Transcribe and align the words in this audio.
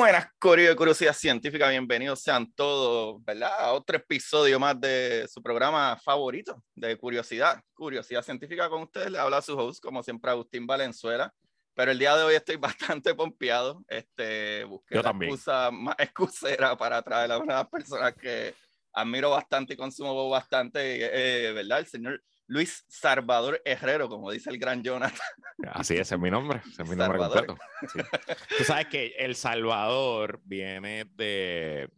Buenas, 0.00 0.28
Corio 0.38 0.70
de 0.70 0.76
Curiosidad 0.76 1.12
Científica, 1.12 1.68
bienvenidos 1.68 2.22
sean 2.22 2.50
todos, 2.54 3.22
¿verdad? 3.22 3.50
A 3.58 3.72
otro 3.74 3.98
episodio 3.98 4.58
más 4.58 4.80
de 4.80 5.28
su 5.28 5.42
programa 5.42 5.94
favorito 6.02 6.64
de 6.74 6.96
Curiosidad, 6.96 7.62
Curiosidad 7.74 8.22
Científica 8.22 8.70
con 8.70 8.84
ustedes. 8.84 9.10
Le 9.10 9.18
habla 9.18 9.42
su 9.42 9.54
host, 9.58 9.82
como 9.82 10.02
siempre, 10.02 10.30
Agustín 10.30 10.66
Valenzuela. 10.66 11.30
Pero 11.74 11.90
el 11.90 11.98
día 11.98 12.16
de 12.16 12.22
hoy 12.24 12.34
estoy 12.34 12.56
bastante 13.02 13.14
pompeado. 13.14 13.84
Este, 13.88 14.64
busqué 14.64 14.94
Yo 14.94 15.02
la 15.02 15.10
también. 15.10 15.32
excusa 15.32 15.70
más 15.70 15.96
excusera 15.98 16.74
para 16.78 17.02
traer 17.02 17.32
a 17.32 17.36
una 17.36 17.56
de 17.56 17.60
las 17.60 17.68
personas 17.68 18.14
que 18.14 18.54
admiro 18.94 19.28
bastante 19.28 19.74
y 19.74 19.76
consumo 19.76 20.30
bastante, 20.30 20.80
eh, 21.12 21.52
¿verdad? 21.52 21.80
El 21.80 21.86
señor 21.86 22.22
Luis 22.50 22.84
Salvador 22.88 23.62
Herrero, 23.64 24.08
como 24.08 24.28
dice 24.32 24.50
el 24.50 24.58
gran 24.58 24.82
Jonathan. 24.82 25.16
Así 25.68 25.94
es, 25.94 26.00
ese 26.00 26.16
es 26.16 26.20
mi 26.20 26.32
nombre, 26.32 26.60
es 26.66 26.78
mi 26.80 26.96
nombre 26.96 27.18
Salvador. 27.18 27.46
completo. 27.46 27.64
sí. 27.92 28.00
Tú 28.58 28.64
sabes 28.64 28.86
que 28.86 29.14
El 29.18 29.36
Salvador 29.36 30.40
viene 30.42 31.04
de... 31.14 31.88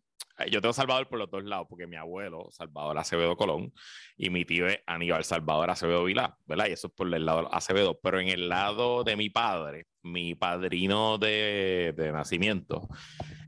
Yo 0.50 0.61
tengo 0.61 0.75
Salvador 0.75 1.09
por 1.09 1.19
los 1.19 1.31
dos 1.31 1.44
lados, 1.44 1.67
porque 1.70 1.86
mi 1.86 1.97
abuelo, 1.97 2.48
Salvador 2.50 2.98
Acevedo 2.98 3.34
Colón, 3.34 3.72
y 4.17 4.28
mi 4.28 4.44
tío 4.44 4.67
es 4.67 4.81
Aníbal 4.86 5.25
Salvador 5.25 5.70
Acevedo 5.70 6.05
Vilá, 6.05 6.36
¿verdad? 6.44 6.66
Y 6.69 6.72
eso 6.72 6.89
es 6.89 6.92
por 6.92 7.14
el 7.14 7.25
lado 7.25 7.55
Acevedo. 7.55 7.98
Pero 8.03 8.20
en 8.20 8.28
el 8.28 8.48
lado 8.50 9.05
de 9.05 9.16
mi 9.16 9.31
padre, 9.31 9.87
mi 10.03 10.34
padrino 10.34 11.16
de, 11.16 11.94
de 11.97 12.12
nacimiento, 12.12 12.89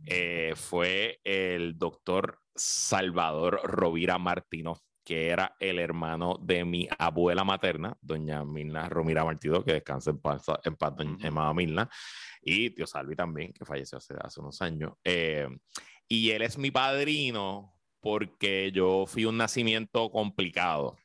eh, 0.06 0.55
fue 0.56 1.20
el 1.24 1.77
doctor 1.77 2.41
Salvador 2.55 3.61
Rovira 3.64 4.16
Martino, 4.18 4.77
que 5.05 5.28
era 5.28 5.55
el 5.60 5.78
hermano 5.78 6.38
de 6.41 6.64
mi 6.64 6.88
abuela 6.98 7.44
materna, 7.44 7.97
doña 8.00 8.44
Milna 8.44 8.88
Romira 8.88 9.24
Martino, 9.24 9.62
que 9.62 9.74
descansa 9.74 10.11
en 10.11 10.19
paz, 10.19 10.46
en 10.64 10.77
paz 10.77 10.96
doña 10.96 11.28
amada 11.28 11.52
Milna, 11.52 11.91
y 12.42 12.70
tío 12.70 12.86
Salvi 12.86 13.14
también, 13.14 13.52
que 13.52 13.64
falleció 13.64 13.98
hace, 13.98 14.14
hace 14.19 14.41
unos 14.41 14.61
años. 14.62 14.94
Eh, 15.05 15.48
y 16.08 16.30
él 16.30 16.42
es 16.42 16.58
mi 16.58 16.70
padrino 16.70 17.74
porque 18.00 18.70
yo 18.72 19.05
fui 19.06 19.24
un 19.24 19.36
nacimiento 19.36 20.11
complicado. 20.11 20.96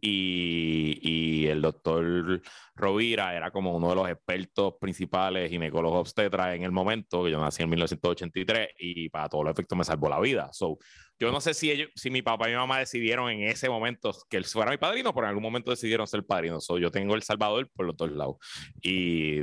Y, 0.00 0.98
y 1.02 1.46
el 1.46 1.60
doctor 1.60 2.40
Rovira 2.74 3.36
era 3.36 3.50
como 3.50 3.76
uno 3.76 3.88
de 3.90 3.94
los 3.94 4.08
expertos 4.08 4.74
principales 4.80 5.50
ginecólogos 5.50 6.00
obstetras 6.00 6.54
en 6.54 6.62
el 6.62 6.72
momento, 6.72 7.24
que 7.24 7.30
yo 7.30 7.40
nací 7.40 7.62
en 7.62 7.70
1983 7.70 8.68
y 8.78 9.08
para 9.08 9.28
todos 9.28 9.44
los 9.44 9.52
efectos 9.52 9.76
me 9.76 9.84
salvó 9.84 10.08
la 10.08 10.20
vida. 10.20 10.50
So, 10.52 10.78
yo 11.18 11.32
no 11.32 11.40
sé 11.40 11.54
si, 11.54 11.70
ellos, 11.70 11.90
si 11.96 12.10
mi 12.10 12.22
papá 12.22 12.48
y 12.48 12.52
mi 12.52 12.58
mamá 12.58 12.78
decidieron 12.78 13.30
en 13.30 13.42
ese 13.42 13.68
momento 13.68 14.14
que 14.30 14.36
él 14.36 14.44
fuera 14.44 14.70
mi 14.70 14.76
padrino, 14.76 15.12
pero 15.12 15.26
en 15.26 15.30
algún 15.30 15.42
momento 15.42 15.70
decidieron 15.70 16.06
ser 16.06 16.24
padrino. 16.24 16.60
So, 16.60 16.78
yo 16.78 16.90
tengo 16.90 17.14
El 17.14 17.22
Salvador 17.22 17.68
por 17.74 17.86
los 17.86 17.96
dos 17.96 18.12
lados. 18.12 18.36
Y, 18.82 19.42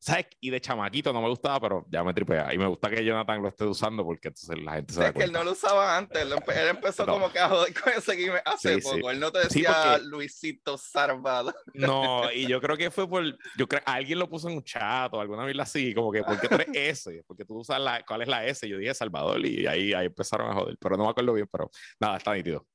¿sabes? 0.00 0.26
Y 0.40 0.50
de 0.50 0.60
chamaquito 0.60 1.12
no 1.12 1.20
me 1.20 1.28
gustaba, 1.28 1.60
pero 1.60 1.86
ya 1.90 2.04
me 2.04 2.14
tripea. 2.14 2.52
Y 2.54 2.58
me 2.58 2.66
gusta 2.66 2.88
que 2.90 3.04
Jonathan 3.04 3.42
lo 3.42 3.48
esté 3.48 3.64
usando 3.64 4.04
porque 4.04 4.28
entonces 4.28 4.58
la 4.62 4.74
gente 4.74 4.92
se 4.94 5.00
da 5.00 5.08
Es 5.08 5.12
que 5.14 5.24
él 5.24 5.32
no 5.32 5.42
lo 5.44 5.52
usaba 5.52 5.96
antes, 5.96 6.22
él, 6.22 6.32
empe- 6.32 6.56
él 6.56 6.68
empezó 6.68 7.04
No. 7.06 7.14
como 7.14 7.30
que 7.32 7.38
a 7.38 7.48
joder 7.48 7.74
con 7.80 7.92
ese 7.92 8.14
guime 8.14 8.40
hace 8.44 8.74
Sí, 8.74 8.80
sí. 8.80 8.96
poco. 8.96 9.10
Él 9.10 9.20
no 9.20 9.30
te 9.32 9.40
Sí, 9.48 9.60
decía 9.62 9.74
porque- 9.92 10.04
Luisito 10.06 10.78
Salvador. 10.78 11.54
No, 11.74 12.30
y 12.32 12.46
yo 12.46 12.60
creo 12.60 12.76
que 12.76 12.90
fue 12.90 13.08
por, 13.08 13.24
yo 13.56 13.66
creo, 13.68 13.82
alguien 13.86 14.18
lo 14.18 14.28
puso 14.28 14.48
en 14.48 14.56
un 14.56 14.62
chat 14.64 15.12
o 15.14 15.20
alguna 15.20 15.44
vez 15.44 15.56
así, 15.58 15.92
como 15.94 16.12
que, 16.12 16.22
¿por 16.22 16.40
qué 16.40 16.48
tú 16.48 16.54
eres 16.54 16.68
S? 16.74 17.22
Porque 17.26 17.44
tú 17.44 17.56
usas 17.58 17.80
la, 17.80 18.04
¿cuál 18.06 18.22
es 18.22 18.28
la 18.28 18.46
S? 18.46 18.68
Yo 18.68 18.78
dije 18.78 18.94
Salvador 18.94 19.44
y 19.44 19.66
ahí, 19.66 19.92
ahí 19.92 20.06
empezaron 20.06 20.50
a 20.50 20.54
joder, 20.54 20.76
pero 20.80 20.96
no 20.96 21.04
me 21.04 21.10
acuerdo 21.10 21.32
bien, 21.32 21.48
pero 21.50 21.70
nada, 22.00 22.16
está 22.18 22.34
nítido. 22.34 22.66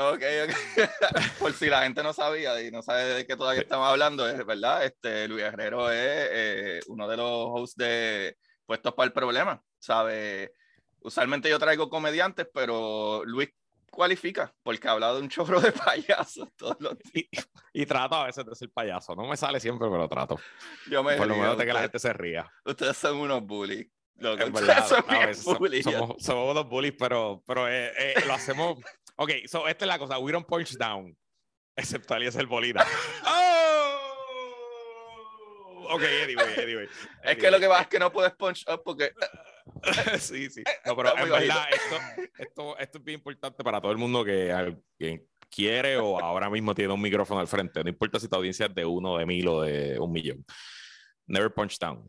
Ok, 0.00 0.22
ok. 0.44 0.54
Por 1.38 1.52
si 1.52 1.66
la 1.66 1.82
gente 1.82 2.02
no 2.02 2.12
sabía 2.14 2.60
y 2.62 2.70
no 2.70 2.82
sabe 2.82 3.04
de 3.04 3.26
qué 3.26 3.36
todavía 3.36 3.62
estamos 3.62 3.86
hablando, 3.88 4.26
es 4.26 4.44
verdad, 4.46 4.82
este 4.84 5.28
Luis 5.28 5.44
Herrero 5.44 5.90
es 5.90 5.98
eh, 6.00 6.80
uno 6.86 7.06
de 7.06 7.16
los 7.18 7.48
hosts 7.50 7.76
de 7.76 8.36
Puestos 8.64 8.94
para 8.94 9.06
el 9.06 9.12
Problema, 9.12 9.62
¿sabe? 9.78 10.54
Usualmente 11.00 11.50
yo 11.50 11.58
traigo 11.58 11.90
comediantes, 11.90 12.46
pero 12.52 13.22
Luis 13.26 13.50
cualifica 13.90 14.54
porque 14.62 14.88
ha 14.88 14.92
hablado 14.92 15.16
de 15.16 15.22
un 15.22 15.28
chorro 15.28 15.60
de 15.60 15.72
payasos 15.72 16.48
todos 16.56 16.76
los 16.80 16.96
días. 17.12 17.48
Y, 17.74 17.82
y 17.82 17.86
trato 17.86 18.14
a 18.14 18.26
veces 18.26 18.46
de 18.46 18.54
ser 18.54 18.70
payaso, 18.70 19.14
no 19.14 19.26
me 19.26 19.36
sale 19.36 19.60
siempre, 19.60 19.88
pero 19.90 20.08
trato. 20.08 20.38
Yo 20.90 21.02
me 21.02 21.16
Por 21.16 21.26
lo 21.26 21.36
menos 21.36 21.58
de 21.58 21.66
que 21.66 21.72
la 21.72 21.82
gente 21.82 21.98
se 21.98 22.12
ría. 22.12 22.50
ustedes 22.64 22.96
son 22.96 23.16
unos 23.18 23.42
bullies. 23.42 23.86
Loco, 24.20 24.42
Es 24.42 24.48
ustedes 24.50 24.66
verdad, 24.66 24.86
son 24.86 25.82
somos, 25.82 26.22
somos 26.22 26.50
unos 26.50 26.68
bullies, 26.68 26.94
pero, 26.98 27.42
pero 27.46 27.66
eh, 27.66 27.90
eh, 27.96 28.14
lo 28.26 28.34
hacemos. 28.34 28.78
Ok, 29.20 29.30
so 29.46 29.68
esta 29.68 29.84
es 29.84 29.88
la 29.88 29.98
cosa. 29.98 30.18
We 30.18 30.32
don't 30.32 30.46
punch 30.46 30.72
down. 30.78 31.14
Excepto 31.76 32.14
Eliezer 32.14 32.46
Bolina. 32.46 32.84
¡Oh! 33.26 33.96
Ok, 35.92 36.02
anyway, 36.24 36.54
anyway. 36.62 36.88
Es 37.24 37.36
que 37.36 37.50
lo 37.50 37.58
que 37.60 37.66
pasa 37.68 37.82
es 37.82 37.88
que 37.88 37.98
no 37.98 38.10
puedes 38.12 38.32
punch 38.32 38.64
up 38.68 38.82
porque 38.84 39.12
sí, 40.18 40.48
sí. 40.50 40.62
No, 40.86 40.96
pero 40.96 41.08
Está 41.10 41.22
en 41.22 41.30
verdad, 41.30 41.66
esto, 41.70 41.96
esto, 42.38 42.78
esto 42.78 42.98
es 42.98 43.04
bien 43.04 43.18
importante 43.18 43.62
para 43.64 43.80
todo 43.80 43.92
el 43.92 43.98
mundo 43.98 44.24
que, 44.24 44.50
al- 44.52 44.82
que 44.98 45.26
quiere 45.50 45.96
o 45.98 46.18
ahora 46.18 46.48
mismo 46.48 46.74
tiene 46.74 46.92
un 46.94 47.00
micrófono 47.00 47.40
al 47.40 47.48
frente. 47.48 47.82
No 47.82 47.90
importa 47.90 48.18
si 48.20 48.28
tu 48.28 48.36
audiencia 48.36 48.66
es 48.66 48.74
de 48.74 48.84
uno, 48.84 49.18
de 49.18 49.26
mil 49.26 49.48
o 49.48 49.62
de 49.62 49.98
un 49.98 50.12
millón. 50.12 50.44
Never 51.26 51.52
punch 51.52 51.78
down. 51.78 52.08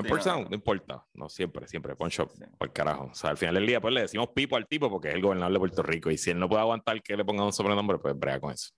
No, 0.00 0.16
down, 0.16 0.46
no. 0.48 0.54
importa. 0.54 1.04
No, 1.14 1.28
siempre, 1.28 1.66
siempre. 1.68 1.94
Sí. 2.10 2.22
por 2.58 2.72
carajo. 2.72 3.08
O 3.10 3.14
sea, 3.14 3.30
al 3.30 3.36
final 3.36 3.54
del 3.56 3.66
día, 3.66 3.80
pues 3.80 3.92
le 3.94 4.02
decimos 4.02 4.28
pipo 4.34 4.56
al 4.56 4.66
tipo 4.66 4.90
porque 4.90 5.08
es 5.08 5.14
el 5.14 5.22
gobernador 5.22 5.52
de 5.52 5.58
Puerto 5.58 5.82
Rico. 5.82 6.10
Y 6.10 6.18
si 6.18 6.30
él 6.30 6.38
no 6.38 6.48
puede 6.48 6.62
aguantar 6.62 7.02
que 7.02 7.16
le 7.16 7.24
pongan 7.24 7.46
un 7.46 7.52
sobrenombre, 7.52 7.98
pues 7.98 8.18
brega 8.18 8.40
con 8.40 8.52
eso. 8.52 8.70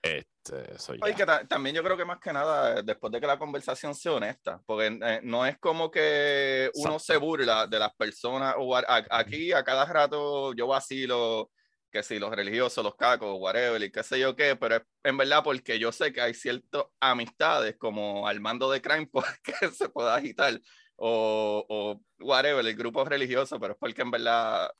Este, 0.00 0.76
soy 0.78 0.98
Oye, 1.00 1.14
que 1.14 1.24
ta- 1.24 1.46
también 1.46 1.76
yo 1.76 1.82
creo 1.84 1.96
que 1.96 2.04
más 2.04 2.18
que 2.18 2.32
nada, 2.32 2.82
después 2.82 3.12
de 3.12 3.20
que 3.20 3.26
la 3.26 3.38
conversación 3.38 3.94
sea 3.94 4.12
honesta, 4.14 4.60
porque 4.66 4.98
eh, 5.00 5.20
no 5.22 5.46
es 5.46 5.58
como 5.58 5.90
que 5.92 6.70
uno 6.74 6.94
Exacto. 6.94 7.12
se 7.12 7.16
burla 7.18 7.66
de 7.68 7.78
las 7.78 7.94
personas, 7.94 8.56
o 8.58 8.74
a- 8.76 8.80
a- 8.86 9.06
aquí 9.10 9.52
a 9.52 9.62
cada 9.62 9.84
rato 9.84 10.52
yo 10.54 10.66
vacilo 10.66 11.50
que 11.92 12.02
si 12.02 12.18
los 12.18 12.34
religiosos, 12.34 12.82
los 12.82 12.96
cacos, 12.96 13.38
whatever, 13.38 13.80
y 13.82 13.92
qué 13.92 14.02
sé 14.02 14.18
yo 14.18 14.34
qué, 14.34 14.56
pero 14.56 14.76
es 14.76 14.82
en 15.04 15.16
verdad 15.16 15.44
porque 15.44 15.78
yo 15.78 15.92
sé 15.92 16.12
que 16.12 16.22
hay 16.22 16.34
ciertas 16.34 16.84
amistades 16.98 17.76
como 17.76 18.26
Armando 18.26 18.70
de 18.70 18.80
Crime 18.80 19.08
que 19.44 19.68
se 19.68 19.88
puede 19.90 20.10
agitar, 20.10 20.58
o, 20.96 21.64
o 21.68 22.00
whatever, 22.24 22.64
el 22.64 22.74
grupo 22.74 23.04
religioso, 23.04 23.60
pero 23.60 23.74
es 23.74 23.78
porque 23.78 24.02
en 24.02 24.10
verdad 24.10 24.70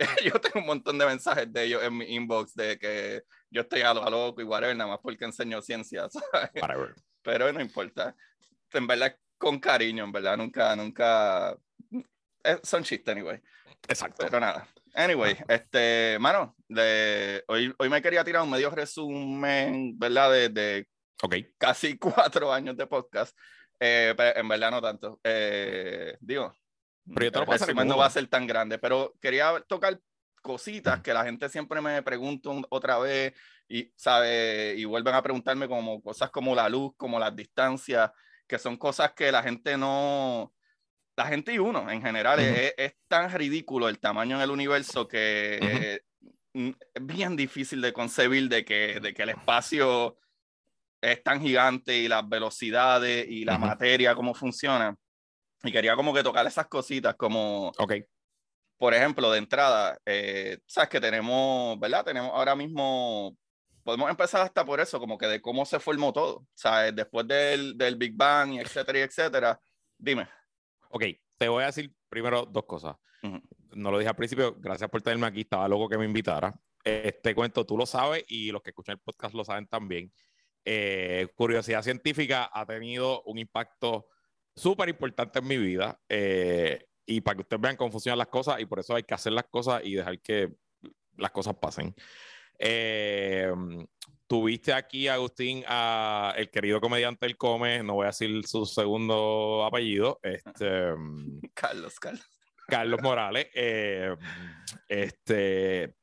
yo 0.24 0.40
tengo 0.40 0.60
un 0.60 0.66
montón 0.66 0.98
de 0.98 1.06
mensajes 1.06 1.52
de 1.52 1.64
ellos 1.64 1.82
en 1.82 1.96
mi 1.96 2.14
inbox 2.14 2.54
de 2.54 2.78
que 2.78 3.22
yo 3.50 3.62
estoy 3.62 3.82
a 3.82 3.94
lo 3.94 4.04
a 4.04 4.10
loco 4.10 4.40
y 4.40 4.44
whatever, 4.44 4.76
nada 4.76 4.90
más 4.90 5.00
porque 5.02 5.24
enseño 5.24 5.62
ciencia, 5.62 6.08
¿sabes? 6.10 6.50
Whatever. 6.60 6.94
Pero 7.22 7.52
no 7.52 7.60
importa. 7.60 8.14
En 8.72 8.86
verdad, 8.86 9.16
con 9.36 9.58
cariño, 9.58 10.04
en 10.04 10.12
verdad, 10.12 10.36
nunca, 10.36 10.74
nunca. 10.76 11.56
eh, 12.44 12.58
son 12.62 12.82
chistes, 12.82 13.12
anyway. 13.12 13.40
Exacto. 13.88 14.24
Pero 14.24 14.40
nada. 14.40 14.68
Anyway, 14.94 15.36
este, 15.48 16.16
mano, 16.20 16.54
de, 16.68 17.44
hoy, 17.48 17.74
hoy 17.78 17.88
me 17.88 18.02
quería 18.02 18.24
tirar 18.24 18.42
un 18.42 18.50
medio 18.50 18.70
resumen, 18.70 19.98
¿verdad? 19.98 20.32
De, 20.32 20.48
de 20.48 20.88
Ok. 21.22 21.34
casi 21.58 21.98
cuatro 21.98 22.52
años 22.52 22.76
de 22.76 22.86
podcast. 22.86 23.36
Eh, 23.78 24.14
pero 24.16 24.38
en 24.40 24.48
verdad 24.48 24.70
no 24.70 24.82
tanto. 24.82 25.20
Eh, 25.24 26.16
digo, 26.20 26.54
Pero 27.06 27.24
yo 27.26 27.32
te 27.32 27.38
lo 27.38 27.44
el 27.44 27.50
resumen 27.58 27.82
en 27.82 27.88
no 27.88 27.96
va 27.96 28.06
a 28.06 28.10
ser 28.10 28.26
tan 28.26 28.46
grande, 28.46 28.78
pero 28.78 29.14
quería 29.20 29.64
tocar 29.66 29.98
cositas 30.42 31.00
que 31.00 31.12
la 31.14 31.24
gente 31.24 31.48
siempre 31.48 31.80
me 31.80 32.02
pregunta 32.02 32.48
un- 32.50 32.66
otra 32.70 32.98
vez 32.98 33.34
y 33.68 33.92
sabe 33.96 34.74
y 34.76 34.84
vuelven 34.84 35.14
a 35.14 35.22
preguntarme 35.22 35.68
como 35.68 36.02
cosas 36.02 36.30
como 36.30 36.54
la 36.54 36.68
luz, 36.68 36.92
como 36.96 37.18
las 37.18 37.34
distancias, 37.36 38.10
que 38.46 38.58
son 38.58 38.76
cosas 38.76 39.12
que 39.12 39.30
la 39.30 39.42
gente 39.42 39.76
no 39.76 40.52
la 41.20 41.26
gente 41.26 41.52
y 41.52 41.58
uno 41.58 41.90
en 41.90 42.00
general 42.00 42.38
Ujú. 42.38 42.48
es, 42.48 42.74
es 42.78 42.94
tan 43.06 43.30
ridículo 43.30 43.88
el 43.88 43.98
tamaño 43.98 44.36
en 44.36 44.42
el 44.42 44.50
universo 44.50 45.06
que 45.06 45.58
Ujú. 45.60 45.70
eh, 45.70 46.00
mm, 46.54 46.70
es 46.94 47.06
bien 47.06 47.36
difícil 47.36 47.80
de 47.82 47.92
concebir 47.92 48.48
de 48.48 48.64
que, 48.64 49.00
de 49.00 49.12
que 49.12 49.22
el 49.22 49.30
espacio 49.30 50.16
es 51.02 51.22
tan 51.22 51.40
gigante 51.42 51.96
y 51.96 52.08
las 52.08 52.26
velocidades 52.26 53.26
y 53.28 53.44
la 53.44 53.58
materia, 53.58 54.14
cómo 54.14 54.34
funciona. 54.34 54.94
Y 55.62 55.72
quería 55.72 55.94
como 55.94 56.14
que 56.14 56.22
tocar 56.22 56.46
esas 56.46 56.66
cositas 56.68 57.14
como... 57.16 57.68
Ok. 57.78 57.94
Por 58.78 58.94
ejemplo, 58.94 59.30
de 59.30 59.38
entrada, 59.38 59.98
eh, 60.06 60.58
sabes 60.66 60.88
que 60.88 61.00
tenemos, 61.00 61.78
¿verdad? 61.78 62.02
Tenemos 62.02 62.30
ahora 62.32 62.56
mismo, 62.56 63.36
podemos 63.84 64.08
empezar 64.08 64.40
hasta 64.40 64.64
por 64.64 64.80
eso, 64.80 64.98
como 64.98 65.18
que 65.18 65.26
de 65.26 65.42
cómo 65.42 65.66
se 65.66 65.78
formó 65.78 66.14
todo, 66.14 66.46
¿sabes? 66.54 66.96
Después 66.96 67.26
del, 67.28 67.76
del 67.76 67.96
Big 67.96 68.14
Bang, 68.14 68.54
etcétera, 68.54 69.00
etcétera. 69.00 69.60
Dime. 69.98 70.26
Ok, 70.90 71.04
te 71.38 71.48
voy 71.48 71.62
a 71.62 71.66
decir 71.66 71.92
primero 72.08 72.44
dos 72.46 72.64
cosas. 72.64 72.96
No 73.72 73.90
lo 73.90 73.98
dije 73.98 74.08
al 74.08 74.16
principio, 74.16 74.56
gracias 74.58 74.90
por 74.90 75.02
tenerme 75.02 75.26
aquí, 75.26 75.40
estaba 75.42 75.68
loco 75.68 75.88
que 75.88 75.98
me 75.98 76.04
invitara. 76.04 76.54
Este 76.82 77.34
cuento 77.34 77.64
tú 77.64 77.76
lo 77.76 77.86
sabes 77.86 78.24
y 78.28 78.50
los 78.50 78.62
que 78.62 78.70
escuchan 78.70 78.94
el 78.94 79.00
podcast 79.00 79.34
lo 79.34 79.44
saben 79.44 79.66
también. 79.66 80.12
Eh, 80.64 81.28
curiosidad 81.34 81.82
científica 81.82 82.50
ha 82.52 82.66
tenido 82.66 83.22
un 83.22 83.38
impacto 83.38 84.08
súper 84.54 84.88
importante 84.88 85.38
en 85.38 85.46
mi 85.46 85.56
vida 85.56 85.98
eh, 86.08 86.86
y 87.06 87.20
para 87.20 87.36
que 87.36 87.42
ustedes 87.42 87.62
vean 87.62 87.76
cómo 87.76 87.92
funcionan 87.92 88.18
las 88.18 88.28
cosas 88.28 88.60
y 88.60 88.66
por 88.66 88.80
eso 88.80 88.94
hay 88.94 89.04
que 89.04 89.14
hacer 89.14 89.32
las 89.32 89.44
cosas 89.44 89.82
y 89.84 89.94
dejar 89.94 90.20
que 90.20 90.52
las 91.16 91.30
cosas 91.30 91.54
pasen. 91.60 91.94
Eh, 92.62 93.50
tuviste 94.26 94.74
aquí, 94.74 95.08
Agustín, 95.08 95.64
a 95.66 96.34
el 96.36 96.50
querido 96.50 96.78
comediante 96.80 97.24
El 97.24 97.38
Come, 97.38 97.82
no 97.82 97.94
voy 97.94 98.04
a 98.04 98.08
decir 98.08 98.46
su 98.46 98.66
segundo 98.66 99.64
apellido, 99.64 100.20
este, 100.22 100.94
Carlos, 101.54 101.98
Carlos. 101.98 102.26
Carlos 102.68 103.00
Morales. 103.02 103.48
este, 104.86 105.94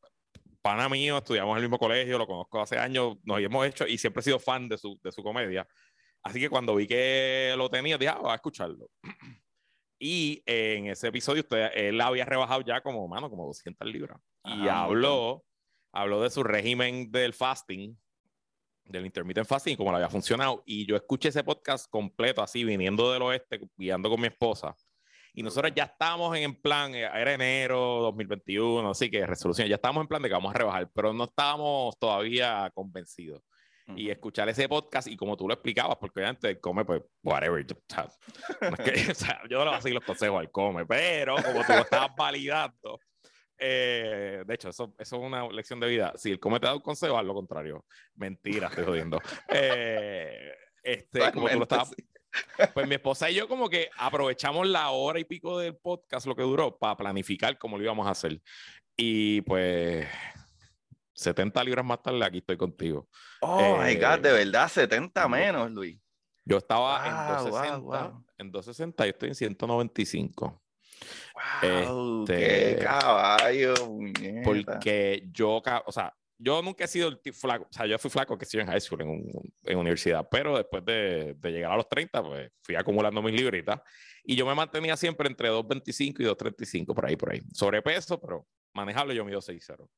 pana 0.61 0.89
mío, 0.89 1.19
estudiamos 1.19 1.53
en 1.53 1.57
el 1.57 1.63
mismo 1.69 1.77
colegio, 1.77 2.17
lo 2.17 2.27
conozco 2.27 2.59
hace 2.59 2.77
años, 2.77 3.17
nos 3.23 3.39
hemos 3.39 3.65
hecho 3.67 3.87
y 3.87 3.97
siempre 3.97 4.21
he 4.21 4.23
sido 4.23 4.39
fan 4.39 4.67
de 4.67 4.77
su, 4.77 4.99
de 5.03 5.11
su 5.11 5.21
comedia. 5.23 5.67
Así 6.23 6.39
que 6.39 6.49
cuando 6.49 6.75
vi 6.75 6.87
que 6.87 7.53
lo 7.55 7.69
tenía, 7.69 7.97
dije, 7.97 8.09
ah, 8.09 8.19
voy 8.19 8.31
a 8.31 8.35
escucharlo. 8.35 8.89
Y 9.99 10.43
en 10.45 10.87
ese 10.87 11.07
episodio 11.07 11.41
usted, 11.41 11.71
él 11.73 11.99
había 12.01 12.23
rebajado 12.23 12.61
ya 12.61 12.81
como, 12.81 13.07
mano, 13.07 13.31
como 13.31 13.47
200 13.47 13.87
libras. 13.87 14.19
y 14.43 14.67
habló, 14.67 15.43
habló 15.97 16.21
de 16.21 16.29
su 16.29 16.43
régimen 16.43 17.11
del 17.11 17.33
fasting, 17.33 17.97
del 18.85 19.05
intermittent 19.05 19.47
fasting, 19.47 19.75
cómo 19.75 19.89
lo 19.89 19.97
había 19.97 20.09
funcionado. 20.09 20.61
Y 20.65 20.85
yo 20.85 20.95
escuché 20.95 21.29
ese 21.29 21.43
podcast 21.43 21.89
completo, 21.89 22.43
así, 22.43 22.63
viniendo 22.63 23.11
del 23.11 23.23
oeste, 23.23 23.59
guiando 23.75 24.07
con 24.09 24.21
mi 24.21 24.27
esposa. 24.27 24.75
Y 25.33 25.41
nosotros 25.41 25.71
ya 25.75 25.85
estábamos 25.85 26.37
en 26.37 26.55
plan, 26.55 26.93
eh, 26.93 27.03
era 27.03 27.33
enero 27.33 27.99
2021, 28.01 28.89
así 28.89 29.09
que 29.09 29.25
resolución, 29.25 29.67
ya 29.67 29.75
estábamos 29.75 30.03
en 30.03 30.07
plan 30.07 30.21
de 30.21 30.29
que 30.29 30.33
vamos 30.33 30.53
a 30.53 30.57
rebajar, 30.57 30.89
pero 30.93 31.13
no 31.13 31.25
estábamos 31.25 31.97
todavía 31.97 32.71
convencidos. 32.73 33.41
Y 33.95 34.09
escuchar 34.09 34.49
ese 34.49 34.67
podcast 34.67 35.07
y 35.07 35.15
como 35.15 35.37
tú 35.37 35.47
lo 35.47 35.53
explicabas, 35.53 35.95
porque 35.95 36.25
antes 36.25 36.57
come, 36.59 36.83
pues, 36.83 37.01
whatever. 37.23 37.65
o 39.11 39.13
sea, 39.15 39.41
yo 39.49 39.59
no 39.59 39.63
le 39.63 39.69
voy 39.69 39.79
a 39.79 39.81
seguir 39.81 39.95
los 39.95 40.03
consejos 40.03 40.41
al 40.41 40.51
come, 40.51 40.85
pero 40.85 41.37
como 41.37 41.63
tú 41.65 41.71
lo 41.71 41.79
estabas 41.79 42.11
validando, 42.17 42.99
eh, 43.57 44.43
de 44.45 44.53
hecho, 44.53 44.69
eso, 44.69 44.93
eso, 44.97 45.15
es 45.15 45.21
una 45.21 45.47
lección 45.49 45.79
de 45.79 45.87
vida. 45.87 46.13
Si 46.15 46.31
el 46.31 46.39
come 46.39 46.59
te 46.59 46.67
da 46.67 46.75
un 46.75 46.81
consejo, 46.81 47.17
haz 47.17 47.25
lo 47.25 47.33
contrario. 47.33 47.85
Mentira, 48.15 48.67
estoy 48.67 48.85
jodiendo. 48.85 49.19
Eh, 49.49 50.53
este, 50.83 51.31
como 51.31 51.49
tú 51.49 51.57
lo 51.57 51.63
estabas, 51.63 51.93
pues 52.73 52.87
mi 52.87 52.95
esposa 52.95 53.29
y 53.29 53.35
yo 53.35 53.47
como 53.47 53.69
que 53.69 53.89
aprovechamos 53.97 54.67
la 54.67 54.89
hora 54.91 55.19
y 55.19 55.25
pico 55.25 55.59
del 55.59 55.75
podcast, 55.75 56.27
lo 56.27 56.35
que 56.35 56.43
duró, 56.43 56.77
para 56.77 56.95
planificar 56.95 57.57
cómo 57.57 57.77
lo 57.77 57.83
íbamos 57.83 58.07
a 58.07 58.11
hacer. 58.11 58.41
Y 58.95 59.41
pues 59.41 60.07
70 61.13 61.63
libras 61.63 61.85
más 61.85 62.01
tarde 62.01 62.23
aquí 62.23 62.37
estoy 62.37 62.57
contigo. 62.57 63.07
Oh, 63.41 63.77
my 63.77 63.95
God, 63.95 64.19
de 64.19 64.31
verdad, 64.31 64.67
70 64.69 65.27
menos, 65.27 65.71
Luis. 65.71 65.99
Yo 66.45 66.57
estaba 66.57 67.05
en 67.05 67.43
260, 67.43 68.23
en 68.37 68.51
260 68.51 69.05
y 69.05 69.09
estoy 69.09 69.29
en 69.29 69.35
195. 69.35 70.61
Wow, 71.61 72.25
qué 72.25 72.71
este, 72.71 72.83
caballo, 72.83 73.73
Porque 74.43 75.23
yo, 75.31 75.61
o 75.85 75.91
sea, 75.91 76.13
yo 76.39 76.61
nunca 76.61 76.85
he 76.85 76.87
sido 76.87 77.09
el 77.09 77.19
tipo 77.19 77.37
flaco, 77.37 77.67
o 77.69 77.73
sea, 77.73 77.85
yo 77.85 77.97
fui 77.97 78.11
flaco 78.11 78.37
que 78.37 78.45
estuve 78.45 78.61
en 78.61 78.67
high 78.67 78.81
school, 78.81 79.01
en, 79.01 79.25
en 79.63 79.77
universidad, 79.77 80.27
pero 80.29 80.57
después 80.57 80.85
de, 80.85 81.35
de, 81.35 81.51
llegar 81.51 81.71
a 81.71 81.77
los 81.77 81.89
30, 81.89 82.23
pues 82.23 82.51
fui 82.61 82.75
acumulando 82.75 83.21
mis 83.21 83.33
libritas 83.33 83.79
y 84.23 84.35
yo 84.35 84.45
me 84.45 84.53
mantenía 84.53 84.95
siempre 84.95 85.27
entre 85.27 85.49
2.25 85.49 86.19
y 86.19 86.25
2.35, 86.25 86.93
por 86.93 87.05
ahí, 87.05 87.15
por 87.15 87.31
ahí. 87.31 87.41
Sobrepeso, 87.53 88.19
pero 88.19 88.47
manejable, 88.73 89.15
yo 89.15 89.25
mido 89.25 89.39
6.0. 89.39 89.89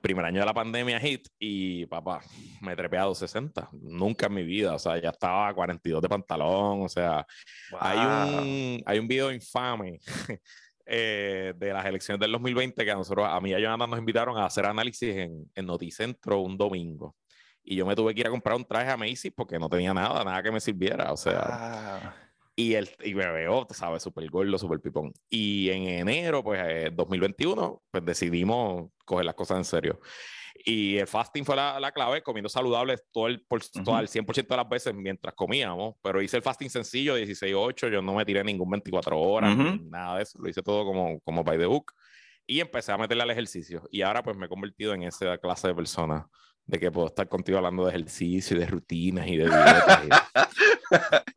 Primer 0.00 0.24
año 0.24 0.40
de 0.40 0.46
la 0.46 0.54
pandemia 0.54 1.00
hit 1.00 1.28
y 1.38 1.86
papá, 1.86 2.20
me 2.60 2.76
trepé 2.76 2.98
a 2.98 3.04
260. 3.04 3.70
Nunca 3.72 4.26
en 4.26 4.34
mi 4.34 4.44
vida, 4.44 4.74
o 4.74 4.78
sea, 4.78 5.00
ya 5.00 5.10
estaba 5.10 5.48
a 5.48 5.54
42 5.54 6.02
de 6.02 6.08
pantalón, 6.08 6.82
o 6.82 6.88
sea, 6.88 7.26
hay, 7.80 7.98
un, 7.98 8.82
hay 8.86 8.98
un 8.98 9.08
video 9.08 9.32
infame 9.32 9.98
Eh, 10.90 11.52
de 11.58 11.70
las 11.70 11.84
elecciones 11.84 12.18
del 12.18 12.32
2020 12.32 12.82
que 12.82 12.90
a 12.90 12.94
nosotros, 12.94 13.28
a 13.28 13.38
mí 13.42 13.50
y 13.50 13.52
a 13.52 13.58
Jonathan 13.58 13.90
nos 13.90 13.98
invitaron 13.98 14.38
a 14.38 14.46
hacer 14.46 14.64
análisis 14.64 15.14
en, 15.14 15.44
en 15.54 15.66
Noticentro 15.66 16.40
un 16.40 16.56
domingo. 16.56 17.14
Y 17.62 17.76
yo 17.76 17.84
me 17.84 17.94
tuve 17.94 18.14
que 18.14 18.20
ir 18.22 18.26
a 18.26 18.30
comprar 18.30 18.56
un 18.56 18.64
traje 18.64 18.90
a 18.90 18.96
Macy's 18.96 19.30
porque 19.36 19.58
no 19.58 19.68
tenía 19.68 19.92
nada, 19.92 20.24
nada 20.24 20.42
que 20.42 20.50
me 20.50 20.60
sirviera. 20.60 21.12
O 21.12 21.16
sea, 21.18 21.42
ah. 21.46 22.14
Y, 22.58 22.74
el, 22.74 22.90
y 23.04 23.14
me 23.14 23.30
veo, 23.30 23.64
tú 23.68 23.74
sabes, 23.74 24.02
súper 24.02 24.28
gordo, 24.28 24.58
súper 24.58 24.80
pipón. 24.80 25.12
Y 25.30 25.70
en 25.70 25.86
enero, 25.86 26.42
pues, 26.42 26.92
2021, 26.92 27.64
eh, 27.64 27.86
pues 27.88 28.04
decidimos 28.04 28.90
coger 29.04 29.26
las 29.26 29.36
cosas 29.36 29.58
en 29.58 29.64
serio. 29.64 30.00
Y 30.64 30.96
el 30.96 31.06
fasting 31.06 31.44
fue 31.44 31.54
la, 31.54 31.78
la 31.78 31.92
clave, 31.92 32.20
comiendo 32.20 32.48
saludable 32.48 32.96
todo 33.12 33.28
el, 33.28 33.42
por, 33.42 33.62
todo 33.64 34.00
el 34.00 34.08
100% 34.08 34.48
de 34.48 34.56
las 34.56 34.68
veces 34.68 34.92
mientras 34.92 35.34
comíamos, 35.34 35.94
pero 36.02 36.20
hice 36.20 36.36
el 36.36 36.42
fasting 36.42 36.68
sencillo, 36.68 37.16
16-8, 37.16 37.92
yo 37.92 38.02
no 38.02 38.14
me 38.14 38.24
tiré 38.24 38.42
ningún 38.42 38.68
24 38.70 39.16
horas, 39.16 39.56
nada 39.84 40.16
de 40.16 40.24
eso, 40.24 40.36
lo 40.42 40.48
hice 40.48 40.60
todo 40.60 40.84
como, 40.84 41.20
como 41.20 41.44
by 41.44 41.58
the 41.58 41.66
book. 41.66 41.92
Y 42.44 42.58
empecé 42.58 42.90
a 42.90 42.98
meterle 42.98 43.22
al 43.22 43.30
ejercicio. 43.30 43.84
Y 43.92 44.02
ahora 44.02 44.24
pues 44.24 44.36
me 44.36 44.46
he 44.46 44.48
convertido 44.48 44.94
en 44.94 45.04
esa 45.04 45.38
clase 45.38 45.68
de 45.68 45.76
persona 45.76 46.26
de 46.68 46.78
que 46.78 46.90
puedo 46.90 47.06
estar 47.06 47.26
contigo 47.28 47.56
hablando 47.56 47.84
de 47.84 47.90
ejercicio 47.90 48.54
y 48.56 48.60
de 48.60 48.66
rutinas 48.66 49.26
y 49.26 49.38
de 49.38 49.44
dietas. 49.44 50.02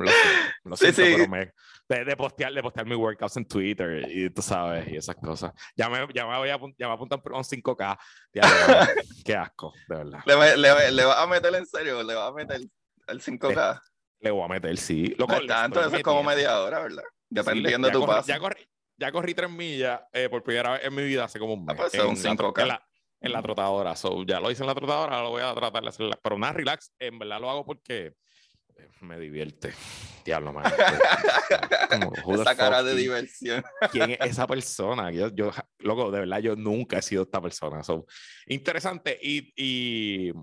lo, 0.65 0.75
siento, 0.75 1.01
pero 1.01 1.27
me, 1.29 1.53
de, 1.87 2.17
postear, 2.17 2.53
de 2.53 2.61
postear 2.61 2.85
mis 2.85 2.97
workouts 2.97 3.37
en 3.37 3.45
Twitter 3.45 4.05
y 4.09 4.29
tú 4.29 4.41
sabes, 4.41 4.89
y 4.89 4.97
esas 4.97 5.15
cosas. 5.15 5.53
Ya 5.73 5.89
me, 5.89 6.05
ya 6.13 6.27
me 6.27 6.37
voy 6.37 6.49
a, 6.49 6.59
ya 6.77 6.87
me 6.89 6.93
apuntar 6.93 7.21
un 7.31 7.43
5K. 7.43 7.97
qué 9.25 9.35
asco, 9.35 9.73
de 9.87 9.95
verdad. 9.95 10.19
¿Le, 10.25 10.57
le, 10.57 10.91
le 10.91 11.05
vas 11.05 11.17
a 11.17 11.27
meter 11.27 11.55
en 11.55 11.65
serio? 11.65 12.03
¿Le 12.03 12.13
vas 12.13 12.29
a 12.29 12.33
meter 12.33 12.61
el 13.07 13.21
5K? 13.21 13.81
Le, 14.19 14.31
voy 14.31 14.43
a 14.43 14.47
meter, 14.49 14.75
sí. 14.75 15.15
Lo 15.17 15.27
tanto, 15.47 15.79
eso 15.79 15.95
es 15.95 16.03
como 16.03 16.23
media 16.23 16.59
hora, 16.59 16.81
¿verdad? 16.81 17.03
Dependiendo 17.29 17.87
de 17.87 17.93
tu 17.93 18.05
paso. 18.05 18.27
Ya 18.27 18.37
corrí, 18.37 18.67
ya 18.97 19.13
corrí 19.13 19.33
tres 19.33 19.49
millas 19.49 20.01
eh, 20.11 20.27
por 20.27 20.43
primera 20.43 20.71
vez 20.71 20.83
en 20.83 20.93
mi 20.93 21.03
vida 21.03 21.23
hace 21.23 21.39
como 21.39 21.53
un 21.53 21.65
ah, 21.69 21.73
mes. 21.73 21.81
Ah, 21.81 21.87
pues 21.89 22.03
un 22.03 22.17
5K 22.17 22.81
en 23.21 23.31
la 23.31 23.41
trotadora. 23.41 23.95
So, 23.95 24.23
ya 24.25 24.39
lo 24.39 24.51
hice 24.51 24.63
en 24.63 24.67
la 24.67 24.75
trotadora, 24.75 25.21
lo 25.21 25.29
voy 25.29 25.43
a 25.43 25.53
tratar 25.53 25.83
de 25.83 25.89
hacer. 25.89 26.19
Pero 26.21 26.37
nada, 26.37 26.53
relax. 26.53 26.93
En 26.99 27.19
verdad 27.19 27.39
lo 27.39 27.49
hago 27.49 27.65
porque 27.65 28.13
eh, 28.75 28.89
me 29.01 29.19
divierte. 29.19 29.73
Diablo, 30.25 30.51
man. 30.51 30.65
esa 32.41 32.55
cara 32.55 32.83
de 32.83 32.95
diversión. 32.95 33.63
¿Quién 33.91 34.11
es 34.11 34.19
esa 34.21 34.47
persona? 34.47 35.11
Yo, 35.11 35.29
yo, 35.29 35.51
loco, 35.79 36.11
de 36.11 36.21
verdad, 36.21 36.39
yo 36.39 36.55
nunca 36.55 36.97
he 36.97 37.01
sido 37.01 37.23
esta 37.23 37.41
persona. 37.41 37.83
So, 37.83 38.05
interesante. 38.47 39.17
Y, 39.21 39.53
y 39.55 40.33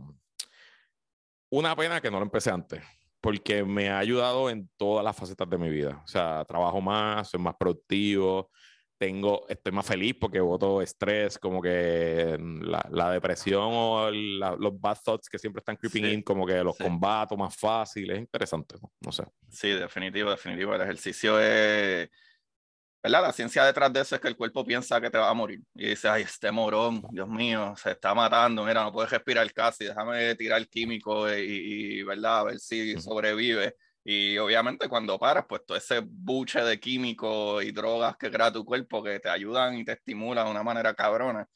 una 1.51 1.75
pena 1.75 2.01
que 2.01 2.11
no 2.11 2.19
lo 2.19 2.25
empecé 2.25 2.51
antes 2.51 2.83
porque 3.21 3.65
me 3.65 3.91
ha 3.91 3.99
ayudado 3.99 4.49
en 4.49 4.71
todas 4.77 5.05
las 5.05 5.17
facetas 5.17 5.51
de 5.51 5.59
mi 5.59 5.69
vida. 5.69 6.01
O 6.05 6.07
sea, 6.07 6.45
trabajo 6.47 6.81
más, 6.81 7.29
soy 7.29 7.41
más 7.41 7.57
productivo, 7.59 8.51
tengo, 8.99 9.47
estoy 9.49 9.73
más 9.73 9.87
feliz 9.87 10.17
porque 10.21 10.41
voto 10.41 10.83
estrés, 10.83 11.39
como 11.39 11.63
que 11.63 12.37
la, 12.63 12.85
la 12.91 13.13
depresión 13.13 13.69
o 13.71 14.11
los 14.11 14.81
bad 14.81 14.99
thoughts 15.03 15.29
que 15.29 15.39
siempre 15.39 15.61
están 15.61 15.77
creeping 15.77 16.05
in, 16.05 16.23
como 16.23 16.45
que 16.45 16.63
los 16.63 16.77
combato 16.77 17.37
más 17.37 17.57
fácil, 17.57 18.11
es 18.11 18.19
interesante, 18.19 18.75
no, 19.01 19.13
sé. 19.13 19.25
Sí, 19.49 19.71
definitivo, 19.71 20.31
definitivo. 20.31 20.75
El 20.75 20.83
ejercicio 20.83 21.39
es, 21.41 22.11
¿verdad? 23.01 23.23
La 23.23 23.33
ciencia 23.33 23.65
detrás 23.65 23.93
de 23.93 24.01
eso 24.01 24.17
es 24.17 24.21
que 24.21 24.29
el 24.29 24.37
cuerpo 24.37 24.65
piensa 24.65 25.01
que 25.01 25.11
te 25.11 25.19
va 25.19 25.31
a 25.31 25.35
morir 25.35 25.61
y 25.75 25.91
dice, 25.91 26.09
ay, 26.09 26.23
este 26.23 26.51
morón, 26.51 27.03
Dios 27.11 27.29
mío, 27.29 27.75
se 27.77 27.93
está 27.93 28.15
matando, 28.15 28.65
mira, 28.65 28.83
no 28.83 28.93
puedes 28.93 29.13
respirar 29.13 29.51
casi, 29.53 29.85
déjame 29.85 30.35
tirar 30.35 30.59
el 30.59 30.69
químico 30.69 31.33
y, 31.33 32.03
¿verdad? 32.03 32.41
A 32.41 32.45
ver 32.45 32.59
si 32.59 33.01
sobrevive. 33.01 33.77
Y 34.11 34.39
obviamente 34.39 34.89
cuando 34.89 35.19
paras, 35.19 35.45
pues 35.47 35.67
todo 35.67 35.77
ese 35.77 36.01
buche 36.03 36.63
de 36.63 36.81
químicos 36.81 37.63
y 37.63 37.73
drogas 37.73 38.17
que 38.17 38.31
crea 38.31 38.51
tu 38.51 38.65
cuerpo 38.65 39.03
que 39.03 39.21
te 39.21 39.29
ayudan 39.29 39.77
y 39.77 39.85
te 39.85 39.93
estimulan 39.93 40.47
de 40.47 40.51
una 40.51 40.63
manera 40.63 40.95
cabrona, 40.95 41.47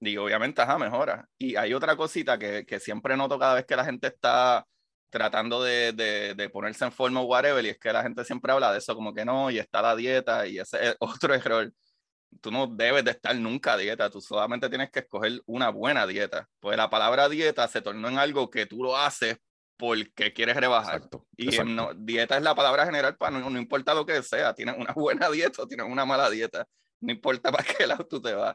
digo, 0.00 0.24
obviamente, 0.24 0.60
ajá, 0.60 0.76
mejora. 0.76 1.28
Y 1.38 1.54
hay 1.54 1.72
otra 1.72 1.96
cosita 1.96 2.36
que, 2.36 2.66
que 2.66 2.80
siempre 2.80 3.16
noto 3.16 3.38
cada 3.38 3.54
vez 3.54 3.64
que 3.64 3.76
la 3.76 3.84
gente 3.84 4.08
está 4.08 4.66
tratando 5.08 5.62
de, 5.62 5.92
de, 5.92 6.34
de, 6.34 6.48
ponerse 6.50 6.84
en 6.84 6.90
forma 6.92 7.20
o 7.20 7.26
whatever, 7.26 7.64
y 7.64 7.68
es 7.70 7.78
que 7.78 7.92
la 7.92 8.02
gente 8.02 8.24
siempre 8.24 8.52
habla 8.52 8.72
de 8.72 8.78
eso 8.78 8.94
como 8.96 9.14
que 9.14 9.24
no, 9.24 9.48
y 9.52 9.58
está 9.60 9.80
la 9.80 9.94
dieta, 9.94 10.48
y 10.48 10.58
ese 10.58 10.88
es 10.88 10.96
otro 11.00 11.32
error. 11.32 11.72
Tú 12.40 12.50
no 12.50 12.66
debes 12.66 13.04
de 13.04 13.12
estar 13.12 13.36
nunca 13.36 13.74
a 13.74 13.76
dieta, 13.76 14.10
tú 14.10 14.20
solamente 14.20 14.68
tienes 14.68 14.90
que 14.90 15.00
escoger 15.00 15.40
una 15.46 15.70
buena 15.70 16.08
dieta. 16.08 16.48
Pues 16.58 16.76
la 16.76 16.90
palabra 16.90 17.28
dieta 17.28 17.68
se 17.68 17.82
tornó 17.82 18.08
en 18.08 18.18
algo 18.18 18.50
que 18.50 18.66
tú 18.66 18.82
lo 18.82 18.96
haces 18.96 19.38
porque 19.80 20.34
quieres 20.34 20.56
rebajar. 20.56 21.08
y 21.38 21.48
dieta 21.96 22.36
es 22.36 22.42
la 22.42 22.54
palabra 22.54 22.84
general 22.84 23.16
para 23.16 23.40
no, 23.40 23.58
importa 23.58 23.94
lo 23.94 24.04
que 24.04 24.22
sea, 24.22 24.54
tienes 24.54 24.76
una 24.76 24.92
buena 24.94 25.30
dieta 25.30 25.62
o 25.62 25.66
tienes 25.66 25.86
una 25.86 26.04
mala 26.04 26.28
dieta, 26.28 26.68
no 27.00 27.10
importa 27.10 27.50
para 27.50 27.64
qué 27.64 27.86
lado 27.86 28.06
tú 28.06 28.20
te 28.20 28.34
vas. 28.34 28.54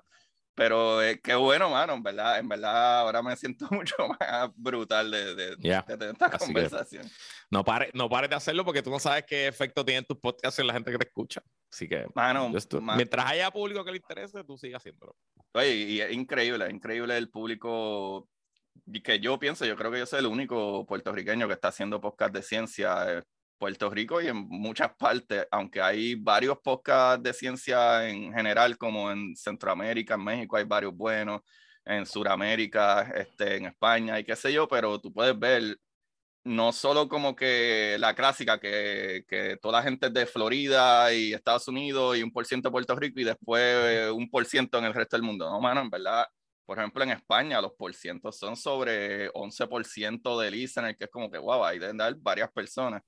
Pero 0.53 1.01
eh, 1.03 1.19
qué 1.21 1.35
bueno, 1.35 1.69
mano, 1.69 1.95
en 1.95 2.03
verdad, 2.03 2.39
en 2.39 2.47
verdad 2.47 2.99
ahora 2.99 3.21
me 3.21 3.35
siento 3.35 3.67
mucho 3.71 3.95
más 4.07 4.51
brutal 4.55 5.11
de, 5.11 5.35
de, 5.35 5.57
tener 5.57 6.11
esta 6.11 6.37
conversación. 6.37 7.09
No 7.49 7.65
pares 7.65 7.89
no 7.93 8.07
pare 8.07 8.27
de 8.27 8.35
hacerlo 8.35 8.63
porque 8.63 8.83
tú 8.83 8.91
no 8.91 8.99
sabes 8.99 9.25
qué 9.27 9.47
efecto 9.47 9.83
tienen 9.83 10.05
tus 10.05 10.17
podcasts 10.17 10.59
en 10.59 10.67
la 10.67 10.73
gente 10.73 10.91
que 10.91 10.97
te 10.99 11.07
escucha. 11.07 11.43
Así 11.69 11.89
que, 11.89 12.05
mano, 12.13 12.53
mientras 12.95 13.25
haya 13.25 13.51
público 13.51 13.83
que 13.83 13.91
le 13.91 13.97
interese, 13.97 14.43
tú 14.45 14.57
sigas 14.57 14.79
haciéndolo. 14.79 15.17
Oye, 15.53 15.73
y 15.75 15.99
es 15.99 16.13
increíble, 16.13 16.69
increíble 16.69 17.17
el 17.17 17.29
público 17.29 18.29
que 19.03 19.19
yo 19.19 19.39
pienso, 19.39 19.65
yo 19.65 19.75
creo 19.75 19.91
que 19.91 19.99
yo 19.99 20.05
soy 20.05 20.19
el 20.19 20.27
único 20.27 20.85
puertorriqueño 20.85 21.47
que 21.47 21.53
está 21.53 21.69
haciendo 21.69 22.01
podcast 22.01 22.33
de 22.33 22.41
ciencia 22.41 23.13
en 23.13 23.23
Puerto 23.57 23.89
Rico 23.89 24.21
y 24.21 24.27
en 24.27 24.37
muchas 24.37 24.95
partes, 24.95 25.47
aunque 25.51 25.81
hay 25.81 26.15
varios 26.15 26.57
podcasts 26.59 27.23
de 27.23 27.33
ciencia 27.33 28.07
en 28.07 28.33
general, 28.33 28.77
como 28.77 29.11
en 29.11 29.35
Centroamérica, 29.35 30.15
en 30.15 30.23
México 30.23 30.57
hay 30.57 30.65
varios 30.65 30.95
buenos, 30.95 31.41
en 31.85 32.05
Sudamérica, 32.05 33.11
este, 33.15 33.57
en 33.57 33.65
España 33.67 34.19
y 34.19 34.23
qué 34.23 34.35
sé 34.35 34.51
yo, 34.51 34.67
pero 34.67 34.99
tú 34.99 35.13
puedes 35.13 35.37
ver 35.37 35.77
no 36.45 36.71
solo 36.71 37.09
como 37.09 37.35
que 37.35 37.97
la 37.99 38.13
clásica, 38.13 38.59
que, 38.59 39.25
que, 39.27 39.57
toda 39.57 39.79
la 39.79 39.83
gente 39.83 40.07
es 40.07 40.13
de 40.13 40.25
Florida 40.27 41.11
y 41.13 41.33
Estados 41.33 41.67
Unidos 41.67 42.17
y 42.17 42.23
un 42.23 42.31
por 42.31 42.45
ciento 42.45 42.69
de 42.69 42.71
Puerto 42.71 42.95
Rico 42.95 43.19
y 43.19 43.23
después 43.23 44.11
un 44.11 44.29
por 44.29 44.45
ciento 44.45 44.77
en 44.77 44.85
el 44.85 44.93
resto 44.93 45.17
del 45.17 45.23
mundo. 45.25 45.49
No, 45.49 45.59
mano, 45.59 45.81
en 45.81 45.89
verdad, 45.89 46.27
por 46.65 46.79
ejemplo, 46.79 47.03
en 47.03 47.11
España 47.11 47.61
los 47.61 47.73
porcientos 47.73 48.37
son 48.37 48.55
sobre 48.55 49.29
11% 49.33 50.39
del 50.41 50.53
listener, 50.53 50.97
que 50.97 51.05
es 51.05 51.09
como 51.11 51.29
que, 51.29 51.37
wow, 51.37 51.63
hay 51.63 51.79
de 51.79 51.93
dar 51.93 52.15
varias 52.15 52.51
personas. 52.51 53.03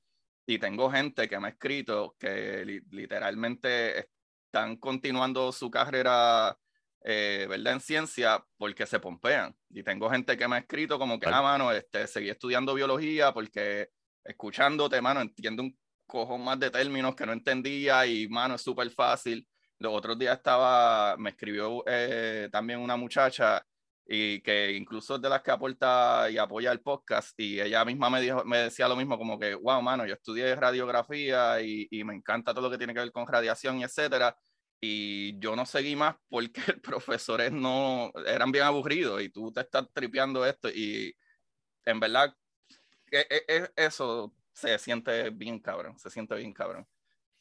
Y 0.45 0.59
tengo 0.59 0.89
gente 0.91 1.27
que 1.27 1.39
me 1.39 1.47
ha 1.47 1.51
escrito 1.51 2.15
que 2.19 2.81
literalmente 2.91 4.07
están 4.45 4.77
continuando 4.77 5.51
su 5.51 5.69
carrera, 5.71 6.57
eh, 7.03 7.47
¿verdad? 7.49 7.73
En 7.73 7.79
ciencia 7.81 8.45
porque 8.57 8.85
se 8.85 8.99
pompean. 8.99 9.55
Y 9.69 9.83
tengo 9.83 10.09
gente 10.09 10.37
que 10.37 10.47
me 10.47 10.57
ha 10.57 10.59
escrito 10.59 10.99
como 10.99 11.19
que, 11.19 11.27
ah, 11.27 11.41
mano, 11.41 11.71
este, 11.71 12.07
seguí 12.07 12.29
estudiando 12.29 12.73
biología 12.75 13.33
porque 13.33 13.89
escuchándote, 14.23 15.01
mano, 15.01 15.21
entiendo 15.21 15.63
un 15.63 15.77
cojón 16.05 16.43
más 16.43 16.59
de 16.59 16.69
términos 16.69 17.15
que 17.15 17.25
no 17.25 17.33
entendía 17.33 18.05
y, 18.05 18.27
mano, 18.27 18.55
es 18.55 18.61
súper 18.61 18.89
fácil 18.91 19.47
los 19.79 19.93
otros 19.93 20.17
días 20.17 20.37
estaba, 20.37 21.15
me 21.17 21.31
escribió 21.31 21.83
eh, 21.87 22.49
también 22.51 22.79
una 22.79 22.95
muchacha 22.95 23.65
y 24.05 24.41
que 24.41 24.71
incluso 24.71 25.15
es 25.15 25.21
de 25.21 25.29
las 25.29 25.41
que 25.41 25.51
aporta 25.51 26.29
y 26.29 26.37
apoya 26.37 26.71
el 26.71 26.81
podcast 26.81 27.37
y 27.39 27.59
ella 27.59 27.83
misma 27.85 28.09
me, 28.09 28.21
dijo, 28.21 28.43
me 28.45 28.59
decía 28.59 28.87
lo 28.87 28.95
mismo 28.95 29.17
como 29.17 29.37
que, 29.37 29.55
wow, 29.55 29.81
mano, 29.81 30.05
yo 30.05 30.13
estudié 30.13 30.55
radiografía 30.55 31.61
y, 31.61 31.87
y 31.91 32.03
me 32.03 32.15
encanta 32.15 32.53
todo 32.53 32.63
lo 32.63 32.71
que 32.71 32.77
tiene 32.77 32.93
que 32.93 33.01
ver 33.01 33.11
con 33.11 33.27
radiación 33.27 33.79
y 33.79 33.83
etcétera 33.83 34.35
y 34.79 35.39
yo 35.39 35.55
no 35.55 35.65
seguí 35.65 35.95
más 35.95 36.15
porque 36.29 36.61
el 36.67 36.81
profesores 36.81 37.51
no 37.51 38.11
eran 38.25 38.51
bien 38.51 38.65
aburridos 38.65 39.21
y 39.21 39.29
tú 39.29 39.51
te 39.51 39.61
estás 39.61 39.87
tripeando 39.93 40.45
esto 40.45 40.69
y 40.69 41.15
en 41.85 41.99
verdad 41.99 42.35
e, 43.11 43.25
e, 43.29 43.45
e, 43.47 43.71
eso 43.75 44.33
se 44.53 44.77
siente 44.79 45.29
bien 45.29 45.59
cabrón, 45.59 45.97
se 45.99 46.09
siente 46.09 46.35
bien 46.35 46.53
cabrón. 46.53 46.87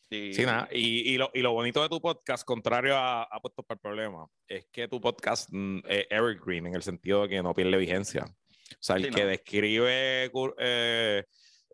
Sí, 0.08 0.42
nada. 0.44 0.68
Y, 0.70 1.14
y, 1.14 1.18
lo, 1.18 1.30
y, 1.34 1.40
lo, 1.40 1.52
bonito 1.52 1.82
de 1.82 1.88
tu 1.88 2.00
podcast, 2.00 2.44
contrario 2.44 2.96
a, 2.96 3.24
a 3.24 3.40
Puestos 3.40 3.64
para 3.66 3.76
el 3.76 3.80
Problema, 3.80 4.26
es 4.46 4.66
que 4.70 4.86
tu 4.86 5.00
podcast 5.00 5.48
mm, 5.50 5.78
es 5.88 6.06
evergreen 6.10 6.66
en 6.68 6.74
el 6.74 6.82
sentido 6.82 7.22
de 7.22 7.28
que 7.28 7.42
no 7.42 7.52
pierde 7.54 7.76
vigencia. 7.76 8.24
O 8.24 8.78
sea, 8.80 8.96
el 8.96 9.14
que 9.14 9.24
describe 9.24 10.30
eh, 10.58 11.24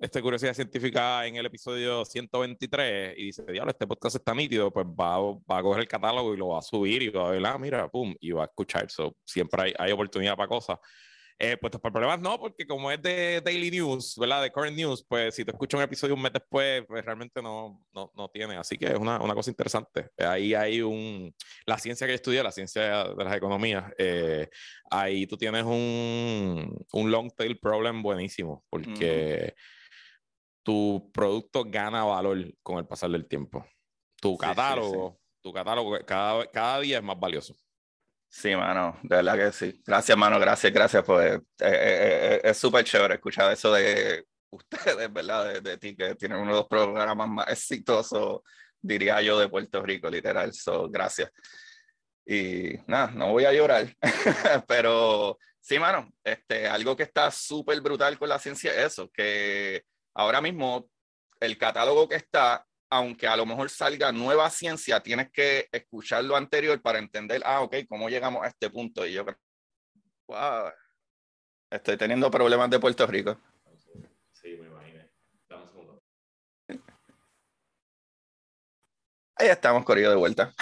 esta 0.00 0.22
curiosidad 0.22 0.54
científica 0.54 1.26
en 1.26 1.36
el 1.36 1.46
episodio 1.46 2.04
123 2.04 3.14
y 3.16 3.24
dice, 3.26 3.44
diablo, 3.44 3.70
este 3.70 3.86
podcast 3.86 4.16
está 4.16 4.34
nítido, 4.34 4.70
pues 4.70 4.86
va, 4.86 5.18
va, 5.20 5.58
a 5.58 5.62
coger 5.62 5.82
el 5.82 5.88
catálogo 5.88 6.34
y 6.34 6.36
lo 6.36 6.48
va 6.48 6.58
a 6.58 6.62
subir 6.62 7.02
y 7.02 7.08
va 7.08 7.28
a 7.28 7.30
ver, 7.32 7.46
ah, 7.46 7.58
mira, 7.58 7.88
pum, 7.88 8.14
y 8.20 8.32
va 8.32 8.42
a 8.42 8.46
escuchar. 8.46 8.90
So, 8.90 9.16
siempre 9.24 9.62
hay, 9.62 9.74
hay 9.78 9.92
oportunidad 9.92 10.36
para 10.36 10.48
cosas. 10.48 10.78
Eh, 11.38 11.56
pues 11.56 11.72
por 11.72 11.92
problemas 11.92 12.20
no, 12.20 12.38
porque 12.38 12.66
como 12.66 12.90
es 12.90 13.02
de 13.02 13.40
Daily 13.44 13.70
News, 13.70 14.16
¿verdad? 14.18 14.42
De 14.42 14.52
Current 14.52 14.76
News, 14.76 15.04
pues 15.08 15.34
si 15.34 15.44
te 15.44 15.50
escuchas 15.50 15.78
un 15.78 15.84
episodio 15.84 16.14
un 16.14 16.22
mes 16.22 16.32
después, 16.32 16.84
pues 16.86 17.04
realmente 17.04 17.42
no, 17.42 17.84
no, 17.92 18.12
no 18.14 18.28
tiene. 18.28 18.56
Así 18.56 18.78
que 18.78 18.86
es 18.86 18.98
una, 18.98 19.20
una, 19.20 19.34
cosa 19.34 19.50
interesante. 19.50 20.10
Ahí 20.18 20.54
hay 20.54 20.82
un... 20.82 21.34
La 21.66 21.78
ciencia 21.78 22.06
que 22.06 22.12
yo 22.12 22.16
estudié, 22.16 22.42
la 22.42 22.52
ciencia 22.52 23.04
de 23.04 23.24
las 23.24 23.36
economías, 23.36 23.92
eh, 23.98 24.48
ahí 24.90 25.26
tú 25.26 25.36
tienes 25.36 25.64
un, 25.64 26.78
un 26.92 27.10
long 27.10 27.30
tail 27.34 27.58
problem 27.58 28.02
buenísimo, 28.02 28.64
porque 28.70 29.54
tu 30.62 31.10
producto 31.12 31.64
gana 31.64 32.04
valor 32.04 32.54
con 32.62 32.78
el 32.78 32.86
pasar 32.86 33.10
del 33.10 33.26
tiempo. 33.26 33.66
Tu 34.20 34.36
catálogo, 34.36 35.18
tu 35.40 35.52
catálogo 35.52 35.98
cada, 36.06 36.46
cada 36.46 36.80
día 36.80 36.98
es 36.98 37.02
más 37.02 37.18
valioso. 37.18 37.56
Sí, 38.34 38.56
mano, 38.56 38.98
de 39.02 39.16
verdad 39.16 39.36
que 39.36 39.52
sí. 39.52 39.82
Gracias, 39.86 40.16
mano, 40.16 40.40
gracias, 40.40 40.72
gracias. 40.72 41.04
Pues 41.04 41.34
eh, 41.34 41.40
eh, 41.60 42.40
es 42.42 42.56
súper 42.56 42.82
chévere 42.82 43.14
escuchar 43.16 43.52
eso 43.52 43.70
de 43.74 44.26
ustedes, 44.50 45.12
¿verdad? 45.12 45.60
De, 45.60 45.76
ti, 45.76 45.94
que 45.94 46.14
tienen 46.14 46.38
uno 46.38 46.52
de 46.52 46.58
los 46.60 46.66
programas 46.66 47.28
más 47.28 47.48
exitosos, 47.48 48.40
diría 48.80 49.20
yo, 49.20 49.38
de 49.38 49.50
Puerto 49.50 49.82
Rico, 49.82 50.08
literal. 50.08 50.50
So, 50.54 50.88
gracias. 50.88 51.30
Y 52.24 52.72
nada, 52.86 53.10
no 53.10 53.32
voy 53.32 53.44
a 53.44 53.52
llorar, 53.52 53.94
pero 54.66 55.38
sí, 55.60 55.78
mano, 55.78 56.10
este, 56.24 56.66
algo 56.66 56.96
que 56.96 57.02
está 57.02 57.30
súper 57.30 57.82
brutal 57.82 58.18
con 58.18 58.30
la 58.30 58.38
ciencia 58.38 58.72
es 58.72 58.92
eso, 58.94 59.10
que 59.10 59.84
ahora 60.14 60.40
mismo 60.40 60.88
el 61.38 61.58
catálogo 61.58 62.08
que 62.08 62.16
está 62.16 62.66
aunque 62.92 63.26
a 63.26 63.36
lo 63.38 63.46
mejor 63.46 63.70
salga 63.70 64.12
nueva 64.12 64.50
ciencia, 64.50 65.02
tienes 65.02 65.30
que 65.30 65.66
escuchar 65.72 66.22
lo 66.24 66.36
anterior 66.36 66.78
para 66.82 66.98
entender, 66.98 67.40
ah, 67.42 67.62
ok, 67.62 67.76
cómo 67.88 68.10
llegamos 68.10 68.44
a 68.44 68.48
este 68.48 68.68
punto. 68.68 69.06
Y 69.06 69.14
yo 69.14 69.24
creo, 69.24 69.38
wow, 70.28 70.70
estoy 71.70 71.96
teniendo 71.96 72.30
problemas 72.30 72.68
de 72.68 72.78
Puerto 72.78 73.06
Rico. 73.06 73.40
Sí, 74.32 74.58
me 74.60 74.66
imaginé. 74.66 75.10
Ahí 79.36 79.48
estamos, 79.48 79.86
corrido 79.86 80.10
de 80.10 80.16
vuelta. 80.16 80.52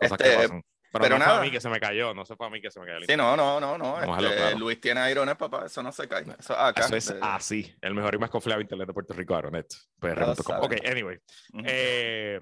este, 0.00 0.48
pero, 0.92 1.08
no 1.10 1.18
nada. 1.18 1.30
fue 1.32 1.40
a 1.40 1.42
mí 1.42 1.50
que 1.50 1.60
se 1.60 1.68
me 1.68 1.80
cayó, 1.80 2.14
no 2.14 2.24
sé 2.24 2.36
fue 2.36 2.46
a 2.46 2.50
mí 2.50 2.60
que 2.60 2.70
se 2.70 2.80
me 2.80 2.86
cayó. 2.86 3.00
Sí, 3.06 3.16
no, 3.16 3.36
no, 3.36 3.60
no, 3.60 3.76
no. 3.78 4.18
Este, 4.18 4.56
Luis 4.56 4.80
tiene 4.80 5.00
Aeronet, 5.00 5.36
papá, 5.36 5.66
eso 5.66 5.82
no 5.82 5.92
se 5.92 6.08
cae. 6.08 6.24
Eso, 6.38 6.58
acá, 6.58 6.86
eso 6.86 6.96
es 6.96 7.14
así, 7.20 7.74
el 7.80 7.94
mejor 7.94 8.14
y 8.14 8.18
más 8.18 8.30
confiable 8.30 8.62
internet 8.62 8.86
de 8.86 8.94
Puerto 8.94 9.14
Rico, 9.14 9.34
Aeronet. 9.34 9.66
Pues, 9.98 10.16
ok, 10.16 10.74
anyway. 10.86 11.18
eh, 11.64 12.40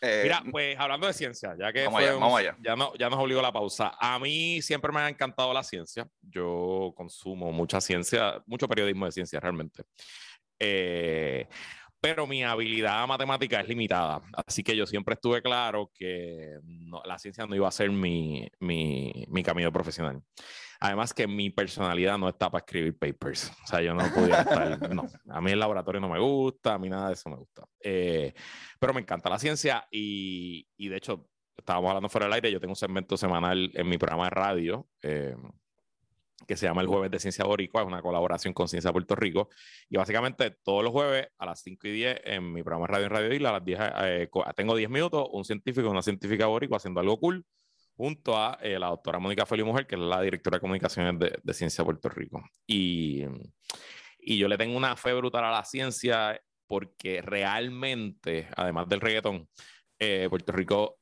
eh, 0.00 0.20
mira, 0.22 0.42
pues 0.50 0.78
hablando 0.78 1.06
de 1.08 1.12
ciencia, 1.12 1.56
ya 1.58 1.72
que 1.72 1.84
vamos 1.84 2.00
allá, 2.00 2.12
vamos 2.12 2.38
allá. 2.38 2.56
Ya, 2.60 2.76
no, 2.76 2.94
ya 2.94 3.10
nos 3.10 3.18
obligó 3.18 3.42
la 3.42 3.52
pausa. 3.52 3.96
A 3.98 4.18
mí 4.18 4.62
siempre 4.62 4.92
me 4.92 5.00
ha 5.00 5.08
encantado 5.08 5.52
la 5.52 5.62
ciencia. 5.64 6.06
Yo 6.22 6.92
consumo 6.96 7.50
mucha 7.50 7.80
ciencia, 7.80 8.40
mucho 8.46 8.68
periodismo 8.68 9.06
de 9.06 9.12
ciencia 9.12 9.40
realmente. 9.40 9.82
Eh, 10.60 11.48
pero 12.00 12.26
mi 12.26 12.44
habilidad 12.44 13.06
matemática 13.06 13.60
es 13.60 13.68
limitada. 13.68 14.22
Así 14.46 14.62
que 14.62 14.76
yo 14.76 14.86
siempre 14.86 15.14
estuve 15.14 15.42
claro 15.42 15.90
que 15.94 16.58
la 17.04 17.18
ciencia 17.18 17.46
no 17.46 17.54
iba 17.56 17.66
a 17.66 17.72
ser 17.72 17.90
mi, 17.90 18.48
mi, 18.60 19.24
mi, 19.28 19.42
camino 19.42 19.72
profesional. 19.72 20.22
Además 20.80 21.12
que 21.12 21.26
mi 21.26 21.50
personalidad 21.50 22.18
no 22.18 22.28
está 22.28 22.50
para 22.50 22.64
escribir 22.64 22.96
papers. 22.96 23.50
O 23.64 23.66
sea, 23.66 23.80
yo 23.82 23.94
no 23.94 24.04
podía 24.14 24.40
estar... 24.40 24.78
No, 24.94 25.06
a 25.28 25.40
mí 25.40 25.50
el 25.50 25.58
laboratorio 25.58 26.00
no 26.00 26.08
me 26.08 26.20
gusta, 26.20 26.74
a 26.74 26.78
mí 26.78 26.88
nada 26.88 27.08
de 27.08 27.14
eso 27.14 27.30
me 27.30 27.36
gusta. 27.36 27.64
Eh, 27.82 28.32
pero 28.78 28.94
me 28.94 29.00
encanta 29.00 29.28
la 29.28 29.38
ciencia 29.38 29.86
y, 29.90 30.66
y, 30.76 30.88
de 30.88 30.96
hecho, 30.96 31.28
estábamos 31.56 31.88
hablando 31.88 32.08
fuera 32.08 32.26
del 32.26 32.34
aire, 32.34 32.52
yo 32.52 32.60
tengo 32.60 32.72
un 32.72 32.76
segmento 32.76 33.16
semanal 33.16 33.70
en 33.74 33.88
mi 33.88 33.98
programa 33.98 34.24
de 34.24 34.30
radio. 34.30 34.88
Eh, 35.02 35.34
que 36.46 36.56
se 36.56 36.66
llama 36.66 36.82
el 36.82 36.86
Jueves 36.86 37.10
de 37.10 37.18
Ciencia 37.18 37.44
Boricua, 37.44 37.82
es 37.82 37.86
una 37.86 38.00
colaboración 38.00 38.54
con 38.54 38.68
Ciencia 38.68 38.92
Puerto 38.92 39.14
Rico. 39.14 39.48
Y 39.88 39.96
básicamente 39.96 40.50
todos 40.62 40.82
los 40.82 40.92
jueves 40.92 41.28
a 41.38 41.46
las 41.46 41.60
5 41.60 41.88
y 41.88 41.92
10 41.92 42.20
en 42.24 42.52
mi 42.52 42.62
programa 42.62 42.86
Radio 42.86 43.06
en 43.06 43.10
Radio 43.10 43.34
Isla, 43.34 43.48
a 43.50 43.52
las 43.52 43.64
10, 43.64 43.80
eh, 44.02 44.30
tengo 44.56 44.76
10 44.76 44.90
minutos, 44.90 45.28
un 45.32 45.44
científico, 45.44 45.90
una 45.90 46.02
científica 46.02 46.46
boricua 46.46 46.76
haciendo 46.76 47.00
algo 47.00 47.18
cool, 47.18 47.44
junto 47.96 48.36
a 48.36 48.58
eh, 48.62 48.78
la 48.78 48.88
doctora 48.88 49.18
Mónica 49.18 49.44
Feli 49.44 49.64
Mujer, 49.64 49.86
que 49.86 49.96
es 49.96 50.00
la 50.00 50.22
directora 50.22 50.56
de 50.56 50.60
comunicaciones 50.60 51.18
de, 51.18 51.38
de, 51.42 51.54
Ciencia 51.54 51.84
Puerto 51.84 52.08
Rico. 52.08 52.42
Y, 52.66 53.24
y 54.20 54.38
yo 54.38 54.46
le 54.46 54.56
tengo 54.56 54.76
una 54.76 54.94
fe 54.96 55.12
brutal 55.14 55.44
a 55.44 55.50
la 55.50 55.64
ciencia 55.64 56.40
porque 56.68 57.22
realmente, 57.22 58.48
además 58.56 58.88
del 58.88 59.00
reggaetón, 59.00 59.48
eh, 59.98 60.28
Puerto 60.30 60.52
Rico 60.52 60.97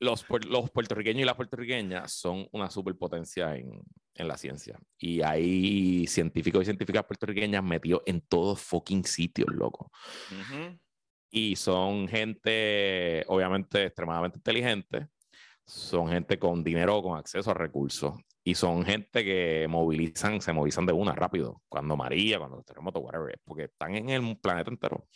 los, 0.00 0.26
los, 0.48 0.70
puertorriqueños 0.70 1.22
y 1.22 1.24
las 1.24 1.36
puertorriqueñas 1.36 2.12
son 2.12 2.48
una 2.52 2.70
superpotencia 2.70 3.56
en, 3.56 3.82
en 4.14 4.28
la 4.28 4.36
ciencia. 4.36 4.78
Y 4.98 5.22
hay 5.22 6.06
científicos 6.06 6.62
y 6.62 6.64
científicas 6.66 7.04
puertorriqueñas 7.04 7.62
metidos 7.62 8.02
en 8.06 8.20
todos 8.20 8.60
fucking 8.60 9.04
sitios, 9.04 9.48
loco. 9.52 9.90
Y 11.30 11.56
son 11.56 12.06
gente, 12.08 13.24
obviamente, 13.26 13.84
extremadamente 13.84 14.38
inteligente. 14.38 15.08
Son 15.66 16.08
gente 16.08 16.38
con 16.38 16.62
dinero 16.62 17.02
con 17.02 17.18
acceso 17.18 17.50
a 17.50 17.54
recursos 17.54 18.14
y 18.46 18.54
son 18.54 18.84
gente 18.84 19.24
que 19.24 19.66
movilizan, 19.68 20.40
se 20.42 20.52
movilizan 20.52 20.84
de 20.84 20.92
una 20.92 21.14
rápido, 21.14 21.62
cuando 21.66 21.96
María, 21.96 22.38
cuando 22.38 22.56
los 22.56 22.66
terremotos, 22.66 23.02
whatever, 23.02 23.40
porque 23.42 23.64
están 23.64 23.94
en 23.94 24.10
el 24.10 24.36
planeta 24.36 24.70
entero. 24.70 25.06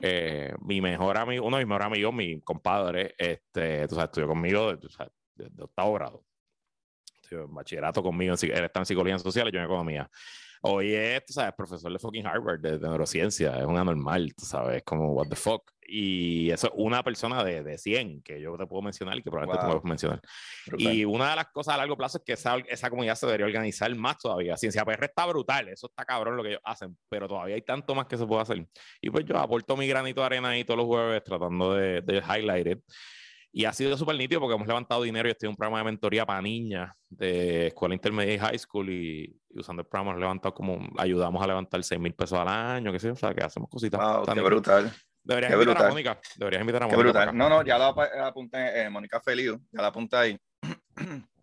Eh, 0.00 0.54
mi 0.62 0.80
mejor 0.80 1.18
amigo, 1.18 1.46
uno 1.46 1.58
de 1.58 1.64
mis 1.64 1.68
mejores 1.68 1.86
amigos, 1.86 2.14
mi 2.14 2.40
compadre, 2.40 3.14
este, 3.18 3.86
tú 3.86 3.96
sabes, 3.96 4.08
estudió 4.08 4.28
conmigo 4.28 4.74
de, 4.74 5.62
octavo 5.62 5.92
grado. 5.92 6.24
Estudió 7.22 7.44
en 7.44 7.54
bachillerato 7.54 8.02
conmigo, 8.02 8.34
él 8.40 8.64
está 8.64 8.80
en 8.80 8.86
psicología 8.86 9.18
social 9.18 9.48
y 9.48 9.52
yo 9.52 9.58
en 9.58 9.66
economía. 9.66 10.10
Hoy 10.62 10.94
es, 10.94 11.22
tú 11.26 11.34
sabes, 11.34 11.52
profesor 11.54 11.92
de 11.92 11.98
fucking 11.98 12.26
Harvard 12.26 12.60
de, 12.60 12.78
neurociencia, 12.78 13.58
es 13.58 13.66
una 13.66 13.84
normal, 13.84 14.32
tú 14.34 14.46
sabes, 14.46 14.82
como 14.84 15.12
what 15.12 15.28
the 15.28 15.36
fuck. 15.36 15.70
Y 15.86 16.50
eso 16.50 16.68
es 16.68 16.72
una 16.76 17.02
persona 17.02 17.44
de, 17.44 17.62
de 17.62 17.78
100 17.78 18.22
que 18.22 18.40
yo 18.40 18.56
te 18.56 18.66
puedo 18.66 18.82
mencionar 18.82 19.18
y 19.18 19.22
que 19.22 19.30
probablemente 19.30 19.64
tú 19.64 19.70
puedes 19.70 19.84
mencionar. 19.84 20.20
Y 20.78 21.04
una 21.04 21.30
de 21.30 21.36
las 21.36 21.46
cosas 21.48 21.74
a 21.74 21.78
largo 21.78 21.96
plazo 21.96 22.18
es 22.18 22.24
que 22.24 22.32
esa, 22.32 22.56
esa 22.68 22.90
comunidad 22.90 23.14
se 23.14 23.26
debería 23.26 23.46
organizar 23.46 23.94
más 23.94 24.18
todavía. 24.18 24.56
Ciencia 24.56 24.84
PR 24.84 25.04
está 25.04 25.26
brutal, 25.26 25.68
eso 25.68 25.86
está 25.86 26.04
cabrón 26.04 26.36
lo 26.36 26.42
que 26.42 26.50
ellos 26.50 26.62
hacen, 26.64 26.96
pero 27.08 27.28
todavía 27.28 27.56
hay 27.56 27.62
tanto 27.62 27.94
más 27.94 28.06
que 28.06 28.16
se 28.16 28.26
puede 28.26 28.42
hacer. 28.42 28.66
Y 29.00 29.10
pues 29.10 29.24
yo 29.26 29.36
aporto 29.36 29.76
mi 29.76 29.86
granito 29.86 30.20
de 30.20 30.26
arena 30.26 30.50
ahí 30.50 30.64
todos 30.64 30.78
los 30.78 30.86
jueves 30.86 31.22
tratando 31.22 31.74
de, 31.74 32.00
de 32.00 32.18
highlight 32.18 32.66
it. 32.66 32.78
Y 33.56 33.66
ha 33.66 33.72
sido 33.72 33.96
súper 33.96 34.16
nítido 34.16 34.40
porque 34.40 34.56
hemos 34.56 34.66
levantado 34.66 35.02
dinero 35.02 35.28
y 35.28 35.30
estoy 35.30 35.46
en 35.46 35.50
un 35.50 35.56
programa 35.56 35.78
de 35.78 35.84
mentoría 35.84 36.26
para 36.26 36.42
niñas 36.42 36.90
de 37.08 37.68
escuela 37.68 37.94
intermedia 37.94 38.34
y 38.34 38.38
high 38.38 38.58
school 38.58 38.90
y, 38.90 39.40
usando 39.54 39.82
el 39.82 39.86
programa 39.86 40.10
hemos 40.10 40.20
levantado 40.20 40.52
como, 40.52 40.80
ayudamos 40.98 41.40
a 41.40 41.46
levantar 41.46 41.84
6 41.84 42.00
mil 42.00 42.14
pesos 42.14 42.36
al 42.36 42.48
año, 42.48 42.90
que 42.90 42.98
sé, 42.98 43.12
o 43.12 43.16
sea, 43.16 43.32
que 43.32 43.44
hacemos 43.44 43.70
cositas. 43.70 44.00
Wow, 44.00 44.34
qué 44.34 44.40
brutal. 44.40 44.92
Deberías 45.24 45.52
invitar 45.52 45.86
a 45.86 45.88
Mónica. 45.88 46.20
Deberías 46.36 46.60
invitar 46.60 46.82
a 46.82 46.86
Mónica. 46.86 46.96
Qué 46.96 47.02
brutal. 47.02 47.36
No, 47.36 47.48
no, 47.48 47.62
ya 47.64 47.78
la 47.78 47.88
apunté, 48.26 48.82
eh, 48.82 48.90
Mónica 48.90 49.20
Feliu, 49.20 49.60
ya 49.72 49.82
la 49.82 49.88
apunté 49.88 50.16
ahí. 50.16 50.38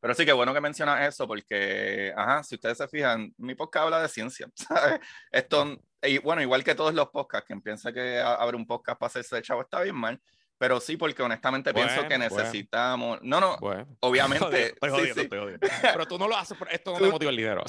Pero 0.00 0.14
sí 0.14 0.24
que 0.24 0.32
bueno 0.32 0.52
que 0.52 0.60
mencionas 0.60 1.08
eso, 1.08 1.26
porque, 1.26 2.12
ajá, 2.16 2.42
si 2.42 2.56
ustedes 2.56 2.78
se 2.78 2.86
fijan, 2.88 3.32
mi 3.38 3.54
podcast 3.54 3.84
habla 3.84 4.02
de 4.02 4.08
ciencia, 4.08 4.48
¿sabes? 4.54 5.00
Esto, 5.30 5.80
y 6.02 6.18
bueno, 6.18 6.42
igual 6.42 6.62
que 6.62 6.74
todos 6.74 6.94
los 6.94 7.08
podcasts, 7.08 7.46
quien 7.46 7.62
piensa 7.62 7.92
que 7.92 8.20
abre 8.20 8.56
un 8.56 8.66
podcast 8.66 8.98
para 8.98 9.08
hacerse 9.08 9.40
chavo 9.42 9.62
está 9.62 9.80
bien 9.82 9.96
mal, 9.96 10.20
pero 10.58 10.80
sí, 10.80 10.96
porque 10.96 11.22
honestamente 11.22 11.72
pienso 11.74 12.06
que 12.08 12.18
necesitamos. 12.18 13.18
No, 13.22 13.40
no, 13.40 13.56
obviamente. 14.00 14.74
sí, 14.82 15.12
sí. 15.14 15.28
Pero 15.28 16.06
tú 16.06 16.18
no 16.18 16.26
lo 16.26 16.36
haces, 16.36 16.56
esto 16.70 16.92
no 16.92 16.98
te 16.98 17.10
motiva 17.10 17.30
el 17.30 17.36
dinero. 17.36 17.64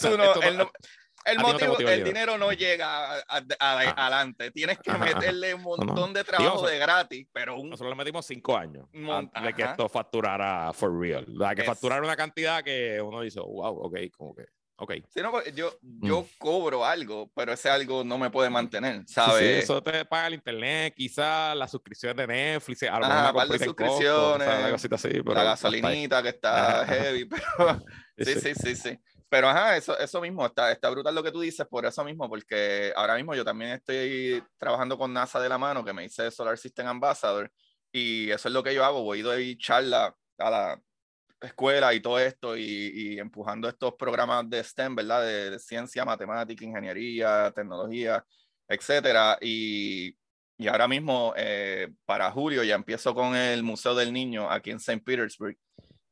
El, 1.25 1.39
motivo, 1.39 1.77
el, 1.79 2.03
dinero 2.03 2.37
no 2.37 2.51
llega 2.51 3.23
adelante. 3.59 4.51
Tienes 4.51 4.79
que 4.79 4.91
meterle 4.93 5.53
un 5.53 5.63
montón 5.63 6.13
de 6.13 6.23
trabajo 6.23 6.67
de 6.67 6.77
gratis, 6.77 7.27
pero 7.31 7.59
un... 7.59 7.69
Nosotros 7.69 7.89
le 7.89 7.95
metimos 7.95 8.25
cinco 8.25 8.57
años 8.57 8.87
antes 9.09 9.43
de 9.43 9.53
que 9.53 9.63
esto 9.63 9.89
facturara 9.89 10.71
for 10.73 10.97
real. 10.99 11.25
La 11.27 11.55
que 11.55 11.63
facturar 11.63 12.01
una 12.01 12.15
cantidad 12.15 12.63
que 12.63 13.01
uno 13.01 13.21
dice, 13.21 13.39
wow, 13.39 13.85
ok, 13.85 13.97
como 14.15 14.35
que 14.35 14.45
Ok. 14.79 14.93
no, 15.23 15.31
pues, 15.31 15.55
yo, 15.55 15.73
yo 15.81 16.21
mm. 16.21 16.25
cobro 16.37 16.85
algo, 16.85 17.31
pero 17.35 17.51
ese 17.51 17.67
algo 17.67 18.03
no 18.03 18.19
me 18.19 18.29
puede 18.29 18.51
mantener, 18.51 19.03
¿sabes? 19.07 19.39
Sí, 19.39 19.63
eso 19.63 19.81
te 19.81 20.05
paga 20.05 20.27
el 20.27 20.35
internet, 20.35 20.93
quizás 20.95 21.57
la 21.57 21.67
suscripción 21.67 22.15
de 22.15 22.27
Netflix, 22.27 22.83
a 22.83 22.99
lo 22.99 23.07
mejor 23.07 23.47
de 23.49 23.65
suscripciones, 23.65 24.47
así, 24.93 25.09
la 25.25 25.43
gasolinita 25.43 26.21
que 26.21 26.29
está 26.29 26.85
heavy, 26.87 27.25
pero 27.25 27.83
sí, 28.19 28.35
sí, 28.35 28.53
sí, 28.53 28.75
sí, 28.75 28.99
Pero 29.29 29.49
ajá, 29.49 29.75
eso, 29.75 29.97
eso 29.99 30.21
mismo, 30.21 30.45
está, 30.45 30.71
está 30.71 30.89
brutal 30.89 31.13
lo 31.13 31.23
que 31.23 31.31
tú 31.31 31.41
dices 31.41 31.67
por 31.67 31.85
eso 31.85 32.03
mismo, 32.03 32.29
porque 32.29 32.93
ahora 32.95 33.15
mismo 33.15 33.35
yo 33.35 33.43
también 33.43 33.71
estoy 33.71 34.41
trabajando 34.57 34.97
con 34.97 35.11
NASA 35.13 35.39
de 35.39 35.49
la 35.49 35.57
mano, 35.57 35.83
que 35.83 35.93
me 35.93 36.05
hice 36.05 36.31
Solar 36.31 36.57
System 36.57 36.87
Ambassador, 36.87 37.51
y 37.91 38.29
eso 38.31 38.47
es 38.47 38.53
lo 38.53 38.63
que 38.63 38.73
yo 38.73 38.85
hago, 38.85 39.03
voy 39.03 39.27
a 39.27 39.39
ir 39.39 39.57
charla 39.57 40.15
a 40.37 40.49
la 40.49 40.81
escuela 41.41 41.93
y 41.93 41.99
todo 42.01 42.19
esto 42.19 42.57
y, 42.57 43.19
empujando 43.19 43.67
estos 43.67 43.93
programas 43.95 44.49
de 44.49 44.63
STEM, 44.63 44.95
¿verdad? 44.95 45.25
De, 45.25 45.59
ciencia, 45.59 46.05
matemática, 46.05 46.63
ingeniería, 46.63 47.51
tecnología, 47.55 48.23
etcétera. 48.67 49.37
Y, 49.41 50.15
y 50.57 50.67
ahora 50.67 50.87
mismo, 50.87 51.33
eh, 51.37 51.89
para 52.05 52.31
julio, 52.31 52.63
ya 52.63 52.75
empiezo 52.75 53.13
con 53.13 53.35
el 53.35 53.63
Museo 53.63 53.93
del 53.95 54.13
Niño 54.13 54.49
aquí 54.49 54.71
en 54.71 54.77
St. 54.77 55.03
Petersburg. 55.03 55.57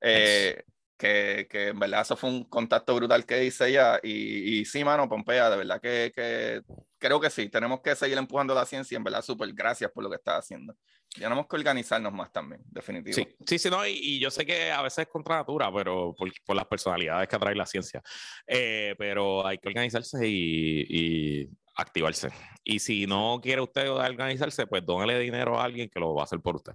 Eh, 0.02 0.64
que, 0.98 1.48
que, 1.50 1.70
en 1.70 1.80
verdad 1.80 2.02
eso 2.02 2.16
fue 2.16 2.30
un 2.30 2.44
contacto 2.46 2.96
brutal 2.96 3.26
que 3.26 3.46
hice 3.46 3.72
ya. 3.72 4.00
Y, 4.02 4.60
y 4.60 4.66
sí, 4.66 4.84
mano, 4.84 5.10
Pompea, 5.10 5.50
de 5.50 5.58
verdad 5.58 5.82
que, 5.82 6.12
que, 6.16 6.62
creo 6.98 7.20
que 7.20 7.30
sí, 7.30 7.50
tenemos 7.50 7.82
que 7.82 7.96
seguir 7.96 8.18
empujando 8.18 8.54
la 8.54 8.66
ciencia. 8.66 8.98
En 8.98 9.04
verdad, 9.04 9.22
súper 9.22 9.52
gracias 9.54 9.92
por 9.92 10.04
lo 10.04 10.10
que 10.10 10.16
estás 10.18 10.40
haciendo. 10.40 10.76
Tenemos 11.14 11.48
que 11.48 11.56
organizarnos 11.56 12.12
más 12.12 12.32
también, 12.32 12.62
definitivamente. 12.66 13.38
Sí, 13.40 13.46
sí, 13.46 13.60
sí, 13.60 13.70
no, 13.70 13.86
y, 13.88 14.20
yo 14.20 14.30
sé 14.30 14.46
que 14.46 14.72
a 14.72 14.82
veces 14.82 15.00
es 15.00 15.08
contra 15.08 15.38
natura, 15.38 15.72
pero 15.74 16.14
por, 16.14 16.32
por 16.46 16.56
las 16.56 16.66
personalidades 16.66 17.28
que 17.28 17.36
atrae 17.36 17.56
la 17.56 17.66
ciencia. 17.66 18.02
Eh, 18.46 18.96
pero 18.98 19.46
hay 19.46 19.58
que 19.58 19.68
organizarse 19.70 20.28
y, 20.28 20.86
y, 20.90 21.50
activarse. 21.76 22.30
Y 22.64 22.80
si 22.80 23.06
no 23.06 23.40
quiere 23.42 23.62
usted 23.62 23.90
organizarse, 23.90 24.66
pues 24.66 24.86
dónele 24.86 25.20
dinero 25.20 25.60
a 25.60 25.64
alguien 25.64 25.90
que 25.90 26.00
lo 26.00 26.14
va 26.14 26.22
a 26.22 26.26
hacer 26.26 26.40
por 26.40 26.56
usted. 26.56 26.74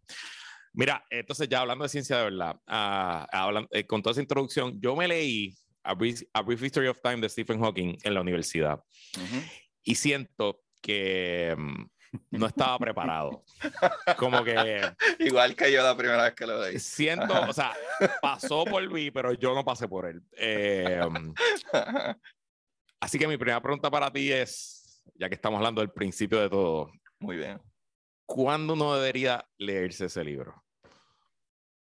Mira, 0.73 1.05
entonces 1.11 1.49
ya 1.49 1.61
hablando 1.61 1.83
de 1.83 1.89
ciencia 1.89 2.19
de 2.19 2.25
verdad, 2.31 2.57
uh, 2.69 3.67
eh, 3.73 3.87
con 3.87 4.03
toda 4.03 4.13
esa 4.13 4.21
introducción, 4.21 4.81
yo 4.81 4.95
me 4.95 5.09
leí 5.09 5.55
a 5.83 5.95
brief, 5.95 6.23
a 6.33 6.43
brief, 6.43 6.63
History 6.63 6.87
of 6.87 7.01
Time 7.03 7.19
de 7.19 7.29
Stephen 7.29 7.61
Hawking 7.61 7.97
en 8.03 8.15
la 8.15 8.21
universidad 8.21 8.81
y 9.83 9.95
siento 9.95 10.61
que 10.81 11.55
mm, 11.57 11.85
no 12.31 12.47
estaba 12.47 12.79
preparado. 12.79 13.45
Como 14.17 14.43
que. 14.45 14.55
Igual 15.19 15.55
que 15.55 15.73
yo 15.73 15.83
la 15.83 15.97
primera 15.97 16.25
vez 16.25 16.35
que 16.35 16.47
lo 16.47 16.63
leí. 16.63 16.79
Siento, 16.79 17.41
o 17.49 17.53
sea, 17.53 17.73
pasó 18.21 18.65
por 18.65 18.89
mí, 18.91 19.11
pero 19.11 19.33
yo 19.33 19.55
no 19.55 19.65
pasé 19.65 19.89
por 19.89 20.07
él. 20.07 20.23
Eh, 20.37 21.01
así 23.01 23.19
que 23.19 23.29
mi 23.29 23.37
primera 23.37 23.61
pregunta 23.61 23.91
para 23.91 24.13
ti 24.13 24.33
es, 24.33 25.03
ya 25.15 25.29
que 25.29 25.35
estamos 25.35 25.59
hablando 25.59 25.81
del 25.81 25.91
principio 25.91 26.41
de 26.41 26.49
todo. 26.49 26.91
Muy 27.19 27.37
bien. 27.37 27.61
¿Cuándo 28.31 28.75
uno 28.75 28.95
debería 28.95 29.45
leerse 29.59 30.05
ese 30.05 30.23
libro? 30.23 30.62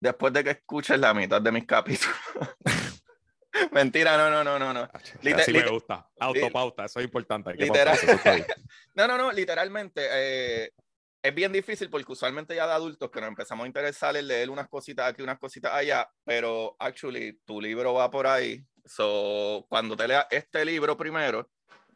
Después 0.01 0.33
de 0.33 0.43
que 0.43 0.51
escuches 0.51 0.99
la 0.99 1.15
mitad 1.15 1.41
de 1.41 1.53
mis 1.53 1.65
capítulos. 1.65 2.17
Mentira, 3.71 4.17
no, 4.17 4.29
no, 4.29 4.43
no, 4.43 4.59
no. 4.59 4.75
no. 4.75 4.91
Así 4.93 5.53
me 5.53 5.69
gusta. 5.69 6.11
Autopauta, 6.19 6.87
eso 6.87 6.99
es 6.99 7.05
importante. 7.05 7.55
no, 8.95 9.07
no, 9.07 9.17
no, 9.17 9.31
literalmente. 9.31 10.09
Eh, 10.11 10.73
es 11.23 11.33
bien 11.33 11.53
difícil 11.53 11.89
porque 11.89 12.11
usualmente 12.11 12.57
ya 12.57 12.67
de 12.67 12.73
adultos 12.73 13.09
que 13.13 13.21
nos 13.21 13.29
empezamos 13.29 13.63
a 13.63 13.69
interesar 13.69 14.17
en 14.17 14.27
leer 14.27 14.51
unas 14.51 14.69
cositas 14.69 15.09
aquí, 15.09 15.23
unas 15.23 15.39
cositas 15.39 15.73
allá, 15.73 16.11
pero 16.25 16.75
actually 16.81 17.39
tu 17.45 17.61
libro 17.61 17.95
va 17.95 18.11
por 18.11 18.27
ahí. 18.27 18.67
So, 18.85 19.65
cuando 19.69 19.97
te 19.97 20.09
leas 20.09 20.27
este 20.29 20.65
libro 20.65 20.97
primero, 20.97 21.49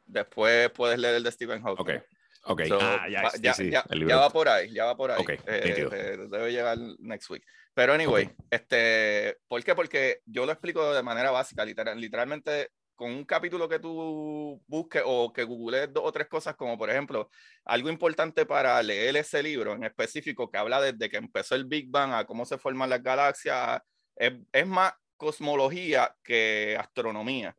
después 0.05 0.71
puedes 0.71 1.01
leer 1.01 1.17
el 1.17 1.25
de 1.25 1.33
Stephen 1.33 1.61
Hawking. 1.63 1.83
Okay. 1.83 2.01
Ok, 2.49 2.63
ah, 2.81 3.09
ya, 3.09 3.31
ya, 3.41 3.85
ya, 3.91 4.17
va 4.17 4.31
por 4.31 4.49
ahí, 4.49 4.73
ya 4.73 4.85
va 4.85 4.97
por 4.97 5.11
ahí. 5.11 5.25
Eh, 5.47 6.17
debe 6.31 6.53
llegar 6.53 6.79
next 7.01 7.29
week. 7.29 7.45
Pero 7.75 7.93
anyway, 7.93 8.31
este, 8.51 9.37
¿por 9.49 9.63
qué? 9.65 9.75
Porque 9.75 10.21
yo 10.25 10.47
lo 10.47 10.53
explico 10.53 10.95
de 10.95 11.03
manera 11.03 11.31
básica, 11.31 11.65
literal, 11.65 12.01
literalmente 12.01 12.71
con 12.95 13.11
un 13.11 13.25
capítulo 13.25 13.69
que 13.69 13.79
tú 13.79 14.63
busques 14.67 15.03
o 15.05 15.33
que 15.33 15.45
googlees 15.45 15.93
dos 15.93 16.05
o 16.07 16.13
tres 16.13 16.29
cosas, 16.29 16.57
como 16.57 16.79
por 16.79 16.89
ejemplo, 16.89 17.29
algo 17.65 17.91
importante 17.91 18.47
para 18.47 18.83
leer 18.83 19.17
ese 19.17 19.43
libro 19.43 19.75
en 19.75 19.85
específico 19.85 20.51
que 20.51 20.57
habla 20.57 20.81
desde 20.81 21.11
que 21.11 21.19
empezó 21.19 21.55
el 21.55 21.67
Big 21.67 21.91
Bang 21.91 22.15
a 22.15 22.25
cómo 22.25 22.47
se 22.47 22.59
forman 22.59 22.89
las 22.89 23.03
galaxias, 23.03 23.83
es, 24.17 24.33
es 24.53 24.67
más 24.67 24.95
cosmología 25.17 26.17
que 26.23 26.77
astronomía. 26.79 27.55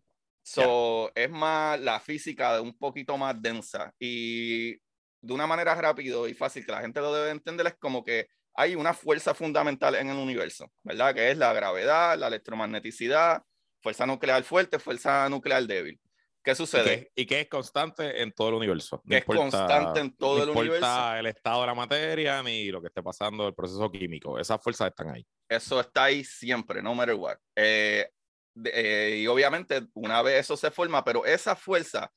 So, 0.47 1.12
Es 1.13 1.29
más 1.29 1.77
la 1.81 1.99
física 1.99 2.55
de 2.55 2.62
un 2.62 2.77
poquito 2.77 3.17
más 3.17 3.39
densa 3.41 3.93
y 3.99 4.71
de 4.71 5.33
una 5.33 5.45
manera 5.45 5.75
rápido 5.75 6.25
y 6.25 6.33
fácil 6.33 6.65
que 6.65 6.71
la 6.71 6.79
gente 6.79 7.01
lo 7.01 7.13
debe 7.13 7.31
entender 7.31 7.67
es 7.67 7.75
como 7.75 8.01
que 8.01 8.29
hay 8.55 8.73
una 8.73 8.93
fuerza 8.93 9.33
fundamental 9.33 9.95
en 9.95 10.10
el 10.10 10.15
universo, 10.15 10.71
¿verdad? 10.83 11.13
Que 11.13 11.31
es 11.31 11.38
la 11.38 11.51
gravedad, 11.51 12.17
la 12.17 12.27
electromagneticidad, 12.27 13.43
fuerza 13.81 14.05
nuclear 14.05 14.41
fuerte, 14.43 14.79
fuerza 14.79 15.27
nuclear 15.27 15.63
débil. 15.67 15.99
¿Qué 16.41 16.55
sucede? 16.55 17.12
Y 17.13 17.25
que, 17.25 17.41
es 17.41 17.49
constante 17.49 18.21
en 18.21 18.31
todo 18.31 18.47
el 18.47 18.55
universo. 18.55 19.01
es 19.05 19.25
constante 19.25 19.99
en 19.99 20.15
todo 20.15 20.43
el 20.43 20.49
universo. 20.51 20.69
No 20.69 20.75
importa 20.75 21.19
el 21.19 21.25
estado 21.25 21.60
de 21.60 21.67
la 21.67 21.75
materia 21.75 22.41
ni 22.41 22.71
lo 22.71 22.79
que 22.79 22.88
esté 22.88 23.03
pasando 23.03 23.49
el 23.49 23.53
proceso 23.53 23.91
químico. 23.91 24.39
Esas 24.39 24.63
fuerzas 24.63 24.88
están 24.88 25.10
ahí. 25.10 25.27
Eso 25.49 25.81
está 25.81 26.05
ahí 26.05 26.23
siempre, 26.23 26.81
no 26.81 26.95
matter 26.95 27.15
what. 27.15 27.36
Eh, 27.53 28.10
eh, 28.65 29.20
y 29.22 29.28
obviamente 29.28 29.88
una 29.93 30.22
vez 30.22 30.41
eso 30.41 30.58
se 30.58 30.72
forma, 30.72 31.04
pero 31.04 31.26
esa 31.26 31.56
fuerza, 31.56 32.12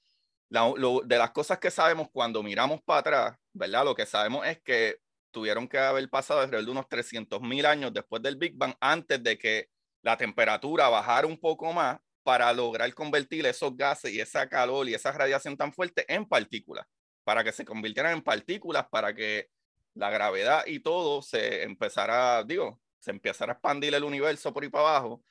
de 0.49 1.19
las 1.19 1.31
cosas 1.31 1.59
que 1.59 1.71
sabemos 1.71 2.09
cuando 2.13 2.43
miramos 2.43 2.83
para 2.83 3.01
atrás, 3.01 3.37
¿verdad? 3.53 3.85
Lo 3.85 3.95
que 3.95 4.07
sabemos 4.07 4.47
es 4.47 4.61
que 4.63 4.99
tuvieron 5.31 5.69
que 5.69 5.79
haber 5.79 6.09
pasado 6.11 6.41
alrededor 6.41 6.65
de 6.65 6.71
unos 6.73 6.89
300 6.89 7.41
mil 7.41 7.65
años 7.67 7.93
después 7.93 8.21
del 8.23 8.37
Big 8.37 8.57
Bang, 8.57 8.75
antes 8.81 9.23
de 9.23 9.39
que 9.39 9.69
la 10.03 10.17
temperatura 10.17 10.89
bajara 10.89 11.27
un 11.27 11.39
poco 11.39 11.73
más 11.73 12.01
para 12.23 12.53
lograr 12.53 12.93
convertir 12.95 13.47
esos 13.47 13.77
gases 13.77 14.13
y 14.13 14.21
esa 14.21 14.49
calor 14.49 14.89
y 14.89 14.95
esa 14.95 15.13
radiación 15.13 15.57
tan 15.57 15.73
fuerte 15.73 16.05
en 16.13 16.27
partículas, 16.27 16.87
para 17.25 17.45
que 17.45 17.53
se 17.53 17.65
convirtieran 17.65 18.13
en 18.15 18.23
partículas, 18.23 18.87
para 18.91 19.15
que 19.15 19.49
la 19.95 20.11
gravedad 20.11 20.65
y 20.67 20.81
todo 20.81 21.23
se 21.23 21.63
empezara, 21.63 22.43
digo, 22.45 22.81
se 22.99 23.11
empezara 23.11 23.53
a 23.53 23.55
expandir 23.55 23.95
el 23.95 24.05
universo 24.05 24.53
por 24.53 24.63
ahí 24.63 24.69
para 24.69 24.89
abajo. 24.89 25.23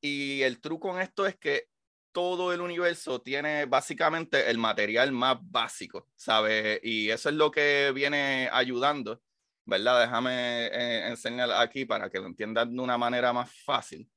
Y 0.00 0.42
el 0.42 0.60
truco 0.60 0.94
en 0.94 1.02
esto 1.02 1.26
es 1.26 1.36
que 1.36 1.68
todo 2.12 2.52
el 2.52 2.60
universo 2.60 3.20
tiene 3.20 3.66
básicamente 3.66 4.48
el 4.50 4.56
material 4.56 5.12
más 5.12 5.36
básico, 5.42 6.08
¿sabes? 6.16 6.80
Y 6.82 7.10
eso 7.10 7.28
es 7.28 7.34
lo 7.34 7.50
que 7.50 7.92
viene 7.94 8.48
ayudando, 8.50 9.20
¿verdad? 9.66 10.00
Déjame 10.00 10.66
eh, 10.66 11.08
enseñar 11.08 11.50
aquí 11.52 11.84
para 11.84 12.08
que 12.08 12.18
lo 12.18 12.26
entiendan 12.26 12.74
de 12.74 12.82
una 12.82 12.96
manera 12.96 13.32
más 13.34 13.50
fácil, 13.64 14.10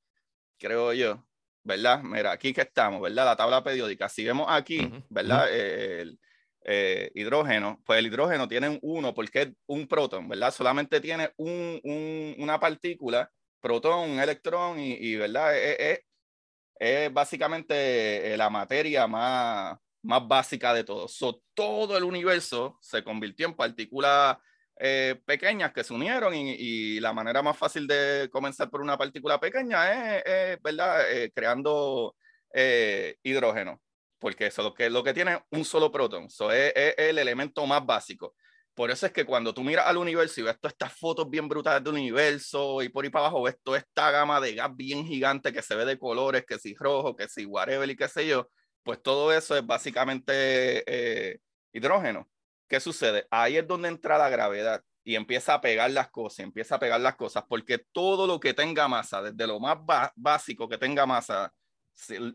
creo 0.58 0.94
yo, 0.94 1.28
¿verdad? 1.63 2.02
Mira, 2.02 2.32
aquí 2.32 2.54
que 2.54 2.62
estamos, 2.62 3.02
¿verdad? 3.02 3.26
La 3.26 3.36
tabla 3.36 3.63
periódica. 3.63 4.08
Si 4.08 4.24
vemos 4.24 4.48
aquí, 4.50 4.89
¿verdad? 5.10 5.54
el 5.54 6.18
eh, 6.63 7.12
hidrógeno, 7.15 7.82
pues 7.86 8.00
el 8.00 8.08
hidrógeno 8.08 8.48
tiene 8.48 8.70
un 8.70 8.80
uno 8.82 9.13
porque 9.13 9.42
es 9.42 9.50
un 9.65 9.88
protón, 9.88 10.28
¿verdad? 10.28 10.54
Solamente 10.54 11.02
tiene 11.02 11.32
un, 11.38 11.80
un, 11.84 12.36
una 12.38 12.60
partícula, 12.60 13.32
protón, 13.60 14.12
un 14.12 14.19
electrón 14.19 14.80
y, 14.80 15.15
¿verdad? 15.15 15.58
Es, 15.58 16.00
es, 16.80 17.13
básicamente 17.13 18.34
eh, 18.34 18.38
la 18.38 18.50
materia 18.50 19.08
más, 19.08 19.78
más 20.04 20.28
básica 20.28 20.74
de 20.74 20.84
todo. 20.84 21.08
So, 21.08 21.41
todo 21.54 21.98
el 21.98 22.04
universo 22.04 22.78
se 22.82 23.04
convirtió 23.04 23.48
en 23.48 23.56
partículas 23.56 24.38
eh, 24.80 25.19
pequeñas 25.26 25.74
que 25.74 25.84
se 25.84 25.93
unieron 25.93 26.34
y, 26.36 27.00
la 27.00 27.13
manera 27.13 27.41
más 27.41 27.58
fácil 27.58 27.88
de 27.88 28.30
comenzar 28.32 28.69
por 28.69 28.82
una 28.82 28.98
partícula 28.98 29.39
pequeña 29.39 30.17
es, 30.17 30.62
¿verdad? 30.62 31.04
creando 31.34 32.15
hidrógeno 33.24 33.82
porque 34.19 34.48
eso 34.48 34.62
lo 34.62 34.74
que, 34.74 34.89
lo 34.89 35.04
que 35.04 35.13
tiene 35.13 35.41
un 35.52 35.65
solo 35.65 35.91
protón, 35.91 36.26
es, 36.26 36.74
el 36.98 37.17
elemento 37.17 37.65
más 37.65 37.86
básico. 37.86 38.36
Por 38.80 38.92
eso 38.92 39.06
es 39.06 39.12
que 39.12 39.26
cuando 39.26 39.54
tú 39.54 39.62
miras 39.62 39.88
al 39.88 39.98
universo 39.98 40.39
y 40.39 40.44
ves 40.46 40.58
todas 40.58 40.72
estas 40.72 40.94
fotos 40.94 41.30
bien 41.30 41.50
brutales 41.50 41.84
del 41.84 41.96
universo 41.96 42.82
y 42.82 42.88
por 42.88 43.04
ahí 43.04 43.10
para 43.10 43.26
abajo 43.26 43.42
ves 43.44 43.58
toda 43.62 43.78
esta 43.78 44.10
gama 44.10 44.39
de 44.39 44.56
gas 44.56 44.74
bien 44.74 45.06
gigante 45.06 45.52
que 45.52 45.62
se 45.62 45.76
ve 45.76 45.84
de 45.84 46.00
colores, 46.00 46.46
que 46.48 46.58
si 46.60 46.76
rojo, 46.76 47.13
que 47.13 47.28
si 47.28 47.46
whatever 47.46 47.89
y 47.89 47.98
qué 47.98 48.08
sé 48.08 48.26
yo, 48.26 48.50
pues 48.84 49.04
todo 49.04 49.34
eso 49.34 49.58
es 49.58 49.65
básicamente 49.65 50.86
eh, 50.88 51.39
hidrógeno. 51.74 52.30
¿Qué 52.70 52.80
sucede? 52.80 53.28
Ahí 53.32 53.58
es 53.58 53.68
donde 53.68 53.89
entra 53.89 54.18
la 54.18 54.30
gravedad 54.30 54.82
y 55.04 55.15
empieza 55.15 55.56
a 55.56 55.60
pegar 55.60 55.92
las 55.92 56.10
cosas, 56.10 56.39
empieza 56.39 56.76
a 56.76 56.80
pegar 56.80 57.02
las 57.02 57.18
cosas, 57.18 57.44
porque 57.50 57.80
todo 57.92 58.28
lo 58.28 58.39
que 58.39 58.54
tenga 58.54 58.88
masa, 58.88 59.22
desde 59.22 59.46
lo 59.46 59.60
más 59.60 59.78
básico 60.15 60.70
que 60.70 60.78
tenga 60.78 61.06
masa, 61.06 61.52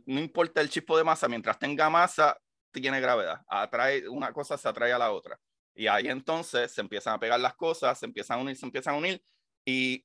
no 0.04 0.20
importa 0.20 0.60
el 0.60 0.68
chispo 0.68 0.98
de 0.98 1.04
masa, 1.04 1.26
mientras 1.26 1.58
tenga 1.58 1.88
masa, 1.88 2.36
tiene 2.70 3.00
gravedad. 3.00 3.40
Atrae 3.48 4.06
una 4.10 4.30
cosa, 4.34 4.58
se 4.58 4.68
atrae 4.68 4.92
a 4.92 4.98
la 4.98 5.10
otra. 5.10 5.40
Y 5.74 5.86
ahí 5.86 6.08
entonces 6.08 6.72
se 6.72 6.80
empiezan 6.80 7.14
a 7.14 7.20
pegar 7.20 7.40
las 7.40 7.54
cosas, 7.54 7.98
se 7.98 8.06
empiezan 8.06 8.38
a 8.38 8.42
unir, 8.42 8.56
se 8.56 8.66
empiezan 8.66 8.94
a 8.94 8.98
unir 8.98 9.22
y 9.66 10.04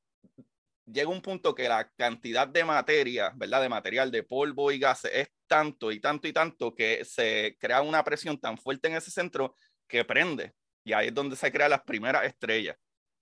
llega 0.85 1.09
un 1.09 1.21
punto 1.21 1.53
que 1.53 1.69
la 1.69 1.89
cantidad 1.91 2.47
de 2.47 2.63
materia, 2.63 3.31
¿verdad? 3.35 3.61
De 3.61 3.69
material, 3.69 4.11
de 4.11 4.23
polvo 4.23 4.71
y 4.71 4.79
gases 4.79 5.11
es 5.13 5.29
tanto 5.47 5.91
y 5.91 5.99
tanto 5.99 6.27
y 6.27 6.33
tanto 6.33 6.73
que 6.73 7.05
se 7.05 7.55
crea 7.59 7.81
una 7.81 8.03
presión 8.03 8.39
tan 8.39 8.57
fuerte 8.57 8.87
en 8.87 8.95
ese 8.95 9.11
centro 9.11 9.55
que 9.87 10.03
prende. 10.05 10.53
Y 10.83 10.93
ahí 10.93 11.07
es 11.07 11.13
donde 11.13 11.35
se 11.35 11.51
crean 11.51 11.71
las 11.71 11.83
primeras 11.83 12.25
estrellas. 12.25 12.77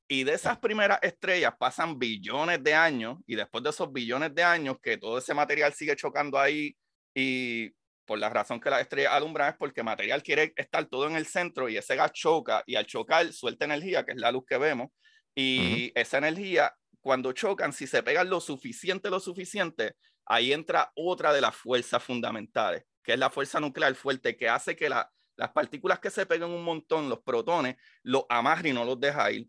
Y 0.10 0.23
de 0.23 0.33
esas 0.33 0.57
primeras 0.60 0.99
estrellas 1.01 1.53
pasan 1.60 1.99
billones 1.99 2.63
de 2.63 2.73
años 2.73 3.17
y 3.27 3.36
después 3.36 3.63
de 3.63 3.71
esos 3.71 3.91
billones 3.91 4.33
de 4.33 4.43
años 4.43 4.77
que 4.81 4.97
todo 4.97 5.17
ese 5.17 5.33
material 5.33 5.73
sigue 5.73 5.97
chocando 5.97 6.39
ahí 6.39 6.77
y 7.13 7.71
por 8.08 8.17
la 8.17 8.30
razón 8.30 8.60
que 8.60 8.72
las 8.72 8.82
estrellas 8.82 9.13
alumbran 9.13 9.50
es 9.50 9.58
porque 9.58 9.82
el 9.82 9.86
material 9.86 10.24
quiere 10.24 10.54
estar 10.56 10.86
todo 10.86 11.08
en 11.08 11.15
el 11.15 11.28
centro 11.28 11.70
y 11.70 11.78
ese 11.78 11.96
gas 11.96 12.13
choca 12.13 12.63
y 12.65 12.76
al 12.76 12.88
chocar 12.88 13.32
suelta 13.34 13.65
energía, 13.65 14.04
que 14.06 14.13
es 14.13 14.17
la 14.17 14.32
luz 14.32 14.46
que 14.48 14.58
vemos, 14.58 14.89
y 15.36 15.91
esa 15.93 16.17
energía 16.17 16.74
cuando 17.02 17.32
chocan, 17.34 17.72
si 17.72 17.86
se 17.86 18.02
pegan 18.02 18.30
lo 18.30 18.39
suficiente, 18.39 19.10
lo 19.10 19.20
suficiente, 19.20 19.96
ahí 20.26 20.52
entra 20.52 20.91
otra 20.96 21.32
de 21.32 21.41
las 21.41 21.56
fuerzas 21.56 22.04
fundamentales, 22.04 22.86
que 23.04 23.13
es 23.13 23.20
la 23.20 23.30
fuerza 23.30 23.60
nuclear 23.60 23.93
fuerte 23.93 24.36
que 24.36 24.50
hace 24.50 24.76
que 24.76 24.89
la, 24.89 25.12
las 25.36 25.52
partículas 25.52 26.00
que 26.00 26.10
se 26.10 26.26
pegan 26.26 26.50
un 26.50 26.63
montón, 26.63 27.10
los 27.10 27.20
protones, 27.20 27.78
los 28.04 28.24
amarre 28.30 28.70
y 28.70 28.74
no 28.74 28.84
los 28.84 29.00
deja 29.00 29.32
ir. 29.32 29.48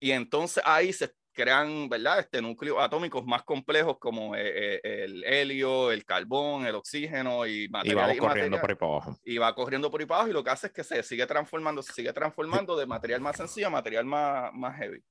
Y 0.00 0.12
entonces 0.12 0.62
ahí 0.66 0.92
se 0.92 1.14
crean, 1.34 1.88
¿verdad? 1.88 2.20
Este 2.20 2.40
núcleos 2.40 2.78
atómicos 2.80 3.26
más 3.26 3.42
complejos 3.42 3.98
como 3.98 4.34
eh, 4.34 4.80
eh, 4.82 5.04
el 5.04 5.24
helio, 5.24 5.92
el 5.92 6.04
carbón, 6.04 6.66
el 6.66 6.74
oxígeno 6.74 7.46
y 7.46 7.68
material. 7.68 8.14
Y 8.14 8.18
va 8.18 8.28
corriendo 8.28 8.60
por 8.60 8.70
ahí 8.70 8.76
para 8.76 8.92
abajo. 8.92 9.18
Y 9.24 9.38
va 9.38 9.54
corriendo 9.54 9.90
por 9.90 10.00
ahí 10.00 10.06
para 10.06 10.20
abajo 10.20 10.30
y 10.30 10.32
lo 10.32 10.42
que 10.42 10.50
hace 10.50 10.68
es 10.68 10.72
que 10.72 10.84
se 10.84 11.02
sigue 11.02 11.26
transformando, 11.26 11.82
se 11.82 11.92
sigue 11.92 12.12
transformando 12.12 12.76
de 12.76 12.86
material 12.86 13.20
más 13.20 13.36
sencillo 13.36 13.66
a 13.66 13.70
material 13.70 14.04
más, 14.06 14.52
más 14.54 14.76
heavy. 14.76 15.02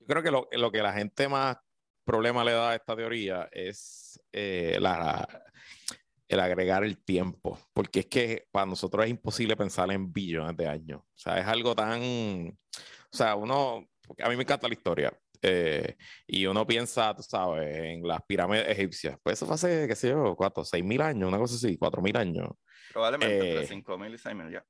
Yo 0.00 0.06
creo 0.06 0.22
que 0.22 0.30
lo, 0.30 0.48
lo 0.50 0.72
que 0.72 0.82
la 0.82 0.92
gente 0.92 1.28
más 1.28 1.58
problema 2.04 2.42
le 2.42 2.52
da 2.52 2.70
a 2.70 2.74
esta 2.74 2.96
teoría 2.96 3.48
es 3.52 4.20
eh, 4.32 4.78
la, 4.80 5.28
el 6.28 6.40
agregar 6.40 6.84
el 6.84 7.02
tiempo, 7.04 7.58
porque 7.72 8.00
es 8.00 8.06
que 8.06 8.46
para 8.50 8.66
nosotros 8.66 9.04
es 9.04 9.10
imposible 9.10 9.56
pensar 9.56 9.90
en 9.92 10.12
billones 10.12 10.56
de 10.56 10.66
años. 10.66 11.00
O 11.00 11.18
sea, 11.18 11.38
es 11.38 11.46
algo 11.46 11.74
tan... 11.74 12.00
O 12.00 13.16
sea, 13.16 13.34
uno 13.36 13.86
a 14.22 14.28
mí 14.28 14.36
me 14.36 14.42
encanta 14.42 14.68
la 14.68 14.74
historia. 14.74 15.12
Eh, 15.48 15.96
y 16.26 16.46
uno 16.46 16.66
piensa, 16.66 17.14
tú 17.14 17.22
sabes, 17.22 17.76
en 17.76 18.02
las 18.02 18.20
pirámides 18.22 18.68
egipcias. 18.68 19.16
Pues 19.22 19.38
eso 19.38 19.46
fue 19.46 19.54
hace, 19.54 19.86
qué 19.86 19.94
sé 19.94 20.08
yo, 20.08 20.34
cuatro, 20.34 20.64
seis 20.64 20.84
mil 20.84 21.00
años, 21.00 21.28
una 21.28 21.38
cosa 21.38 21.54
así, 21.54 21.76
cuatro 21.76 22.02
mil 22.02 22.16
años. 22.16 22.48
Probablemente 22.92 23.36
entre 23.36 23.62
eh, 23.62 23.66
cinco 23.66 23.96
mil 23.96 24.12
y 24.12 24.18
seis 24.18 24.34
mil 24.34 24.50
ya. 24.50 24.64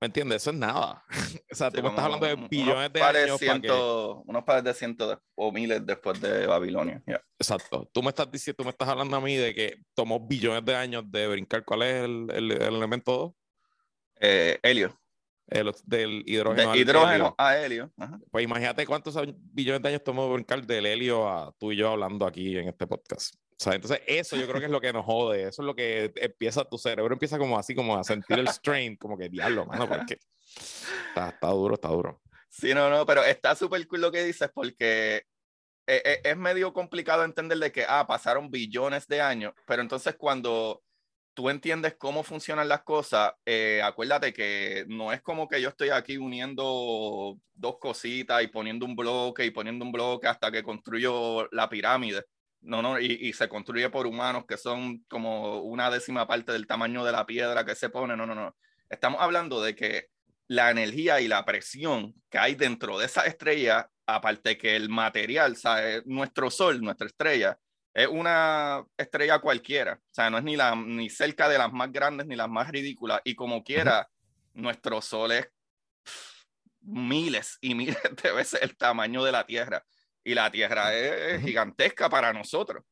¿Me 0.00 0.06
entiendes? 0.06 0.42
Eso 0.42 0.50
es 0.50 0.56
nada. 0.56 1.02
o 1.50 1.54
sea, 1.54 1.70
tú 1.70 1.82
me 1.82 1.88
estás 1.88 2.04
hablando 2.04 2.26
de 2.26 2.36
billones 2.48 2.92
de 2.92 3.02
años. 3.02 3.38
Ciento, 3.38 4.22
Unos 4.26 4.44
pares 4.44 4.62
de 4.64 4.74
cientos 4.74 5.18
o 5.34 5.50
miles 5.50 5.84
después 5.84 6.20
de 6.20 6.46
Babilonia. 6.46 7.02
Exacto. 7.38 7.88
Tú 7.92 8.02
me 8.02 8.10
estás 8.10 8.30
diciendo, 8.30 8.58
tú 8.58 8.64
me 8.64 8.70
estás 8.70 8.88
hablando 8.88 9.16
a 9.16 9.20
mí 9.20 9.34
de 9.34 9.54
que 9.54 9.76
tomó 9.94 10.24
billones 10.24 10.64
de 10.64 10.76
años 10.76 11.04
de 11.10 11.26
brincar. 11.26 11.64
¿Cuál 11.64 11.82
es 11.82 12.04
el, 12.04 12.26
el, 12.32 12.52
elemento 12.52 13.12
2? 13.12 13.32
Eh, 14.20 14.58
helio 14.62 14.96
del 15.48 16.22
hidrógeno, 16.26 16.76
hidrógeno 16.76 17.34
a 17.38 17.56
helio. 17.56 17.90
Pues 18.30 18.44
imagínate 18.44 18.86
cuántos 18.86 19.16
billones 19.52 19.82
de 19.82 19.88
años 19.88 20.04
tomó 20.04 20.30
brincar 20.32 20.66
del 20.66 20.86
helio 20.86 21.28
a 21.28 21.52
tú 21.58 21.72
y 21.72 21.76
yo 21.76 21.90
hablando 21.90 22.26
aquí 22.26 22.56
en 22.56 22.68
este 22.68 22.86
podcast. 22.86 23.34
O 23.34 23.64
sea, 23.64 23.74
entonces 23.74 24.00
eso 24.06 24.36
yo 24.36 24.46
creo 24.46 24.60
que 24.60 24.66
es 24.66 24.72
lo 24.72 24.80
que 24.80 24.92
nos 24.92 25.04
jode, 25.04 25.48
eso 25.48 25.62
es 25.62 25.66
lo 25.66 25.74
que 25.74 26.12
empieza, 26.14 26.64
tu 26.64 26.78
cerebro 26.78 27.12
empieza 27.12 27.38
como 27.38 27.58
así, 27.58 27.74
como 27.74 27.96
a 27.96 28.04
sentir 28.04 28.38
el 28.38 28.46
strain, 28.48 28.96
como 28.96 29.18
que 29.18 29.28
diablo, 29.28 29.66
mano, 29.66 29.88
porque 29.88 30.20
está, 31.08 31.30
está 31.30 31.48
duro, 31.48 31.74
está 31.74 31.88
duro. 31.88 32.22
Sí, 32.50 32.72
no, 32.72 32.88
no, 32.88 33.04
pero 33.04 33.24
está 33.24 33.56
súper 33.56 33.86
cool 33.88 34.02
lo 34.02 34.12
que 34.12 34.22
dices 34.22 34.48
porque 34.54 35.24
es, 35.86 36.02
e, 36.04 36.20
es, 36.22 36.36
medio 36.36 36.72
complicado 36.72 37.24
entender 37.24 37.58
de 37.58 37.72
que, 37.72 37.84
ah, 37.88 38.06
pasaron 38.06 38.50
billones 38.50 39.08
de 39.08 39.20
años, 39.20 39.54
pero 39.66 39.82
entonces 39.82 40.14
cuando 40.16 40.82
tú 41.38 41.48
entiendes 41.48 41.94
cómo 41.96 42.24
funcionan 42.24 42.66
las 42.66 42.82
cosas, 42.82 43.30
eh, 43.46 43.80
acuérdate 43.84 44.32
que 44.32 44.84
no 44.88 45.12
es 45.12 45.22
como 45.22 45.46
que 45.46 45.62
yo 45.62 45.68
estoy 45.68 45.90
aquí 45.90 46.16
uniendo 46.16 47.38
dos 47.54 47.78
cositas 47.78 48.42
y 48.42 48.48
poniendo 48.48 48.84
un 48.84 48.96
bloque 48.96 49.44
y 49.44 49.52
poniendo 49.52 49.84
un 49.84 49.92
bloque 49.92 50.26
hasta 50.26 50.50
que 50.50 50.64
construyo 50.64 51.48
la 51.52 51.68
pirámide. 51.68 52.24
No, 52.60 52.82
no, 52.82 52.98
y, 52.98 53.06
y, 53.06 53.32
se 53.34 53.48
construye 53.48 53.88
por 53.88 54.08
humanos 54.08 54.46
que 54.48 54.56
son 54.56 55.04
como 55.08 55.62
una 55.62 55.88
décima 55.90 56.26
parte 56.26 56.50
del 56.50 56.66
tamaño 56.66 57.04
de 57.04 57.12
la 57.12 57.24
piedra 57.24 57.64
que 57.64 57.76
se 57.76 57.88
pone. 57.88 58.16
No, 58.16 58.26
no, 58.26 58.34
no. 58.34 58.56
Estamos 58.90 59.20
hablando 59.22 59.62
de 59.62 59.76
que 59.76 60.08
la 60.48 60.72
energía 60.72 61.20
y 61.20 61.28
la 61.28 61.44
presión 61.44 62.14
que 62.28 62.38
hay 62.38 62.56
dentro 62.56 62.98
de 62.98 63.06
esa 63.06 63.26
estrella, 63.26 63.88
aparte 64.06 64.58
que 64.58 64.74
el 64.74 64.88
material, 64.88 65.54
¿sabes? 65.54 66.02
nuestro 66.04 66.50
sol, 66.50 66.82
nuestra 66.82 67.06
estrella, 67.06 67.56
es 67.94 68.06
una 68.06 68.84
estrella 68.96 69.38
cualquiera, 69.40 70.00
o 70.00 70.14
sea, 70.14 70.30
no 70.30 70.38
es 70.38 70.44
ni, 70.44 70.56
la, 70.56 70.74
ni 70.74 71.10
cerca 71.10 71.48
de 71.48 71.58
las 71.58 71.72
más 71.72 71.90
grandes 71.90 72.26
ni 72.26 72.36
las 72.36 72.48
más 72.48 72.70
ridículas, 72.70 73.20
y 73.24 73.34
como 73.34 73.62
quiera, 73.64 74.08
nuestro 74.54 75.00
Sol 75.00 75.32
es 75.32 75.48
miles 76.80 77.58
y 77.60 77.74
miles 77.74 77.98
de 78.22 78.32
veces 78.32 78.62
el 78.62 78.76
tamaño 78.76 79.24
de 79.24 79.32
la 79.32 79.46
Tierra, 79.46 79.84
y 80.24 80.34
la 80.34 80.50
Tierra 80.50 80.94
es 80.94 81.42
gigantesca 81.42 82.08
para 82.08 82.32
nosotros. 82.32 82.84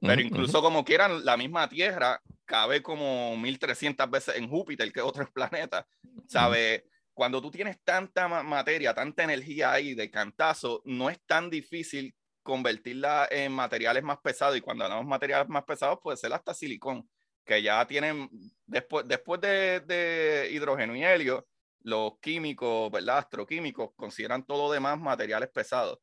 Pero 0.00 0.20
incluso 0.20 0.60
como 0.60 0.84
quieran, 0.84 1.24
la 1.24 1.36
misma 1.36 1.68
Tierra 1.68 2.20
cabe 2.44 2.82
como 2.82 3.36
1300 3.36 4.10
veces 4.10 4.36
en 4.36 4.48
Júpiter 4.48 4.92
que 4.92 5.00
otros 5.00 5.30
planetas. 5.34 5.86
¿Sabe? 6.26 6.84
Cuando 7.14 7.40
tú 7.40 7.50
tienes 7.50 7.78
tanta 7.84 8.26
materia, 8.28 8.94
tanta 8.94 9.22
energía 9.22 9.72
ahí 9.72 9.94
de 9.94 10.10
cantazo, 10.10 10.82
no 10.84 11.10
es 11.10 11.20
tan 11.26 11.50
difícil 11.50 12.14
convertirla 12.42 13.28
en 13.30 13.52
materiales 13.52 14.02
más 14.02 14.18
pesados 14.18 14.56
y 14.56 14.60
cuando 14.60 14.84
hablamos 14.84 15.06
materiales 15.06 15.48
más 15.48 15.64
pesados 15.64 15.98
puede 16.02 16.16
ser 16.16 16.32
hasta 16.32 16.54
silicón, 16.54 17.08
que 17.44 17.62
ya 17.62 17.86
tienen, 17.86 18.28
después, 18.66 19.06
después 19.06 19.40
de, 19.40 19.80
de 19.80 20.48
hidrógeno 20.52 20.94
y 20.96 21.04
helio, 21.04 21.46
los 21.84 22.18
químicos, 22.20 22.90
¿verdad? 22.90 23.18
Astroquímicos 23.18 23.90
consideran 23.96 24.44
todo 24.44 24.68
lo 24.68 24.72
demás 24.72 24.98
materiales 24.98 25.50
pesados. 25.50 25.98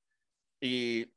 Y 0.59 1.11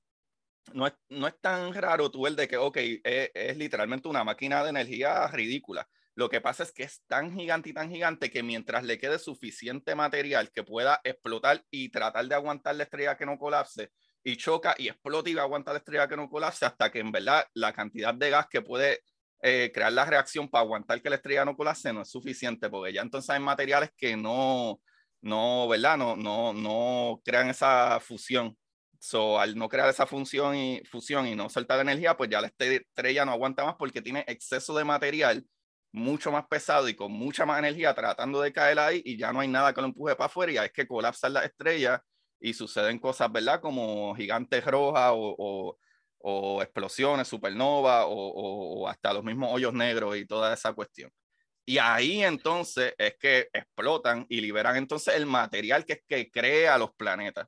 no 0.73 0.87
es, 0.87 0.95
no 1.09 1.27
es 1.27 1.41
tan 1.41 1.75
raro 1.75 2.11
tú 2.11 2.27
el 2.27 2.37
de 2.37 2.49
que, 2.49 2.57
ok, 2.57 2.77
es, 2.77 3.31
es, 3.35 3.57
literalmente 3.57 4.09
una 4.09 4.25
máquina 4.25 4.63
de 4.63 4.71
energía 4.71 5.27
ridícula. 5.29 5.89
Lo 6.15 6.29
que 6.29 6.41
pasa 6.41 6.63
es 6.63 6.73
que 6.73 6.83
es 6.83 7.03
tan 7.07 7.35
gigante 7.35 7.71
y 7.71 7.73
tan 7.73 7.91
gigante 7.91 8.31
que 8.31 8.43
mientras 8.43 8.85
le 8.85 8.99
quede 8.99 9.19
suficiente 9.19 9.95
material 9.95 10.53
que 10.53 10.63
pueda 10.63 11.01
explotar 11.05 11.65
y 11.71 11.89
tratar 11.89 12.27
de 12.27 12.35
aguantar 12.35 12.77
la 12.77 12.85
estrella 12.85 13.17
que 13.17 13.27
no 13.27 13.39
colapse, 13.39 13.91
y 14.25 14.37
choca 14.37 14.75
y 14.79 14.89
explota 14.89 15.31
y 15.31 15.39
aguanta 15.39 15.73
la 15.73 15.79
estrella 15.79 16.09
que 16.09 16.17
no 16.17 16.29
colapse 16.29 16.65
hasta 16.65 16.91
que 16.91 17.01
en 17.01 17.13
verdad 17.13 17.45
la 17.55 17.73
cantidad 17.73 18.15
de 18.15 18.31
gas 18.31 18.47
que 18.49 18.63
puede 18.63 19.01
eh, 19.43 19.71
crear 19.75 19.93
la 19.93 20.05
reacción 20.05 20.49
para 20.49 20.63
aguantar 20.63 21.03
que 21.03 21.11
la 21.11 21.17
estrella 21.17 21.45
no 21.45 21.57
colapse 21.57 21.93
no 21.93 22.03
es 22.03 22.11
suficiente 22.11 22.71
porque 22.71 22.93
ya 22.93 23.03
entonces 23.03 23.31
hay 23.31 23.41
materiales 23.41 23.91
que 23.97 24.17
no, 24.17 24.81
no, 25.23 25.69
¿verdad? 25.69 25.97
No, 25.97 26.17
no, 26.17 26.53
no 26.53 27.21
crean 27.25 27.51
esa 27.51 27.99
fusión. 28.01 28.57
So, 28.99 29.41
al 29.41 29.57
no 29.57 29.69
crear 29.69 29.89
esa 29.89 30.07
función 30.07 30.55
y 30.55 30.81
fusión 30.85 31.27
y 31.27 31.35
no 31.35 31.49
soltar 31.49 31.81
energía, 31.81 32.17
pues 32.17 32.31
ya 32.31 32.41
la 32.41 32.53
estrella 32.57 33.25
no 33.25 33.33
aguanta 33.33 33.65
más 33.65 33.75
porque 33.77 34.01
tiene 34.01 34.25
exceso 34.29 34.77
de 34.77 34.85
material 34.85 35.45
mucho 35.93 36.33
más 36.33 36.47
pesado 36.47 36.89
y 36.89 36.95
con 36.95 37.13
mucha 37.13 37.45
más 37.45 37.59
energía 37.59 37.95
tratando 37.95 38.41
de 38.41 38.53
caer 38.53 38.79
ahí 38.79 39.03
y 39.05 39.19
ya 39.19 39.33
no 39.33 39.41
hay 39.41 39.49
nada 39.49 39.75
que 39.75 39.81
lo 39.81 39.89
empuje 39.89 40.17
para 40.17 40.27
afuera 40.27 40.53
y 40.53 40.57
es 40.57 40.73
que 40.73 40.87
colapsan 40.87 41.35
la 41.35 41.45
estrella 41.45 42.03
y 42.43 42.55
suceden 42.55 42.99
cosas, 42.99 43.31
¿verdad? 43.31 43.61
Como 43.61 44.15
gigantes 44.17 44.65
rojas 44.65 45.13
o, 45.15 45.79
o, 46.19 46.63
explosiones, 46.63 47.29
supernova 47.29 48.07
o, 48.07 48.15
o, 48.15 48.89
hasta 48.89 49.13
los 49.13 49.25
mismos 49.25 49.51
hoyos 49.53 49.73
negros 49.73 50.17
y 50.17 50.27
toda 50.27 50.53
esa 50.53 50.73
cuestión. 50.73 51.11
Y 51.65 51.79
ahí 51.79 52.23
entonces 52.25 52.95
es 52.99 53.17
que 53.19 53.49
explotan 53.53 54.27
y 54.29 54.41
liberan 54.41 54.77
entonces 54.77 55.15
el 55.15 55.27
material 55.27 55.85
que 55.85 55.95
es 55.95 56.03
que 56.07 56.31
crea 56.31 56.77
los 56.77 56.93
planetas. 56.95 57.47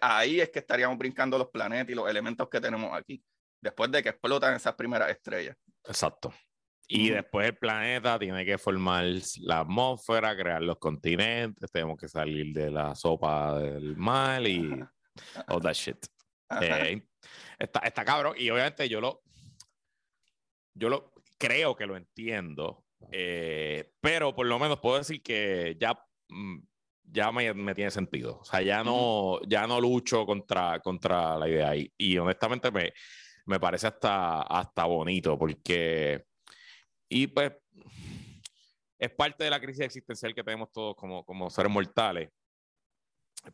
ahí 0.00 0.40
es 0.40 0.50
que 0.50 0.60
estaríamos 0.60 0.96
brincando 0.96 1.36
los 1.36 1.50
planetas 1.50 1.90
y 1.90 1.94
los 1.94 2.08
elementos 2.08 2.48
que 2.48 2.60
tenemos 2.60 2.96
aquí, 2.96 3.22
después 3.60 3.90
de 3.90 4.02
que 4.02 4.10
explotan 4.10 4.54
esas 4.54 4.74
primeras 4.74 5.10
estrellas. 5.10 5.56
Exacto. 5.84 6.32
Y 6.88 7.10
después 7.10 7.48
el 7.48 7.56
planeta 7.56 8.18
tiene 8.18 8.44
que 8.44 8.58
formar 8.58 9.06
la 9.40 9.60
atmósfera, 9.60 10.36
crear 10.36 10.62
los 10.62 10.78
continentes, 10.78 11.70
tenemos 11.70 11.98
que 11.98 12.08
salir 12.08 12.52
de 12.52 12.70
la 12.70 12.94
sopa 12.94 13.58
del 13.58 13.96
mar 13.96 14.46
y 14.46 14.70
all 15.48 15.60
that 15.60 15.74
shit. 15.74 16.06
Eh, 16.60 17.02
está, 17.58 17.80
está 17.80 18.04
cabrón. 18.04 18.34
Y 18.38 18.50
obviamente 18.50 18.88
yo 18.88 19.00
lo, 19.00 19.22
yo 20.74 20.88
lo 20.88 21.12
creo 21.38 21.74
que 21.74 21.86
lo 21.86 21.96
entiendo, 21.96 22.84
eh, 23.10 23.92
pero 24.00 24.34
por 24.34 24.46
lo 24.46 24.58
menos 24.60 24.78
puedo 24.78 24.98
decir 24.98 25.22
que 25.22 25.76
ya, 25.80 25.98
mm, 26.28 26.58
ya 27.02 27.32
me, 27.32 27.52
me, 27.52 27.74
tiene 27.74 27.90
sentido. 27.90 28.38
O 28.38 28.44
sea, 28.44 28.62
ya 28.62 28.84
no, 28.84 29.40
ya 29.48 29.66
no 29.66 29.80
lucho 29.80 30.24
contra, 30.24 30.78
contra 30.78 31.36
la 31.36 31.48
idea. 31.48 31.74
Y, 31.74 31.92
y 31.98 32.16
honestamente 32.16 32.70
me, 32.70 32.92
me 33.46 33.58
parece 33.58 33.88
hasta, 33.88 34.42
hasta 34.42 34.84
bonito 34.84 35.36
porque 35.36 36.26
y 37.08 37.26
pues 37.28 37.52
es 38.98 39.10
parte 39.10 39.44
de 39.44 39.50
la 39.50 39.60
crisis 39.60 39.84
existencial 39.84 40.34
que 40.34 40.42
tenemos 40.42 40.72
todos 40.72 40.96
como, 40.96 41.24
como 41.24 41.50
seres 41.50 41.70
mortales. 41.70 42.30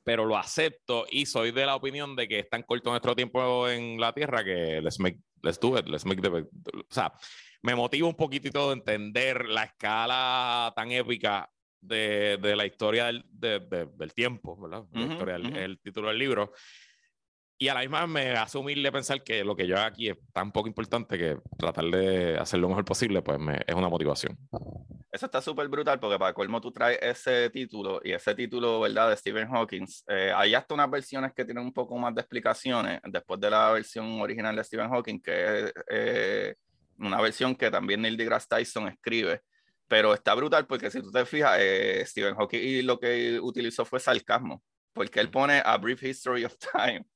Pero 0.04 0.24
lo 0.24 0.38
acepto 0.38 1.04
y 1.10 1.26
soy 1.26 1.50
de 1.50 1.66
la 1.66 1.76
opinión 1.76 2.16
de 2.16 2.26
que 2.26 2.38
es 2.38 2.48
tan 2.48 2.62
corto 2.62 2.90
nuestro 2.90 3.14
tiempo 3.14 3.68
en 3.68 4.00
la 4.00 4.14
Tierra 4.14 4.42
que 4.42 4.80
let's, 4.80 4.98
make, 4.98 5.18
let's 5.42 5.60
do 5.60 5.76
it, 5.78 5.86
let's 5.86 6.06
make 6.06 6.22
the, 6.22 6.28
o 6.30 6.46
sea, 6.88 7.12
me 7.62 7.74
motiva 7.74 8.08
un 8.08 8.16
poquitito 8.16 8.68
de 8.68 8.74
entender 8.74 9.46
la 9.46 9.64
escala 9.64 10.72
tan 10.74 10.90
épica 10.92 11.50
de, 11.80 12.38
de 12.40 12.56
la 12.56 12.64
historia 12.64 13.06
del, 13.06 13.24
de, 13.28 13.60
del 13.94 14.14
tiempo, 14.14 14.56
¿verdad? 14.56 14.84
el, 15.56 15.78
título 15.80 16.08
del 16.08 16.18
libro. 16.18 16.52
Y 17.62 17.68
a 17.68 17.74
la 17.74 17.80
misma 17.82 18.08
me 18.08 18.30
hace 18.30 18.58
humilde 18.58 18.90
pensar 18.90 19.22
que 19.22 19.44
lo 19.44 19.54
que 19.54 19.68
yo 19.68 19.76
hago 19.76 19.86
aquí 19.86 20.08
es 20.08 20.16
tan 20.32 20.50
poco 20.50 20.66
importante 20.66 21.16
que 21.16 21.38
tratar 21.56 21.84
de 21.84 22.36
hacer 22.36 22.58
lo 22.58 22.68
mejor 22.68 22.84
posible, 22.84 23.22
pues 23.22 23.38
me, 23.38 23.60
es 23.64 23.74
una 23.76 23.88
motivación. 23.88 24.36
Eso 25.12 25.26
está 25.26 25.40
súper 25.40 25.68
brutal 25.68 26.00
porque 26.00 26.18
para 26.18 26.34
colmo 26.34 26.60
tú 26.60 26.72
traes 26.72 26.98
ese 27.00 27.50
título 27.50 28.00
y 28.02 28.10
ese 28.10 28.34
título, 28.34 28.80
¿verdad? 28.80 29.10
De 29.10 29.16
Stephen 29.16 29.46
Hawking. 29.46 29.86
Eh, 30.08 30.32
hay 30.34 30.56
hasta 30.56 30.74
unas 30.74 30.90
versiones 30.90 31.32
que 31.34 31.44
tienen 31.44 31.62
un 31.62 31.72
poco 31.72 31.96
más 31.96 32.12
de 32.12 32.22
explicaciones 32.22 33.00
después 33.04 33.38
de 33.38 33.50
la 33.50 33.70
versión 33.70 34.20
original 34.20 34.56
de 34.56 34.64
Stephen 34.64 34.90
Hawking, 34.90 35.20
que 35.20 35.60
es 35.60 35.72
eh, 35.88 36.54
una 36.98 37.20
versión 37.20 37.54
que 37.54 37.70
también 37.70 38.02
Neil 38.02 38.16
deGrasse 38.16 38.48
Tyson 38.48 38.88
escribe. 38.88 39.40
Pero 39.86 40.14
está 40.14 40.34
brutal 40.34 40.66
porque 40.66 40.90
si 40.90 41.00
tú 41.00 41.12
te 41.12 41.24
fijas, 41.24 41.58
eh, 41.60 42.02
Stephen 42.06 42.34
Hawking 42.34 42.84
lo 42.84 42.98
que 42.98 43.38
utilizó 43.40 43.84
fue 43.84 44.00
sarcasmo, 44.00 44.64
porque 44.92 45.20
él 45.20 45.30
pone 45.30 45.62
A 45.64 45.76
Brief 45.76 46.02
History 46.02 46.44
of 46.44 46.56
Time 46.58 47.06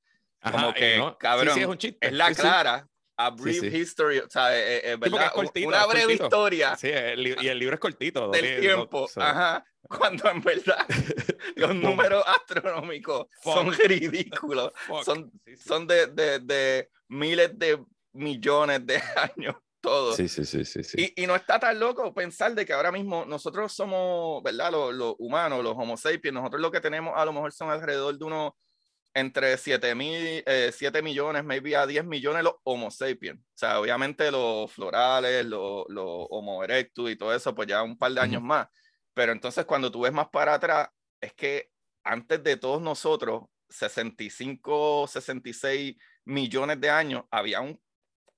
como 0.40 0.74
que, 0.74 1.14
cabrón, 1.18 1.58
es, 1.58 1.66
un 1.66 1.78
chiste. 1.78 2.06
es, 2.06 2.12
la 2.12 2.32
clara. 2.34 2.86
A 3.18 3.30
brief 3.30 3.62
history, 3.62 4.18
o 4.18 4.28
sea, 4.28 4.54
es, 4.54 4.84
es 4.84 4.98
verdad, 4.98 5.32
cortito, 5.32 5.68
una 5.68 5.86
breve 5.86 6.14
historia. 6.14 6.76
Sí, 6.76 6.88
y 6.88 7.48
el 7.48 7.58
libro 7.58 7.74
es 7.74 7.80
cortito. 7.80 8.30
Del 8.30 8.60
tiempo, 8.60 9.08
ajá. 9.16 9.64
Cuando 9.88 10.28
en 10.28 10.42
verdad 10.42 10.84
los 11.56 11.74
números 11.74 12.24
astronómicos 12.26 13.26
son 13.42 13.72
ridículos. 13.72 14.72
Son, 15.04 15.30
son 15.64 15.86
de, 15.86 16.08
de, 16.08 16.40
de 16.40 16.90
miles 17.08 17.58
de 17.58 17.82
millones 18.12 18.86
de 18.86 18.96
años 19.36 19.56
todo. 19.80 20.12
Sí, 20.14 20.28
sí, 20.28 20.44
sí, 20.44 20.64
sí. 20.64 20.82
sí. 20.82 21.14
Y, 21.16 21.22
y, 21.22 21.26
no 21.26 21.36
está 21.36 21.60
tan 21.60 21.78
loco 21.78 22.12
pensar 22.12 22.54
de 22.54 22.66
que 22.66 22.72
ahora 22.72 22.90
mismo 22.90 23.24
nosotros 23.24 23.72
somos, 23.72 24.42
¿verdad? 24.42 24.72
Los, 24.72 24.94
los, 24.94 25.14
humanos, 25.18 25.62
los 25.62 25.74
homo 25.74 25.96
sapiens, 25.96 26.34
nosotros 26.34 26.60
lo 26.60 26.70
que 26.70 26.80
tenemos 26.80 27.14
a 27.16 27.24
lo 27.24 27.32
mejor 27.32 27.52
son 27.52 27.70
alrededor 27.70 28.18
de 28.18 28.24
unos 28.24 28.52
entre 29.16 29.56
7, 29.56 29.94
mil, 29.94 30.44
7 30.44 30.98
eh, 30.98 31.02
millones, 31.02 31.42
maybe 31.42 31.74
a 31.74 31.86
10 31.86 32.04
millones 32.04 32.44
los 32.44 32.56
Homo 32.64 32.90
sapiens. 32.90 33.40
O 33.40 33.42
sea, 33.54 33.80
obviamente 33.80 34.30
los 34.30 34.70
florales, 34.70 35.46
los, 35.46 35.86
los 35.88 36.26
Homo 36.28 36.62
erectus 36.62 37.10
y 37.10 37.16
todo 37.16 37.34
eso, 37.34 37.54
pues 37.54 37.66
ya 37.66 37.82
un 37.82 37.96
par 37.96 38.12
de 38.12 38.20
años 38.20 38.42
más. 38.42 38.68
Pero 39.14 39.32
entonces 39.32 39.64
cuando 39.64 39.90
tú 39.90 40.02
ves 40.02 40.12
más 40.12 40.28
para 40.28 40.52
atrás, 40.52 40.90
es 41.18 41.32
que 41.32 41.70
antes 42.04 42.44
de 42.44 42.58
todos 42.58 42.82
nosotros, 42.82 43.44
65, 43.70 45.06
66 45.08 45.96
millones 46.26 46.78
de 46.78 46.90
años, 46.90 47.24
había 47.30 47.62
un 47.62 47.80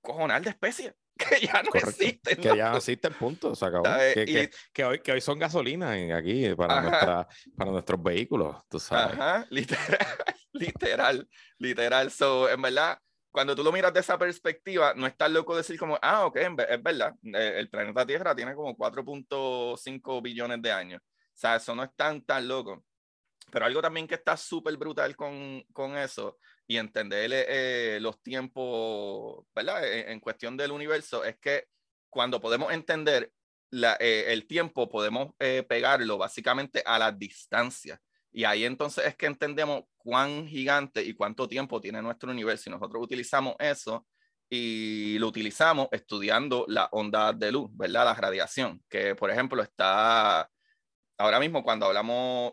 cojonal 0.01 0.45
de 0.45 0.51
especies 0.51 0.95
que 1.19 1.45
ya 1.45 1.61
no 1.61 1.71
existen. 1.75 2.37
Que 2.37 2.57
ya 2.57 2.71
no 2.71 2.77
existen, 2.77 3.13
punto. 3.15 3.57
Se 3.57 3.67
acabó. 3.67 3.83
Que, 4.15 4.49
que, 4.73 4.85
hoy, 4.85 5.01
que 5.01 5.11
hoy 5.11 5.21
son 5.21 5.41
gasolina 5.41 5.91
aquí 6.17 6.55
para, 6.55 6.83
nuestra, 6.83 7.29
para 7.57 7.71
nuestros 7.73 8.01
vehículos, 8.01 8.57
tú 8.69 8.79
sabes. 8.79 9.19
Ajá, 9.19 9.45
literal. 9.51 9.99
literal, 10.53 11.29
literal. 11.59 12.11
So, 12.11 12.49
en 12.49 12.63
verdad, 12.63 12.99
cuando 13.31 13.55
tú 13.55 13.63
lo 13.63 13.73
miras 13.73 13.93
de 13.93 14.01
esa 14.01 14.19
perspectiva, 14.19 14.95
no 14.95 15.07
estás 15.07 15.31
loco 15.31 15.57
decir 15.57 15.79
como, 15.79 15.99
ah, 16.03 16.27
ok, 16.27 16.37
es 16.37 16.83
verdad, 16.83 17.15
eh, 17.23 17.55
el 17.57 17.69
planeta 17.69 18.07
Tierra 18.07 18.35
tiene 18.35 18.55
como 18.55 18.77
4.5 18.77 20.23
billones 20.23 20.63
de 20.63 20.73
años. 20.73 21.01
O 21.01 21.41
sea, 21.41 21.57
eso 21.57 21.75
no 21.75 21.85
es 21.85 21.91
tan, 21.95 22.23
tan 22.25 22.49
loco. 22.49 22.85
Pero 23.51 23.65
algo 23.65 23.81
también 23.81 24.07
que 24.07 24.17
está 24.17 24.37
súper 24.37 24.77
brutal 24.77 25.17
con, 25.17 25.63
con, 25.73 25.97
eso 25.97 26.39
y 26.67 26.77
entender 26.77 27.31
eh, 27.33 27.99
los 28.01 28.21
tiempos, 28.23 29.47
¿verdad? 29.55 29.87
En, 29.91 30.11
en, 30.11 30.21
cuestión 30.21 30.57
del 30.57 30.73
universo, 30.73 31.25
es 31.25 31.39
que 31.39 31.67
cuando 32.11 32.41
podemos 32.41 32.73
entender 32.73 33.33
la, 33.71 33.97
eh, 34.01 34.33
el 34.33 34.47
tiempo, 34.47 34.89
podemos 34.89 35.35
pegarlo 35.39 36.19
básicamente 36.19 36.83
a 36.85 36.99
la 36.99 37.13
distancia. 37.13 38.01
Y 38.39 38.45
ahí 38.45 38.65
entonces 38.65 39.05
es 39.05 39.17
que 39.17 39.27
entendemos 39.27 39.83
cuán 39.97 40.47
gigante 40.47 41.03
y 41.03 41.13
cuánto 41.13 41.49
tiempo 41.49 41.81
tiene 41.81 42.01
nuestro 42.01 42.31
universo. 42.31 42.71
Y 42.71 42.73
nosotros 42.73 43.03
utilizamos 43.03 43.57
eso 43.59 44.07
y 44.49 45.19
lo 45.19 45.27
utilizamos 45.27 45.89
estudiando 45.91 46.65
la 46.69 46.89
onda 46.93 47.33
de 47.33 47.51
luz, 47.51 47.69
¿verdad? 47.75 48.05
La 48.05 48.15
radiación, 48.15 48.81
que 48.89 49.17
por 49.17 49.33
ejemplo 49.33 49.61
está 49.61 50.49
ahora 51.19 51.41
mismo 51.41 51.65
cuando 51.65 51.87
hablamos 51.87 52.53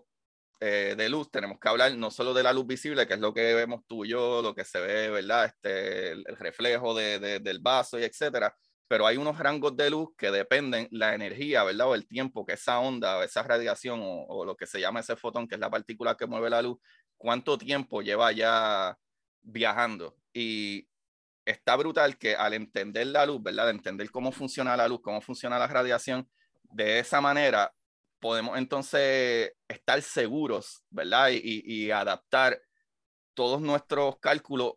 eh, 0.60 0.96
de 0.98 1.08
luz, 1.08 1.30
tenemos 1.30 1.60
que 1.60 1.70
hablar 1.70 1.94
no 1.96 2.10
solo 2.10 2.34
de 2.34 2.42
la 2.42 2.52
luz 2.52 2.66
visible, 2.66 3.06
que 3.06 3.14
es 3.14 3.20
lo 3.20 3.32
que 3.32 3.54
vemos 3.54 3.82
tú 3.86 4.06
y 4.06 4.10
yo, 4.10 4.42
lo 4.42 4.56
que 4.56 4.66
se 4.66 4.80
ve, 4.80 5.12
¿verdad? 5.12 5.46
Este, 5.46 6.14
el, 6.14 6.26
reflejo 6.36 6.96
de, 6.96 7.20
de, 7.20 7.40
del 7.42 7.60
vaso 7.60 8.00
y 8.00 8.06
etcétera, 8.06 8.58
pero 8.88 9.08
hay 9.08 9.18
unos 9.18 9.40
rangos 9.40 9.76
de 9.76 9.90
luz 9.90 10.10
que 10.18 10.32
dependen 10.32 10.88
la 10.92 11.16
energía, 11.16 11.64
¿verdad? 11.64 11.88
O 11.88 11.96
el 11.96 12.08
tiempo 12.08 12.46
que 12.46 12.54
esa 12.54 12.80
onda, 12.80 13.18
o 13.18 13.24
esa 13.24 13.44
radiación, 13.44 14.00
o, 14.04 14.46
lo 14.46 14.56
que 14.56 14.68
se 14.68 14.80
llama 14.80 15.00
ese 15.00 15.16
fotón, 15.16 15.48
que 15.48 15.56
es 15.56 15.62
la 15.62 15.70
partícula 15.72 16.16
que 16.16 16.28
mueve 16.28 16.50
la 16.50 16.62
luz, 16.62 16.78
cuánto 17.18 17.58
tiempo 17.58 18.02
lleva 18.02 18.32
ya 18.32 18.98
viajando. 19.42 20.16
Y 20.34 20.88
está 21.46 21.76
brutal 21.76 22.18
que 22.18 22.36
al 22.36 22.54
entender 22.54 23.08
la 23.08 23.26
luz, 23.26 23.42
¿verdad? 23.42 23.66
De 23.66 23.72
entender 23.72 24.12
cómo 24.12 24.32
funciona 24.32 24.78
la 24.78 24.88
luz, 24.88 25.02
cómo 25.02 25.22
funciona 25.22 25.58
la 25.60 25.68
radiación, 25.68 26.30
de 26.64 27.00
esa 27.00 27.22
manera 27.22 27.74
podemos 28.20 28.58
entonces 28.58 29.54
estar 29.68 30.02
seguros, 30.02 30.84
¿verdad? 30.90 31.30
Y, 31.32 31.92
adaptar 31.92 32.60
todos 33.36 33.62
nuestros 33.62 34.18
cálculos 34.20 34.74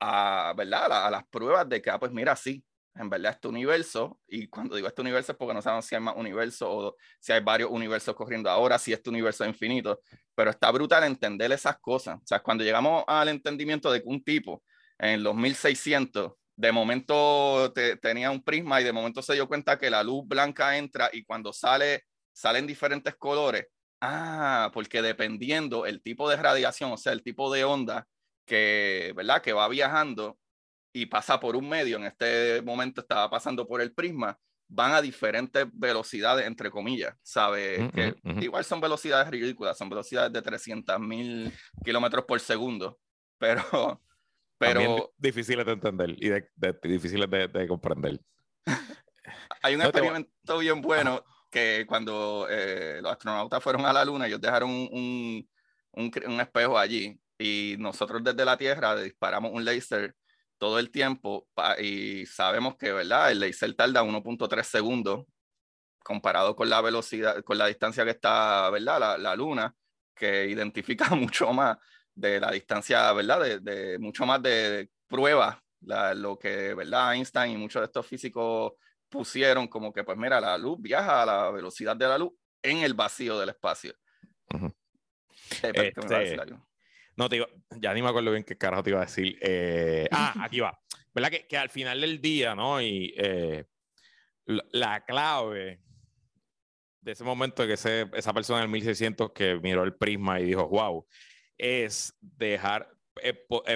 a, 0.00 0.54
¿verdad? 0.56 0.92
A, 0.92 1.06
a, 1.06 1.10
las 1.10 1.26
pruebas 1.28 1.68
de 1.68 1.80
que, 1.82 1.90
ah, 1.90 1.98
pues 1.98 2.12
mira, 2.12 2.36
sí, 2.36 2.64
en 2.94 3.08
verdad 3.08 3.32
este 3.32 3.48
universo, 3.48 4.18
y 4.28 4.48
cuando 4.48 4.76
digo 4.76 4.88
este 4.88 5.00
universo 5.00 5.32
es 5.32 5.38
porque 5.38 5.54
no 5.54 5.62
sabemos 5.62 5.84
si 5.86 5.94
hay 5.94 6.00
más 6.00 6.16
universos 6.16 6.68
o 6.70 6.96
si 7.18 7.32
hay 7.32 7.40
varios 7.40 7.70
universos 7.70 8.14
corriendo 8.14 8.50
ahora, 8.50 8.78
si 8.78 8.92
este 8.92 9.10
universo 9.10 9.44
es 9.44 9.50
infinito, 9.50 10.00
pero 10.34 10.50
está 10.50 10.70
brutal 10.70 11.04
entender 11.04 11.52
esas 11.52 11.78
cosas. 11.78 12.16
O 12.16 12.26
sea, 12.26 12.40
cuando 12.40 12.64
llegamos 12.64 13.04
al 13.06 13.28
entendimiento 13.28 13.90
de 13.92 14.02
que 14.02 14.08
un 14.08 14.22
tipo 14.22 14.62
en 14.98 15.22
los 15.22 15.34
1600 15.34 16.32
de 16.56 16.72
momento 16.72 17.72
tenía 18.02 18.30
un 18.30 18.42
prisma 18.42 18.80
y 18.80 18.84
de 18.84 18.92
momento 18.92 19.22
se 19.22 19.32
dio 19.34 19.48
cuenta 19.48 19.78
que 19.78 19.88
la 19.88 20.02
luz 20.02 20.26
blanca 20.26 20.76
entra 20.76 21.08
y 21.12 21.24
cuando 21.24 21.52
sale, 21.52 22.04
salen 22.32 22.66
diferentes 22.66 23.14
colores. 23.16 23.66
Ah, 24.00 24.70
porque 24.74 25.00
dependiendo 25.00 25.86
el 25.86 26.02
tipo 26.02 26.28
de 26.28 26.36
radiación, 26.36 26.92
o 26.92 26.96
sea, 26.96 27.12
el 27.12 27.22
tipo 27.22 27.52
de 27.52 27.64
onda 27.64 28.06
que, 28.44 29.12
¿verdad? 29.16 29.42
Que 29.42 29.52
va 29.52 29.68
viajando 29.68 30.38
y 30.92 31.06
pasa 31.06 31.38
por 31.38 31.56
un 31.56 31.68
medio, 31.68 31.96
en 31.96 32.04
este 32.04 32.62
momento 32.62 33.00
estaba 33.00 33.30
pasando 33.30 33.66
por 33.66 33.80
el 33.80 33.92
prisma, 33.92 34.38
van 34.68 34.92
a 34.92 35.02
diferentes 35.02 35.66
velocidades, 35.72 36.46
entre 36.46 36.70
comillas, 36.70 37.14
¿sabes? 37.22 37.90
que 37.92 38.14
igual 38.40 38.64
son 38.64 38.80
velocidades 38.80 39.28
ridículas, 39.28 39.76
son 39.76 39.88
velocidades 39.88 40.32
de 40.32 40.42
300 40.42 40.98
mil 41.00 41.52
kilómetros 41.84 42.24
por 42.24 42.40
segundo, 42.40 42.98
pero... 43.38 44.00
pero 44.58 45.12
difíciles 45.16 45.64
de 45.66 45.72
entender 45.72 46.10
y 46.18 46.28
de, 46.28 46.48
difíciles 46.82 47.28
de, 47.30 47.66
comprender. 47.66 48.20
Hay 49.62 49.74
un 49.74 49.82
experimento 49.82 50.58
bien 50.58 50.80
bueno 50.80 51.24
que 51.50 51.84
cuando 51.86 52.46
eh, 52.48 53.00
los 53.02 53.10
astronautas 53.10 53.62
fueron 53.62 53.84
a 53.86 53.92
la 53.92 54.04
Luna, 54.04 54.26
ellos 54.26 54.40
dejaron 54.40 54.70
un, 54.70 55.48
un, 55.92 56.12
un 56.26 56.40
espejo 56.40 56.78
allí 56.78 57.18
y 57.38 57.74
nosotros 57.78 58.22
desde 58.22 58.44
la 58.44 58.56
Tierra 58.56 58.94
disparamos 59.00 59.50
un 59.52 59.64
láser 59.64 60.14
todo 60.60 60.78
el 60.78 60.90
tiempo 60.90 61.48
y 61.80 62.26
sabemos 62.26 62.76
que, 62.76 62.92
¿verdad? 62.92 63.32
El 63.32 63.40
laser 63.40 63.74
tarda 63.74 64.04
1.3 64.04 64.62
segundos 64.62 65.24
comparado 66.04 66.54
con 66.54 66.68
la 66.68 66.82
velocidad, 66.82 67.42
con 67.42 67.56
la 67.56 67.66
distancia 67.66 68.04
que 68.04 68.10
está, 68.10 68.68
¿verdad? 68.68 69.00
La, 69.00 69.18
la 69.18 69.34
luna, 69.34 69.74
que 70.14 70.46
identifica 70.46 71.08
mucho 71.16 71.50
más 71.52 71.78
de 72.14 72.38
la 72.38 72.50
distancia, 72.50 73.10
¿verdad? 73.12 73.40
De, 73.40 73.60
de 73.60 73.98
mucho 73.98 74.26
más 74.26 74.42
de, 74.42 74.90
pruebas, 75.10 75.56
lo 76.14 76.38
que, 76.38 76.74
¿verdad? 76.74 77.14
Einstein 77.14 77.52
y 77.52 77.56
muchos 77.56 77.80
de 77.80 77.86
estos 77.86 78.06
físicos 78.06 78.72
pusieron 79.08 79.66
como 79.66 79.92
que, 79.92 80.04
pues 80.04 80.16
mira, 80.16 80.40
la 80.40 80.58
luz 80.58 80.78
viaja 80.78 81.22
a 81.22 81.26
la 81.26 81.50
velocidad 81.50 81.96
de 81.96 82.06
la 82.06 82.18
luz 82.18 82.32
en 82.62 82.78
el 82.78 82.94
vacío 82.94 83.38
del 83.38 83.48
espacio. 83.48 83.94
No, 87.20 87.28
te 87.28 87.36
digo, 87.36 87.48
ya 87.76 87.92
ni 87.92 88.00
me 88.00 88.08
acuerdo 88.08 88.30
bien 88.30 88.44
qué 88.44 88.56
carajo 88.56 88.82
te 88.82 88.88
iba 88.88 89.02
a 89.02 89.04
decir. 89.04 89.36
Eh, 89.42 90.08
ah, 90.10 90.32
aquí 90.42 90.60
va. 90.60 90.80
¿Verdad? 91.14 91.28
Que, 91.28 91.46
que, 91.46 91.58
al 91.58 91.68
final 91.68 92.00
del 92.00 92.18
día, 92.18 92.54
¿no? 92.54 92.80
Y 92.80 93.12
eh, 93.14 93.66
la, 94.46 95.04
clave 95.04 95.82
de 97.02 97.12
ese 97.12 97.22
momento 97.22 97.66
que 97.66 97.74
ese, 97.74 98.08
esa 98.14 98.32
persona 98.32 98.60
en 98.60 98.64
el 98.64 98.70
1600 98.70 99.32
que 99.32 99.56
miró 99.56 99.84
el 99.84 99.96
prisma 99.96 100.40
y 100.40 100.46
dijo, 100.46 100.66
wow, 100.66 101.06
es 101.58 102.16
dejar, 102.22 102.90
eh, 103.22 103.34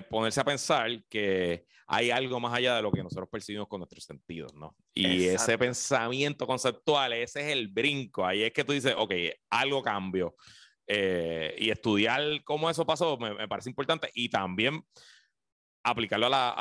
ponerse 0.09 0.41
a 0.41 0.45
pensar 0.45 1.05
que 1.11 1.67
hay 1.87 2.11
algo 2.11 2.41
más 2.41 2.55
allá 2.55 2.77
de 2.77 2.83
lo 2.83 2.91
que 2.91 3.03
nosotros 3.03 3.29
percibimos 3.31 3.69
con 3.69 3.81
nuestros 3.81 4.05
sentidos, 4.05 4.55
¿no? 4.55 4.75
Y 4.95 5.25
ese 5.25 5.59
pensamiento 5.59 6.47
conceptual, 6.47 7.13
ese 7.13 7.43
es 7.43 7.49
el 7.49 7.69
brinco. 7.69 8.25
Ahí 8.25 8.43
es 8.43 8.55
que 8.55 8.65
tú 8.65 8.73
dices, 8.73 8.95
ok, 8.97 9.13
algo 9.51 9.83
cambió. 9.83 10.35
Eh, 10.87 11.55
y 11.59 11.71
estudiar 11.71 12.21
cómo 12.45 12.69
eso 12.69 12.85
pasó 12.85 13.17
me, 13.17 13.49
parece 13.49 13.71
importante 13.71 14.11
y 14.13 14.29
también 14.29 14.85
aplicarlo 15.83 16.27
a 16.27 16.31
la, 16.31 16.55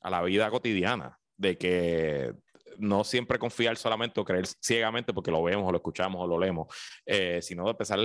a, 0.00 0.10
la, 0.10 0.22
vida 0.22 0.50
cotidiana, 0.50 1.18
de 1.36 1.56
que 1.56 2.34
no 2.78 3.02
siempre 3.02 3.38
confiar 3.38 3.76
solamente 3.76 4.20
o 4.20 4.24
creer 4.24 4.46
ciegamente 4.46 5.14
porque 5.14 5.30
lo 5.30 5.42
vemos 5.42 5.66
o 5.66 5.72
lo 5.72 5.78
escuchamos 5.78 6.22
o 6.22 6.26
lo 6.26 6.38
leemos, 6.38 6.74
eh, 7.06 7.40
sino 7.40 7.64
de 7.64 7.70
empezar 7.70 7.98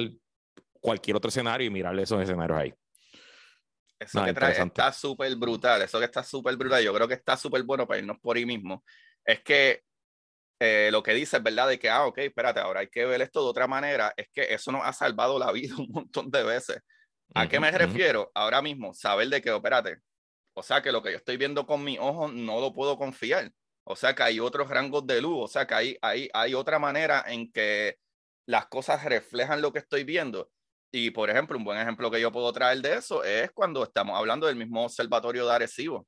cualquier 0.79 1.17
otro 1.17 1.29
escenario 1.29 1.67
y 1.67 1.69
mirarle 1.69 2.03
esos 2.03 2.21
escenarios 2.21 2.57
ahí. 2.57 2.73
Eso 3.99 4.23
que 4.23 4.33
trae 4.33 4.61
está 4.61 4.93
súper 4.93 5.35
brutal, 5.35 5.81
eso 5.81 5.99
que 5.99 6.05
está 6.05 6.23
súper 6.23 6.55
brutal, 6.55 6.81
yo 6.81 6.93
creo 6.93 7.07
que 7.07 7.15
está 7.15 7.35
súper 7.35 7.63
bueno 7.63 7.85
para 7.85 7.99
irnos 7.99 8.17
por 8.19 8.37
ahí 8.37 8.45
mismo. 8.45 8.85
Es 9.25 9.41
que 9.41 9.83
eh, 10.59 10.89
lo 10.91 11.01
que 11.01 11.13
dice 11.13 11.37
es 11.37 11.43
verdad 11.43 11.67
de 11.67 11.79
que, 11.79 11.89
ah, 11.89 12.05
ok, 12.05 12.17
espérate, 12.19 12.59
ahora 12.59 12.81
hay 12.81 12.89
que 12.89 13.05
ver 13.05 13.21
esto 13.21 13.41
de 13.41 13.49
otra 13.49 13.67
manera, 13.67 14.13
es 14.17 14.27
que 14.33 14.53
eso 14.53 14.71
nos 14.71 14.85
ha 14.85 14.93
salvado 14.93 15.39
la 15.39 15.51
vida 15.53 15.75
un 15.77 15.89
montón 15.89 16.29
de 16.29 16.43
veces. 16.43 16.79
¿A 17.35 17.47
qué 17.47 17.59
me 17.59 17.69
refiero? 17.71 18.31
Ahora 18.33 18.61
mismo, 18.61 18.93
saber 18.93 19.29
de 19.29 19.41
que, 19.41 19.55
espérate, 19.55 19.99
o 20.55 20.63
sea, 20.63 20.81
que 20.81 20.91
lo 20.91 21.01
que 21.01 21.11
yo 21.11 21.17
estoy 21.17 21.37
viendo 21.37 21.65
con 21.65 21.83
mi 21.83 21.97
ojo 21.99 22.27
no 22.27 22.59
lo 22.59 22.73
puedo 22.73 22.97
confiar. 22.97 23.51
O 23.83 23.95
sea, 23.95 24.13
que 24.15 24.23
hay 24.23 24.39
otros 24.39 24.69
rangos 24.69 25.05
de 25.07 25.21
luz, 25.21 25.45
o 25.45 25.47
sea, 25.47 25.65
que 25.65 25.73
hay, 25.73 25.97
hay, 26.01 26.29
hay 26.33 26.53
otra 26.53 26.79
manera 26.79 27.23
en 27.27 27.51
que 27.51 27.97
las 28.45 28.67
cosas 28.67 29.03
reflejan 29.05 29.61
lo 29.61 29.71
que 29.71 29.79
estoy 29.79 30.03
viendo. 30.03 30.51
Y, 30.91 31.11
por 31.11 31.29
ejemplo, 31.29 31.57
un 31.57 31.63
buen 31.63 31.79
ejemplo 31.79 32.09
que 32.09 32.19
yo 32.19 32.31
puedo 32.31 32.51
traer 32.51 32.81
de 32.81 32.95
eso 32.95 33.23
es 33.23 33.51
cuando 33.51 33.83
estamos 33.83 34.17
hablando 34.17 34.47
del 34.47 34.55
mismo 34.55 34.83
observatorio 34.83 35.45
de 35.45 35.53
Arecibo, 35.53 36.07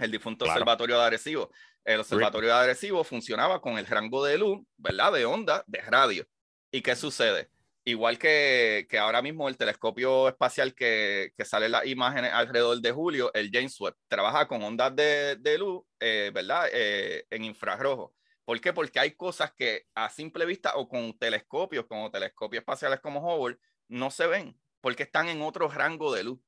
el 0.00 0.10
difunto 0.10 0.44
observatorio 0.44 0.98
de 0.98 1.04
Arecibo 1.04 1.50
el 1.88 2.00
observatorio 2.00 2.50
de 2.50 2.54
Arecibo 2.54 3.02
funcionaba 3.02 3.62
con 3.62 3.78
el 3.78 3.86
rango 3.86 4.22
de 4.22 4.36
luz, 4.36 4.60
¿verdad? 4.76 5.10
De 5.10 5.24
onda, 5.24 5.64
de 5.66 5.80
radio. 5.80 6.26
¿Y 6.70 6.82
qué 6.82 6.94
sucede? 6.94 7.48
Igual 7.82 8.18
que, 8.18 8.86
que 8.90 8.98
ahora 8.98 9.22
mismo 9.22 9.48
el 9.48 9.56
telescopio 9.56 10.28
espacial 10.28 10.74
que, 10.74 11.32
que 11.34 11.44
sale 11.46 11.70
las 11.70 11.86
imágenes 11.86 12.32
alrededor 12.34 12.78
de 12.82 12.92
julio, 12.92 13.32
el 13.32 13.48
James 13.50 13.80
Webb, 13.80 13.94
trabaja 14.06 14.46
con 14.46 14.62
ondas 14.62 14.94
de, 14.94 15.36
de 15.36 15.56
luz, 15.56 15.82
eh, 15.98 16.30
¿verdad? 16.34 16.68
Eh, 16.70 17.24
en 17.30 17.44
infrarrojo. 17.44 18.14
¿Por 18.44 18.60
qué? 18.60 18.74
Porque 18.74 19.00
hay 19.00 19.12
cosas 19.12 19.54
que 19.56 19.86
a 19.94 20.10
simple 20.10 20.44
vista 20.44 20.76
o 20.76 20.88
con 20.88 21.18
telescopios, 21.18 21.86
como 21.86 22.10
telescopios 22.10 22.60
espaciales 22.60 23.00
como 23.00 23.20
Hubble, 23.20 23.56
no 23.88 24.10
se 24.10 24.26
ven, 24.26 24.60
porque 24.82 25.04
están 25.04 25.30
en 25.30 25.40
otro 25.40 25.68
rango 25.68 26.12
de 26.12 26.24
luz. 26.24 26.38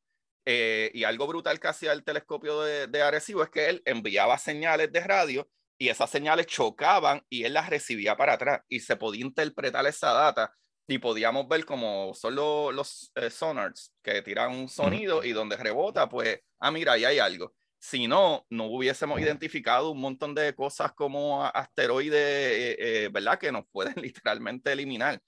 Eh, 0.45 0.91
y 0.95 1.05
algo 1.05 1.27
brutal 1.27 1.61
que 1.61 1.69
hacía 1.69 1.93
el 1.93 2.03
telescopio 2.03 2.63
de, 2.63 2.87
de, 2.87 3.03
Arecibo 3.03 3.43
es 3.43 3.51
que 3.51 3.69
él 3.69 3.83
enviaba 3.85 4.39
señales 4.39 4.91
de 4.91 5.01
radio 5.01 5.49
y 5.79 5.89
esas 5.89 6.11
señales 6.11 6.47
chocaban 6.47 7.23
y 7.29 7.45
él 7.45 7.55
las 7.55 7.69
recibía 7.69 8.17
para 8.17 8.35
atrás 8.35 8.63
y 8.69 8.81
se 8.81 8.97
podía 8.97 9.25
interpretar 9.25 9.87
esa 9.87 10.13
data 10.13 10.53
y 10.91 10.99
podíamos 10.99 11.47
ver 11.49 11.65
como 11.65 12.13
son 12.15 12.35
los, 12.35 13.13
eh, 13.15 13.31
sonars 13.31 13.93
que 14.03 14.23
tiran 14.23 14.53
un 14.53 14.69
sonido 14.69 15.23
y 15.23 15.33
donde 15.33 15.57
rebota, 15.57 16.09
pues, 16.09 16.41
ah, 16.59 16.71
mira, 16.71 16.93
ahí 16.95 17.05
hay 17.05 17.19
algo. 17.19 17.55
Si 17.79 18.07
no, 18.09 18.45
no 18.51 18.67
hubiésemos 18.67 19.21
identificado 19.21 19.91
un 19.91 20.01
montón 20.01 20.35
de 20.35 20.55
cosas 20.55 20.93
como 20.93 21.45
asteroides, 21.47 22.77
eh, 22.79 23.09
¿verdad? 23.13 23.39
Que 23.39 23.53
nos 23.53 23.65
pueden 23.71 23.95
literalmente 24.03 24.73
eliminar. 24.73 25.21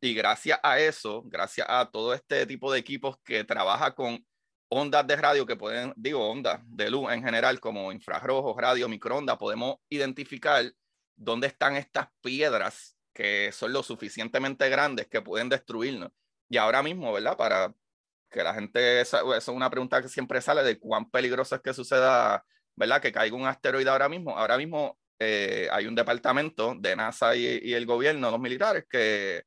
Y 0.00 0.14
gracias 0.14 0.58
a 0.62 0.80
eso, 0.80 1.22
gracias 1.26 1.66
a 1.68 1.90
todo 1.90 2.14
este 2.14 2.46
tipo 2.46 2.72
de 2.72 2.78
equipos 2.78 3.16
que 3.22 3.44
trabaja 3.44 3.94
con 3.94 4.24
ondas 4.70 5.06
de 5.06 5.16
radio 5.16 5.44
que 5.44 5.56
pueden, 5.56 5.92
digo, 5.96 6.30
ondas 6.30 6.60
de 6.64 6.90
luz 6.90 7.12
en 7.12 7.22
general, 7.22 7.60
como 7.60 7.92
infrarrojos, 7.92 8.56
radio, 8.56 8.88
microondas, 8.88 9.36
podemos 9.36 9.76
identificar 9.88 10.64
dónde 11.16 11.48
están 11.48 11.76
estas 11.76 12.08
piedras 12.22 12.96
que 13.12 13.50
son 13.52 13.72
lo 13.72 13.82
suficientemente 13.82 14.68
grandes 14.68 15.08
que 15.08 15.20
pueden 15.20 15.48
destruirnos. 15.48 16.10
Y 16.48 16.56
ahora 16.56 16.82
mismo, 16.82 17.12
¿verdad? 17.12 17.36
Para 17.36 17.74
que 18.30 18.42
la 18.42 18.54
gente, 18.54 19.00
eso 19.00 19.34
es 19.34 19.48
una 19.48 19.68
pregunta 19.70 20.00
que 20.00 20.08
siempre 20.08 20.40
sale 20.40 20.62
de 20.62 20.78
cuán 20.78 21.10
peligroso 21.10 21.56
es 21.56 21.60
que 21.60 21.74
suceda, 21.74 22.44
¿verdad? 22.76 23.02
Que 23.02 23.12
caiga 23.12 23.36
un 23.36 23.46
asteroide 23.46 23.90
ahora 23.90 24.08
mismo. 24.08 24.38
Ahora 24.38 24.56
mismo 24.56 24.98
eh, 25.18 25.68
hay 25.72 25.86
un 25.86 25.96
departamento 25.96 26.74
de 26.78 26.94
NASA 26.94 27.34
y, 27.34 27.58
y 27.62 27.74
el 27.74 27.86
gobierno, 27.86 28.30
los 28.30 28.40
militares, 28.40 28.84
que 28.88 29.44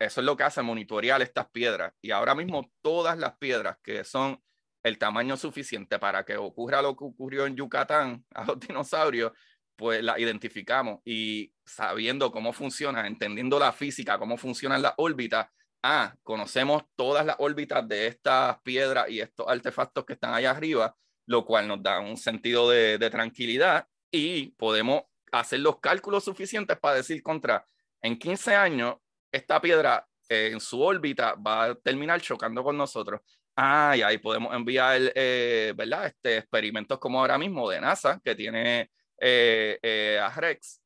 eso 0.00 0.20
es 0.20 0.24
lo 0.24 0.36
que 0.36 0.44
hace, 0.44 0.62
monitorear 0.62 1.20
estas 1.20 1.48
piedras. 1.50 1.92
Y 2.00 2.10
ahora 2.10 2.34
mismo 2.34 2.72
todas 2.80 3.18
las 3.18 3.36
piedras 3.36 3.76
que 3.82 4.02
son 4.02 4.42
el 4.82 4.96
tamaño 4.96 5.36
suficiente 5.36 5.98
para 5.98 6.24
que 6.24 6.38
ocurra 6.38 6.80
lo 6.80 6.96
que 6.96 7.04
ocurrió 7.04 7.44
en 7.44 7.54
Yucatán 7.54 8.24
a 8.34 8.44
los 8.44 8.58
dinosaurios, 8.58 9.32
pues 9.76 10.02
las 10.02 10.18
identificamos 10.18 11.00
y 11.04 11.52
sabiendo 11.64 12.32
cómo 12.32 12.52
funciona, 12.52 13.06
entendiendo 13.06 13.58
la 13.58 13.72
física, 13.72 14.18
cómo 14.18 14.38
funcionan 14.38 14.80
las 14.82 14.94
órbitas, 14.96 15.48
ah, 15.82 16.14
conocemos 16.22 16.82
todas 16.96 17.24
las 17.24 17.36
órbitas 17.38 17.86
de 17.86 18.06
estas 18.06 18.58
piedras 18.62 19.10
y 19.10 19.20
estos 19.20 19.46
artefactos 19.48 20.04
que 20.06 20.14
están 20.14 20.32
allá 20.32 20.50
arriba, 20.50 20.96
lo 21.26 21.44
cual 21.44 21.68
nos 21.68 21.82
da 21.82 22.00
un 22.00 22.16
sentido 22.16 22.70
de, 22.70 22.96
de 22.96 23.10
tranquilidad 23.10 23.86
y 24.10 24.50
podemos 24.52 25.02
hacer 25.30 25.60
los 25.60 25.78
cálculos 25.78 26.24
suficientes 26.24 26.78
para 26.78 26.96
decir 26.96 27.22
contra, 27.22 27.66
en 28.02 28.18
15 28.18 28.54
años 28.54 28.96
esta 29.32 29.60
piedra 29.60 30.06
eh, 30.28 30.50
en 30.52 30.60
su 30.60 30.80
órbita 30.80 31.34
va 31.34 31.64
a 31.64 31.74
terminar 31.74 32.20
chocando 32.20 32.62
con 32.62 32.76
nosotros. 32.76 33.20
Ah, 33.56 33.94
y 33.96 34.02
ahí 34.02 34.18
podemos 34.18 34.54
enviar, 34.54 35.12
eh, 35.14 35.74
¿verdad? 35.76 36.06
Este, 36.06 36.38
experimentos 36.38 36.98
como 36.98 37.20
ahora 37.20 37.36
mismo 37.36 37.68
de 37.68 37.80
NASA, 37.80 38.20
que 38.24 38.34
tiene 38.36 38.90
eh, 39.18 40.20
a 40.22 40.30
Rex, 40.30 40.80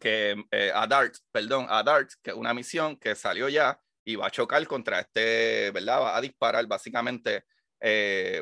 que, 0.00 0.44
a 0.74 0.86
DART, 0.86 1.16
perdón, 1.32 1.66
a 1.68 1.82
DART, 1.82 2.12
que 2.22 2.30
es 2.30 2.36
una 2.36 2.54
misión 2.54 2.96
que 2.96 3.14
salió 3.14 3.48
ya 3.48 3.78
y 4.04 4.16
va 4.16 4.28
a 4.28 4.30
chocar 4.30 4.64
contra 4.66 5.00
este, 5.00 5.70
¿verdad? 5.72 6.00
Va 6.00 6.16
a 6.16 6.20
disparar 6.20 6.66
básicamente 6.66 7.44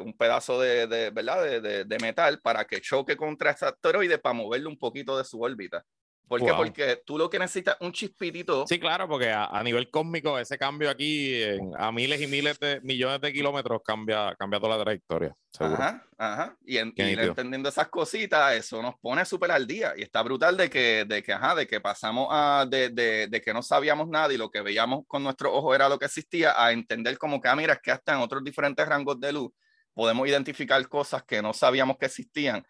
un 0.02 0.14
pedazo 0.18 0.60
de, 0.60 0.86
de 0.86 1.10
¿verdad? 1.10 1.42
De, 1.42 1.60
de, 1.60 1.84
de, 1.84 1.98
metal 1.98 2.40
para 2.40 2.66
que 2.66 2.80
choque 2.82 3.16
contra 3.16 3.52
este 3.52 3.64
asteroide 3.64 4.18
para 4.18 4.34
moverlo 4.34 4.68
un 4.68 4.78
poquito 4.78 5.16
de 5.16 5.24
su 5.24 5.40
órbita. 5.40 5.84
¿Por 6.30 6.44
qué? 6.44 6.52
Porque 6.54 7.02
tú 7.04 7.18
lo 7.18 7.28
que 7.28 7.40
necesitas 7.40 7.76
un 7.80 7.90
chispitito. 7.90 8.64
Sí, 8.64 8.78
claro, 8.78 9.08
porque 9.08 9.32
a, 9.32 9.60
nivel 9.64 9.90
cósmico 9.90 10.38
ese 10.38 10.56
cambio 10.56 10.88
aquí 10.88 11.42
a 11.76 11.90
miles 11.90 12.20
y 12.20 12.28
miles 12.28 12.56
de 12.60 12.80
millones 12.82 13.20
de 13.20 13.32
kilómetros 13.32 13.82
cambia, 13.84 14.36
cambia 14.38 14.60
toda 14.60 14.76
la 14.76 14.84
trayectoria. 14.84 15.34
Ajá, 15.58 16.06
ajá. 16.16 16.56
Y, 16.64 16.76
entendiendo 16.76 17.68
esas 17.68 17.88
cositas, 17.88 18.54
eso 18.54 18.80
nos 18.80 18.94
pone 19.00 19.24
súper 19.24 19.50
al 19.50 19.66
día. 19.66 19.92
Y 19.96 20.02
está 20.02 20.22
brutal 20.22 20.56
de 20.56 20.70
que, 20.70 21.04
de 21.04 21.20
que, 21.20 21.32
ajá, 21.32 21.56
de 21.56 21.66
que 21.66 21.80
pasamos 21.80 22.28
a, 22.30 22.64
de, 22.64 22.90
de, 22.90 23.26
de, 23.26 23.40
que 23.40 23.52
no 23.52 23.60
sabíamos 23.60 24.06
nada 24.06 24.32
y 24.32 24.36
lo 24.36 24.52
que 24.52 24.60
veíamos 24.60 25.00
con 25.08 25.24
nuestro 25.24 25.52
ojo 25.52 25.74
era 25.74 25.88
lo 25.88 25.98
que 25.98 26.04
existía, 26.04 26.54
a 26.56 26.70
entender 26.70 27.18
como 27.18 27.40
que, 27.40 27.48
ah, 27.48 27.56
mira, 27.56 27.72
es 27.72 27.80
que 27.80 27.90
hasta 27.90 28.12
en 28.12 28.20
otros 28.20 28.44
diferentes 28.44 28.86
rangos 28.86 29.18
de 29.18 29.32
luz 29.32 29.50
podemos 29.94 30.28
identificar 30.28 30.86
cosas 30.88 31.24
que 31.24 31.42
no 31.42 31.52
sabíamos 31.52 31.96
que 31.98 32.06
existían, 32.06 32.64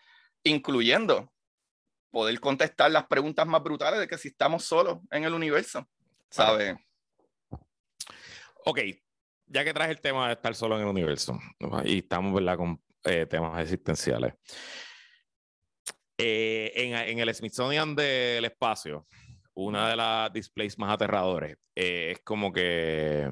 incluyendo 0.45 1.31
poder 2.11 2.39
contestar 2.41 2.91
las 2.91 3.07
preguntas 3.07 3.47
más 3.47 3.63
brutales 3.63 4.01
de 4.01 4.09
que 4.09 4.19
si 4.19 4.29
estamos 4.29 4.65
solos 4.65 4.99
en 5.11 5.25
el 5.25 5.35
universo, 5.35 5.89
¿sabes? 6.31 6.77
Ok, 8.65 8.81
ya 9.47 9.65
que 9.65 9.73
traes 9.73 9.91
el 9.91 10.01
tema 10.01 10.27
de 10.27 10.35
estar 10.35 10.55
solo 10.55 10.77
en 10.77 10.83
el 10.83 10.89
universo, 10.89 11.39
y 11.85 11.99
estamos, 11.99 12.35
¿verdad?, 12.35 12.57
con 12.57 12.83
eh, 13.05 13.27
temas 13.27 13.61
existenciales. 13.63 14.35
Eh, 16.19 16.73
en, 16.75 16.95
en, 16.95 17.19
el 17.19 17.35
Smithsonian 17.35 17.97
del 17.97 18.45
espacio, 18.45 19.07
una 19.55 19.89
de 19.89 19.97
las 19.97 20.33
displays 20.33 20.79
más 20.79 20.93
aterradores 20.93 21.57
eh, 21.75 22.13
es 22.13 22.21
como 22.21 22.53
que 22.53 23.29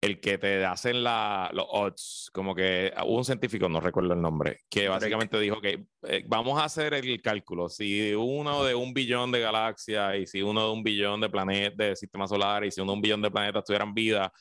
el 0.00 0.20
que 0.20 0.38
te 0.38 0.64
hacen 0.64 1.02
la, 1.02 1.50
los 1.52 1.66
odds, 1.68 2.30
como 2.32 2.54
que 2.54 2.92
hubo 3.04 3.18
un 3.18 3.24
científico, 3.24 3.68
no 3.68 3.80
recuerdo 3.80 4.14
el 4.14 4.22
nombre, 4.22 4.60
que 4.70 4.88
básicamente 4.88 5.38
dijo 5.38 5.60
que 5.60 5.84
eh, 6.04 6.24
vamos 6.26 6.58
a 6.58 6.64
hacer 6.64 6.94
el 6.94 7.20
cálculo, 7.20 7.68
si 7.68 8.14
uno 8.14 8.64
de 8.64 8.74
un 8.74 8.94
billón 8.94 9.30
de 9.30 9.40
galaxias 9.40 10.16
y 10.16 10.26
si 10.26 10.42
uno 10.42 10.66
de 10.66 10.72
un 10.72 10.82
billón 10.82 11.20
de 11.20 11.28
planetas, 11.28 11.76
de 11.76 11.96
sistema 11.96 12.26
solar 12.26 12.64
y 12.64 12.70
si 12.70 12.80
uno 12.80 12.92
de 12.92 12.96
un 12.96 13.02
billón 13.02 13.20
de 13.20 13.30
planetas 13.30 13.64
tuvieran 13.64 13.92
vida, 13.92 14.32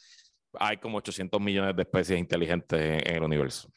hay 0.53 0.77
como 0.77 0.97
800 0.99 1.41
millones 1.41 1.75
de 1.75 1.81
especies 1.81 2.19
inteligentes 2.19 2.79
en, 3.05 3.15
el 3.15 3.23
universo. 3.23 3.69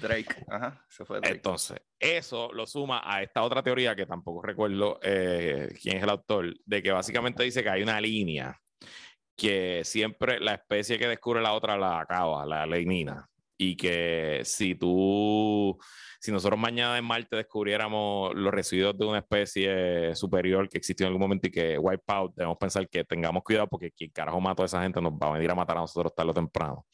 Drake, 0.00 0.44
ajá, 0.48 0.84
se 0.88 1.04
fue 1.04 1.18
Drake. 1.18 1.36
Entonces, 1.36 1.78
eso 1.98 2.50
lo 2.52 2.66
suma 2.66 3.02
a 3.04 3.22
esta 3.22 3.42
otra 3.42 3.62
teoría 3.62 3.96
que 3.96 4.06
tampoco 4.06 4.42
recuerdo 4.42 4.98
eh, 5.02 5.74
quién 5.80 5.96
es 5.96 6.02
el 6.02 6.10
autor, 6.10 6.54
de 6.64 6.82
que 6.82 6.92
básicamente 6.92 7.42
dice 7.42 7.62
que 7.62 7.70
hay 7.70 7.82
una 7.82 8.00
línea 8.00 8.58
que 9.36 9.82
siempre 9.84 10.40
la 10.40 10.54
especie 10.54 10.98
que 10.98 11.08
descubre 11.08 11.40
la 11.40 11.52
otra 11.52 11.76
la 11.76 12.00
acaba, 12.00 12.46
la 12.46 12.64
elimina. 12.64 13.28
Y 13.56 13.76
que 13.76 14.40
si 14.44 14.74
tú, 14.74 15.78
si 16.20 16.32
nosotros 16.32 16.58
mañana 16.58 16.98
en 16.98 17.04
Marte 17.04 17.36
descubriéramos 17.36 18.34
los 18.34 18.52
residuos 18.52 18.98
de 18.98 19.06
una 19.06 19.18
especie 19.18 20.14
superior 20.16 20.68
que 20.68 20.78
existió 20.78 21.06
en 21.06 21.08
algún 21.08 21.22
momento 21.22 21.46
y 21.46 21.50
que 21.50 21.78
wipe 21.78 22.02
out, 22.08 22.34
debemos 22.34 22.58
pensar 22.58 22.88
que 22.88 23.04
tengamos 23.04 23.44
cuidado 23.44 23.68
porque 23.68 23.92
quien 23.92 24.10
carajo 24.10 24.40
mató 24.40 24.62
a 24.62 24.66
esa 24.66 24.82
gente 24.82 25.00
nos 25.00 25.12
va 25.12 25.28
a 25.28 25.32
venir 25.32 25.50
a 25.50 25.54
matar 25.54 25.76
a 25.76 25.80
nosotros 25.80 26.12
tarde 26.14 26.30
o 26.30 26.34
temprano. 26.34 26.86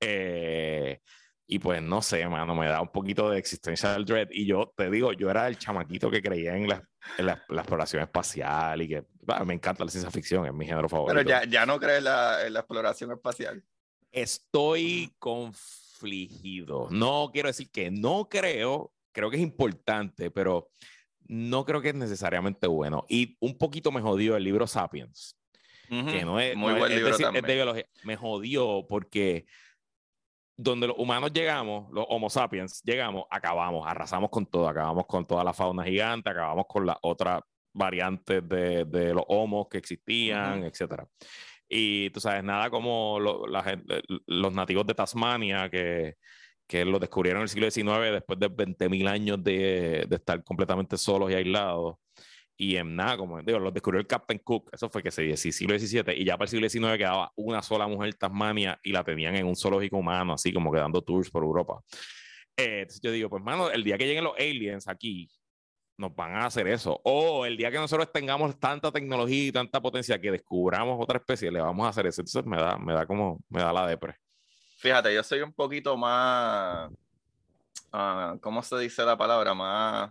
Eh, 0.00 0.98
y 1.46 1.58
pues 1.58 1.82
no 1.82 2.00
sé, 2.00 2.26
mano, 2.26 2.54
me 2.54 2.66
da 2.66 2.80
un 2.80 2.88
poquito 2.88 3.28
de 3.28 3.38
existencial 3.38 4.04
dread. 4.04 4.28
Y 4.30 4.46
yo 4.46 4.72
te 4.76 4.90
digo, 4.90 5.12
yo 5.12 5.30
era 5.30 5.46
el 5.46 5.58
chamaquito 5.58 6.10
que 6.10 6.22
creía 6.22 6.56
en 6.56 6.68
la, 6.68 6.82
en 7.18 7.26
la, 7.26 7.44
exploración 7.50 8.02
espacial 8.02 8.80
y 8.80 8.88
que 8.88 9.04
me 9.44 9.54
encanta 9.54 9.84
la 9.84 9.90
ciencia 9.90 10.10
ficción, 10.10 10.46
es 10.46 10.54
mi 10.54 10.64
género 10.64 10.88
favorito. 10.88 11.14
Pero 11.14 11.28
ya, 11.28 11.44
ya 11.44 11.66
no 11.66 11.78
crees 11.78 12.02
la, 12.02 12.46
en 12.46 12.54
la 12.54 12.60
exploración 12.60 13.12
espacial. 13.12 13.62
Estoy 14.10 15.12
confligido. 15.18 16.88
No 16.90 17.30
quiero 17.32 17.48
decir 17.48 17.70
que 17.70 17.90
no 17.90 18.28
creo, 18.30 18.92
creo 19.12 19.30
que 19.30 19.36
es 19.36 19.42
importante, 19.42 20.30
pero 20.30 20.70
no 21.26 21.66
creo 21.66 21.82
que 21.82 21.90
es 21.90 21.94
necesariamente 21.94 22.66
bueno. 22.66 23.04
Y 23.08 23.36
un 23.40 23.58
poquito 23.58 23.92
me 23.92 24.00
jodió 24.00 24.36
el 24.36 24.44
libro 24.44 24.66
Sapiens, 24.66 25.38
que 25.88 26.24
no 26.24 26.40
es, 26.40 26.56
Muy 26.56 26.72
buen 26.72 26.94
libro 26.94 27.10
es 27.14 27.18
de 27.18 27.54
biología. 27.54 27.86
Me 28.02 28.16
jodió 28.16 28.86
porque 28.88 29.44
donde 30.56 30.86
los 30.86 30.98
humanos 30.98 31.32
llegamos, 31.32 31.90
los 31.92 32.06
Homo 32.08 32.30
sapiens, 32.30 32.82
llegamos, 32.82 33.24
acabamos, 33.30 33.86
arrasamos 33.86 34.30
con 34.30 34.46
todo, 34.46 34.68
acabamos 34.68 35.06
con 35.06 35.26
toda 35.26 35.42
la 35.42 35.52
fauna 35.52 35.84
gigante, 35.84 36.30
acabamos 36.30 36.66
con 36.68 36.86
las 36.86 36.96
otras 37.02 37.40
variantes 37.72 38.48
de, 38.48 38.84
de, 38.84 39.12
los 39.12 39.24
homos 39.28 39.66
que 39.68 39.78
existían, 39.78 40.62
etc. 40.62 40.72
etcétera. 40.72 41.08
Y 41.68 42.10
tú 42.10 42.20
sabes, 42.20 42.44
nada 42.44 42.70
como 42.70 43.18
la 43.48 43.82
los 44.26 44.52
nativos 44.52 44.86
de 44.86 44.94
Tasmania 44.94 45.68
que, 45.68 46.14
que 46.68 46.84
lo 46.84 46.98
descubrieron 46.98 47.40
en 47.40 47.44
el 47.44 47.48
siglo 47.48 47.70
XIX 47.70 48.12
después 48.12 48.38
de 48.38 48.48
20.000 48.48 49.08
años 49.08 49.42
de, 49.42 50.06
de, 50.08 50.16
estar 50.16 50.44
completamente 50.44 50.96
solos 50.96 51.30
y 51.30 51.34
aislados 51.34 51.96
y 52.56 52.76
en 52.76 52.94
nada, 52.94 53.16
como 53.16 53.42
digo, 53.42 53.58
lo 53.58 53.70
descubrió 53.70 54.00
el 54.00 54.06
Captain 54.06 54.38
Cook, 54.38 54.70
eso 54.72 54.88
fue 54.88 55.02
que 55.02 55.10
se 55.10 55.36
siglo 55.36 55.78
XVII, 55.78 56.14
y 56.16 56.24
ya 56.24 56.36
para 56.36 56.44
el 56.44 56.48
siglo 56.48 56.68
XIX 56.68 56.96
quedaba 56.96 57.32
una 57.36 57.62
sola 57.62 57.86
mujer 57.88 58.14
Tasmania 58.14 58.78
y 58.82 58.92
la 58.92 59.02
tenían 59.02 59.34
en 59.34 59.46
un 59.46 59.56
zoológico 59.56 59.96
humano, 59.96 60.34
así 60.34 60.52
como 60.52 60.72
quedando 60.72 61.02
tours 61.02 61.30
por 61.30 61.42
Europa. 61.42 61.80
Eh, 62.56 62.80
entonces 62.82 63.00
yo 63.02 63.10
digo, 63.10 63.28
pues 63.28 63.42
mano, 63.42 63.70
el 63.70 63.82
día 63.82 63.98
que 63.98 64.06
lleguen 64.06 64.24
los 64.24 64.36
aliens 64.38 64.86
aquí, 64.86 65.28
nos 65.96 66.14
van 66.14 66.34
a 66.34 66.46
hacer 66.46 66.66
eso. 66.68 67.00
O 67.04 67.46
el 67.46 67.56
día 67.56 67.70
que 67.70 67.78
nosotros 67.78 68.10
tengamos 68.12 68.58
tanta 68.58 68.90
tecnología 68.90 69.46
y 69.46 69.52
tanta 69.52 69.80
potencia 69.80 70.20
que 70.20 70.30
descubramos 70.30 70.96
otra 71.00 71.18
especie, 71.18 71.50
le 71.50 71.60
vamos 71.60 71.86
a 71.86 71.90
hacer 71.90 72.06
eso. 72.06 72.20
Entonces 72.22 72.46
me 72.46 72.56
da, 72.56 72.76
me 72.78 72.92
da 72.92 73.06
como, 73.06 73.40
me 73.48 73.60
da 73.60 73.72
la 73.72 73.86
depre. 73.86 74.16
Fíjate, 74.78 75.14
yo 75.14 75.22
soy 75.22 75.40
un 75.40 75.52
poquito 75.52 75.96
más, 75.96 76.90
uh, 77.92 78.38
¿cómo 78.40 78.62
se 78.62 78.78
dice 78.78 79.04
la 79.04 79.16
palabra? 79.16 79.54
Más 79.54 80.10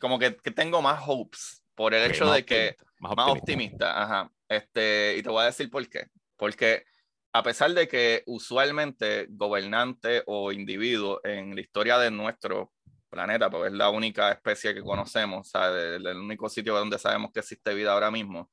como 0.00 0.18
que, 0.18 0.36
que, 0.36 0.50
tengo 0.50 0.82
más 0.82 1.02
hopes 1.06 1.62
por 1.74 1.94
el 1.94 2.10
hecho 2.10 2.30
de 2.32 2.44
que 2.44 2.76
más, 2.98 3.14
optimista. 3.28 4.02
ajá. 4.02 4.32
Este, 4.48 5.16
y 5.16 5.22
te 5.22 5.28
voy 5.28 5.42
a 5.42 5.46
decir 5.46 5.70
por 5.70 5.88
qué. 5.88 6.08
Porque 6.36 6.84
a 7.32 7.42
pesar 7.42 7.72
de 7.72 7.86
que 7.86 8.22
usualmente 8.26 9.26
gobernante 9.30 10.22
o 10.26 10.50
individuo 10.50 11.20
en 11.22 11.54
la 11.54 11.60
historia 11.60 11.98
de 11.98 12.10
nuestro 12.10 12.72
planeta, 13.08 13.50
porque 13.50 13.68
es 13.68 13.74
la 13.74 13.90
única 13.90 14.32
especie 14.32 14.74
que 14.74 14.82
conocemos, 14.82 15.46
o 15.46 15.50
sea, 15.50 15.68
el, 15.68 16.06
el 16.06 16.16
único 16.16 16.48
sitio 16.48 16.74
donde 16.74 16.98
sabemos 16.98 17.30
que 17.32 17.40
existe 17.40 17.74
vida 17.74 17.92
ahora 17.92 18.10
mismo, 18.10 18.50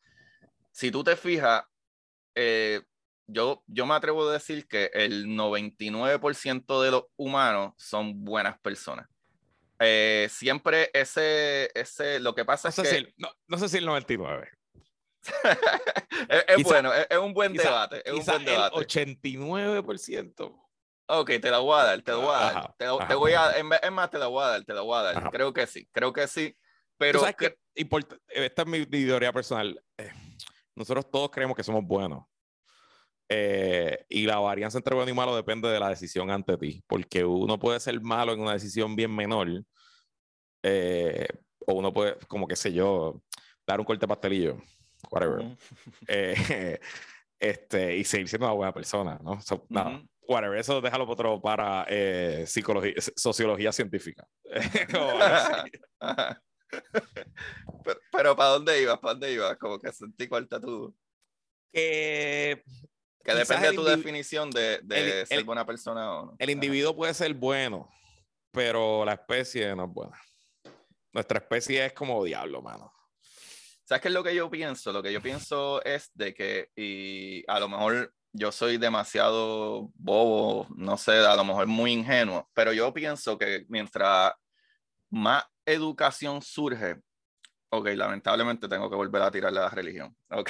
si 0.71 0.91
tú 0.91 1.03
te 1.03 1.15
fijas, 1.15 1.63
eh, 2.35 2.81
yo, 3.27 3.63
yo 3.65 3.85
me 3.87 3.95
atrevo 3.95 4.29
a 4.29 4.33
decir 4.33 4.67
que 4.67 4.91
el 4.93 5.25
99% 5.25 6.81
de 6.83 6.91
los 6.91 7.05
humanos 7.15 7.73
son 7.77 8.23
buenas 8.23 8.59
personas. 8.59 9.07
Eh, 9.79 10.27
siempre 10.31 10.89
ese, 10.93 11.71
ese, 11.73 12.19
lo 12.19 12.33
que 12.33 12.45
pasa 12.45 12.69
es 12.69 12.75
que... 12.75 12.85
Si 12.85 13.13
no, 13.17 13.29
no, 13.47 13.57
sé 13.57 13.69
si 13.69 13.77
el 13.77 13.85
99. 13.85 14.49
es, 16.47 16.63
bueno, 16.63 16.93
es, 16.93 17.17
un 17.17 17.33
buen 17.33 17.53
debate. 17.53 18.01
Es 18.05 18.13
un 18.13 18.25
buen 18.25 18.45
debate. 18.45 18.77
El 18.77 18.87
89%. 18.87 20.63
Ok, 21.09 21.31
te 21.41 21.51
la 21.51 21.59
voy 21.59 21.79
a 21.79 21.83
dar, 21.83 22.01
te 22.01 22.11
la 22.11 22.17
voy 22.17 22.35
a 22.35 22.39
dar. 22.39 22.75
te, 22.77 22.85
te, 23.07 23.15
voy 23.15 23.31
a, 23.33 23.51
es 23.51 23.91
más, 23.91 24.09
te 24.09 24.17
la 24.17 24.27
voy 24.27 24.43
a 24.43 24.47
dar, 24.47 24.65
te 24.65 24.73
la 24.73 24.81
voy 24.81 24.97
a 24.97 25.03
dar. 25.03 25.31
Creo 25.31 25.53
que 25.53 25.65
sí, 25.67 25.87
creo 25.91 26.11
que 26.11 26.27
sí. 26.27 26.57
Pero... 26.97 27.21
Que, 27.37 27.57
esta 28.29 28.61
es 28.63 28.67
mi 28.67 28.85
teoría 28.85 29.31
personal. 29.31 29.81
Eh, 29.97 30.11
nosotros 30.75 31.09
todos 31.09 31.29
creemos 31.29 31.55
que 31.55 31.63
somos 31.63 31.83
buenos. 31.85 32.25
Eh, 33.29 34.05
y 34.07 34.25
la 34.25 34.39
varianza 34.39 34.77
entre 34.77 34.95
bueno 34.95 35.11
y 35.11 35.13
malo 35.13 35.35
depende 35.35 35.67
de 35.67 35.79
la 35.79 35.89
decisión 35.89 36.31
ante 36.31 36.57
ti, 36.57 36.81
porque 36.87 37.25
uno 37.25 37.59
puede 37.59 37.79
ser 37.79 37.99
malo 38.01 38.31
en 38.33 38.39
una 38.39 38.53
decisión 38.53 38.95
bien 38.95 39.13
menor, 39.13 39.63
eh, 40.63 41.27
o 41.65 41.73
uno 41.73 41.91
puede, 41.91 42.17
como 42.27 42.47
que 42.47 42.55
sé 42.55 42.71
yo, 42.71 43.21
dar 43.65 43.79
un 43.79 43.85
corte 43.85 44.07
pastelillo, 44.07 44.57
whatever, 45.11 45.57
eh, 46.07 46.79
este, 47.37 47.97
y 47.97 48.05
seguir 48.05 48.29
siendo 48.29 48.47
una 48.47 48.55
buena 48.55 48.73
persona, 48.73 49.19
¿no? 49.21 49.39
Nada, 49.67 50.01
whatever, 50.21 50.57
eso 50.57 50.79
déjalo 50.79 51.05
otro 51.05 51.41
para 51.41 51.85
psicología, 52.45 52.93
sociología 53.15 53.73
científica. 53.73 54.25
pero, 57.83 57.99
pero, 58.11 58.35
¿para 58.35 58.49
dónde 58.51 58.81
ibas? 58.81 58.99
¿Para 58.99 59.13
dónde 59.13 59.33
ibas? 59.33 59.57
Como 59.57 59.79
que 59.79 59.91
sentí 59.91 60.27
corta 60.27 60.59
tú. 60.59 60.95
Que 61.71 62.63
que 63.27 63.35
depende 63.35 63.67
de 63.67 63.75
tu 63.75 63.83
definición 63.83 64.49
de, 64.49 64.79
de 64.83 65.25
ser 65.25 65.43
buena 65.43 65.65
persona 65.65 66.13
o 66.13 66.25
no. 66.27 66.35
El 66.39 66.49
individuo 66.49 66.95
puede 66.95 67.13
ser 67.13 67.33
bueno, 67.33 67.89
pero 68.51 69.03
la 69.03 69.13
especie 69.13 69.75
no 69.75 69.83
es 69.83 69.91
buena. 69.91 70.17
Nuestra 71.11 71.39
especie 71.39 71.85
es 71.85 71.91
como 71.91 72.23
diablo, 72.23 72.61
mano. 72.61 72.93
¿Sabes 73.83 74.01
qué 74.01 74.07
es 74.07 74.13
lo 74.13 74.23
que 74.23 74.33
yo 74.33 74.49
pienso? 74.49 74.93
Lo 74.93 75.03
que 75.03 75.11
yo 75.11 75.21
pienso 75.21 75.83
es 75.83 76.09
de 76.13 76.33
que, 76.33 76.69
y 76.73 77.43
a 77.51 77.59
lo 77.59 77.67
mejor 77.67 78.13
yo 78.31 78.53
soy 78.53 78.77
demasiado 78.77 79.91
bobo, 79.95 80.65
no 80.77 80.95
sé, 80.95 81.17
a 81.17 81.35
lo 81.35 81.43
mejor 81.43 81.67
muy 81.67 81.91
ingenuo, 81.91 82.49
pero 82.53 82.71
yo 82.71 82.93
pienso 82.93 83.37
que 83.37 83.65
mientras 83.67 84.31
más 85.09 85.43
educación 85.65 86.41
surge, 86.41 87.01
ok, 87.71 87.87
lamentablemente 87.87 88.69
tengo 88.69 88.89
que 88.89 88.95
volver 88.95 89.21
a 89.21 89.31
tirar 89.31 89.51
la 89.51 89.69
religión, 89.69 90.15
ok, 90.29 90.49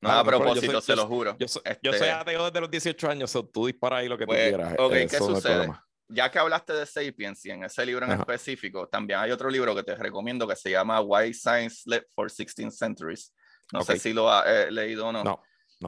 no, 0.00 0.10
a 0.10 0.24
propósito, 0.24 0.80
se 0.80 0.96
lo 0.96 1.06
juro. 1.06 1.36
Yo 1.38 1.48
soy, 1.48 1.62
yo 1.82 1.92
soy, 1.92 2.02
este 2.02 2.10
ateo 2.10 2.44
desde 2.46 2.60
los 2.60 2.70
18 2.70 3.10
años, 3.10 3.38
tú 3.52 3.66
dispara 3.66 3.98
ahí 3.98 4.08
lo 4.08 4.16
que 4.18 4.24
tú 4.24 4.28
pues, 4.28 4.48
quieras. 4.48 4.74
Ok, 4.78 4.92
¿qué 4.92 5.18
sucede? 5.18 5.68
ya 6.08 6.30
que 6.30 6.38
hablaste 6.38 6.72
de 6.72 6.86
Sapiens 6.86 7.44
y 7.44 7.50
en 7.50 7.64
ese 7.64 7.84
libro 7.84 8.04
en 8.06 8.12
específico, 8.12 8.88
también 8.88 9.20
hay 9.20 9.30
otro 9.30 9.50
libro 9.50 9.74
que 9.74 9.82
te 9.82 9.94
recomiendo 9.94 10.46
que 10.46 10.56
se 10.56 10.70
llama 10.70 11.00
Why 11.00 11.32
Science 11.32 11.82
Slept 11.82 12.12
for 12.14 12.30
16 12.30 12.76
Centuries. 12.76 13.34
No 13.72 13.82
sé 13.82 13.98
si 13.98 14.12
lo 14.12 14.30
has 14.30 14.46
eh, 14.46 14.70
leído 14.70 15.08
o 15.08 15.12
no. 15.12 15.24
No. 15.24 15.42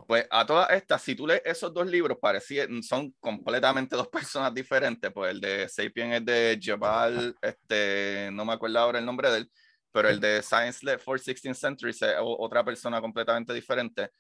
Pues 0.07 0.27
a 0.31 0.45
todas 0.45 0.71
estas, 0.71 1.01
si 1.01 1.15
tú 1.15 1.27
lees 1.27 1.43
esos 1.45 1.73
dos 1.73 1.87
libros, 1.87 2.19
parecían, 2.21 2.83
son 2.83 3.15
completamente 3.21 3.97
dos 3.97 4.09
personas 4.09 4.53
diferentes. 4.53 5.11
Pues 5.13 5.31
el 5.31 5.41
de 5.41 5.69
Sapiens 5.69 6.17
es 6.17 6.25
de 6.25 6.59
Jabal, 6.61 7.35
este, 7.41 8.31
no 8.33 8.45
me 8.45 8.55
acuerdo 8.55 8.79
ahora 8.79 8.99
el 8.99 9.07
nombre 9.07 9.31
de 9.31 9.39
él, 9.39 9.51
pero 9.97 10.11
el 10.11 10.21
de 10.21 10.43
Science 10.43 10.85
Led 10.85 10.99
for 10.99 11.19
16th 11.19 11.55
Century 11.55 11.91
es 11.91 12.03
otra 12.21 12.63
persona 12.63 13.01
completamente 13.01 13.55
diferente. 13.55 14.11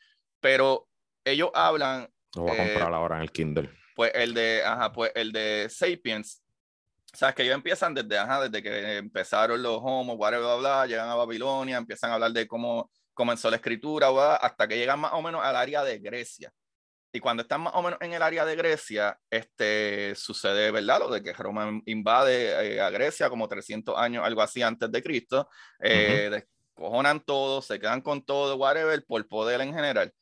Pero 0.40 0.88
ellos 1.22 1.50
hablan. 1.52 2.08
Lo 2.34 2.44
voy 2.44 2.52
a 2.52 2.56
comprar 2.56 2.90
eh, 2.90 2.94
ahora 2.94 3.16
en 3.16 3.22
el 3.22 3.30
Kindle. 3.30 3.70
Pues 3.94 4.10
el 4.14 4.32
de, 4.32 4.64
ajá, 4.64 4.90
pues 4.90 5.12
el 5.14 5.32
de 5.32 5.66
Sapiens, 5.68 6.42
sabes 7.12 7.34
que 7.34 7.42
ellos 7.42 7.56
empiezan 7.56 7.92
desde, 7.92 8.16
ajá, 8.16 8.48
desde 8.48 8.62
que 8.62 8.96
empezaron 8.96 9.62
los 9.62 9.78
homos, 9.82 10.16
whatever, 10.18 10.46
bla, 10.46 10.56
bla, 10.56 10.86
llegan 10.86 11.10
a 11.10 11.14
Babilonia, 11.14 11.76
empiezan 11.76 12.10
a 12.10 12.14
hablar 12.14 12.32
de 12.32 12.46
cómo 12.46 12.90
comenzó 13.12 13.50
la 13.50 13.56
escritura, 13.56 14.08
hasta 14.36 14.66
que 14.66 14.78
llegan 14.78 15.00
más 15.00 15.12
o 15.12 15.20
menos 15.20 15.44
al 15.44 15.56
área 15.56 15.84
de 15.84 15.98
Grecia. 15.98 16.50
Y 17.16 17.20
cuando 17.20 17.44
están 17.44 17.62
más 17.62 17.72
o 17.74 17.80
menos 17.80 17.98
en 18.02 18.12
el 18.12 18.20
área 18.20 18.44
de 18.44 18.56
Grecia, 18.56 19.18
este, 19.30 20.14
sucede, 20.16 20.70
¿verdad? 20.70 20.98
Lo 20.98 21.08
de 21.08 21.22
que 21.22 21.32
Roma 21.32 21.80
invade 21.86 22.74
eh, 22.74 22.78
a 22.82 22.90
Grecia 22.90 23.30
como 23.30 23.48
300 23.48 23.96
años, 23.96 24.22
algo 24.22 24.42
así 24.42 24.60
antes 24.60 24.92
de 24.92 25.02
Cristo. 25.02 25.48
Eh, 25.80 26.28
descojonan 26.30 27.20
todo, 27.20 27.62
se 27.62 27.80
quedan 27.80 28.02
con 28.02 28.22
todo, 28.22 28.56
whatever, 28.56 29.02
por 29.06 29.26
poder 29.28 29.62
en 29.62 29.72
general. 29.72 30.12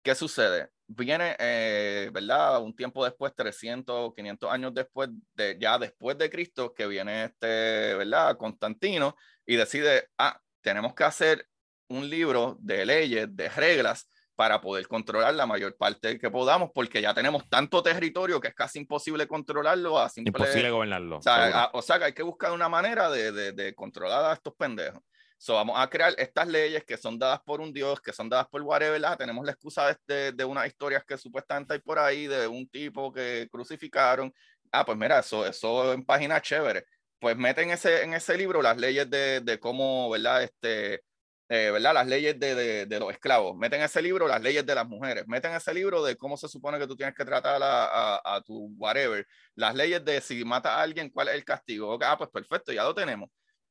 ¿Qué 0.00 0.14
sucede? 0.14 0.68
Viene, 0.86 1.34
eh, 1.40 2.10
¿verdad? 2.12 2.62
Un 2.62 2.76
tiempo 2.76 3.04
después, 3.04 3.34
300, 3.34 4.14
500 4.14 4.52
años 4.52 4.72
después, 4.72 5.08
de, 5.34 5.58
ya 5.58 5.76
después 5.76 6.16
de 6.16 6.30
Cristo, 6.30 6.72
que 6.72 6.86
viene 6.86 7.24
este, 7.24 7.96
¿verdad? 7.96 8.36
Constantino 8.36 9.16
y 9.44 9.56
decide, 9.56 10.08
ah, 10.18 10.40
tenemos 10.60 10.94
que 10.94 11.02
hacer 11.02 11.48
un 11.88 12.08
libro 12.08 12.56
de 12.60 12.86
leyes, 12.86 13.26
de 13.34 13.48
reglas, 13.48 14.08
para 14.36 14.60
poder 14.60 14.88
controlar 14.88 15.34
la 15.34 15.46
mayor 15.46 15.76
parte 15.76 16.18
que 16.18 16.30
podamos, 16.30 16.70
porque 16.74 17.00
ya 17.00 17.14
tenemos 17.14 17.48
tanto 17.48 17.82
territorio 17.82 18.40
que 18.40 18.48
es 18.48 18.54
casi 18.54 18.80
imposible 18.80 19.26
controlarlo. 19.26 19.98
A 19.98 20.10
imposible 20.16 20.70
gobernarlo. 20.70 21.18
O 21.18 21.22
sea, 21.22 21.70
o 21.72 21.82
sea, 21.82 21.98
que 21.98 22.04
hay 22.06 22.12
que 22.12 22.22
buscar 22.22 22.52
una 22.52 22.68
manera 22.68 23.10
de, 23.10 23.32
de, 23.32 23.52
de 23.52 23.74
controlar 23.74 24.24
a 24.24 24.34
estos 24.34 24.54
pendejos. 24.54 25.02
So, 25.44 25.54
vamos 25.54 25.78
a 25.78 25.88
crear 25.90 26.14
estas 26.16 26.48
leyes 26.48 26.84
que 26.84 26.96
son 26.96 27.18
dadas 27.18 27.40
por 27.44 27.60
un 27.60 27.72
dios, 27.72 28.00
que 28.00 28.12
son 28.12 28.28
dadas 28.28 28.46
por 28.48 28.62
whatever. 28.62 29.00
Tenemos 29.18 29.44
la 29.44 29.52
excusa 29.52 29.98
de, 30.06 30.32
de, 30.32 30.44
unas 30.44 30.66
historias 30.66 31.04
que 31.04 31.18
supuestamente 31.18 31.74
hay 31.74 31.80
por 31.80 31.98
ahí, 31.98 32.26
de 32.26 32.46
un 32.46 32.66
tipo 32.68 33.12
que 33.12 33.46
crucificaron. 33.50 34.32
Ah, 34.72 34.84
pues 34.84 34.96
mira, 34.96 35.18
eso, 35.18 35.44
eso 35.44 35.92
en 35.92 36.04
página 36.04 36.40
chévere. 36.40 36.86
Pues 37.18 37.36
meten 37.36 37.70
ese, 37.70 38.02
en 38.02 38.14
ese 38.14 38.36
libro 38.38 38.62
las 38.62 38.76
leyes 38.78 39.08
de, 39.10 39.40
de 39.40 39.58
cómo, 39.58 40.08
¿verdad? 40.10 40.44
Este, 40.44 41.02
eh, 41.48 41.70
¿verdad? 41.70 41.94
Las 41.94 42.06
leyes 42.06 42.38
de, 42.38 42.86
de, 42.86 43.00
los 43.00 43.12
esclavos. 43.12 43.56
Meten 43.56 43.82
ese 43.82 44.00
libro 44.00 44.26
las 44.26 44.40
leyes 44.42 44.64
de 44.64 44.74
las 44.74 44.86
mujeres. 44.86 45.24
Meten 45.26 45.52
ese 45.52 45.74
libro 45.74 46.02
de 46.02 46.16
cómo 46.16 46.36
se 46.36 46.48
supone 46.48 46.78
que 46.78 46.86
tú 46.86 46.96
tienes 46.96 47.14
que 47.14 47.24
tratar 47.24 47.60
a, 47.62 48.20
a, 48.24 48.40
tu 48.42 48.74
whatever. 48.78 49.26
Las 49.54 49.74
leyes 49.74 50.04
de 50.04 50.20
si 50.20 50.44
mata 50.44 50.76
a 50.76 50.82
alguien, 50.82 51.10
cuál 51.10 51.28
es 51.28 51.34
el 51.34 51.44
castigo. 51.44 51.98
ah, 52.02 52.16
pues 52.16 52.30
perfecto, 52.30 52.72
ya 52.72 52.84
lo 52.84 52.94
tenemos. 52.94 53.28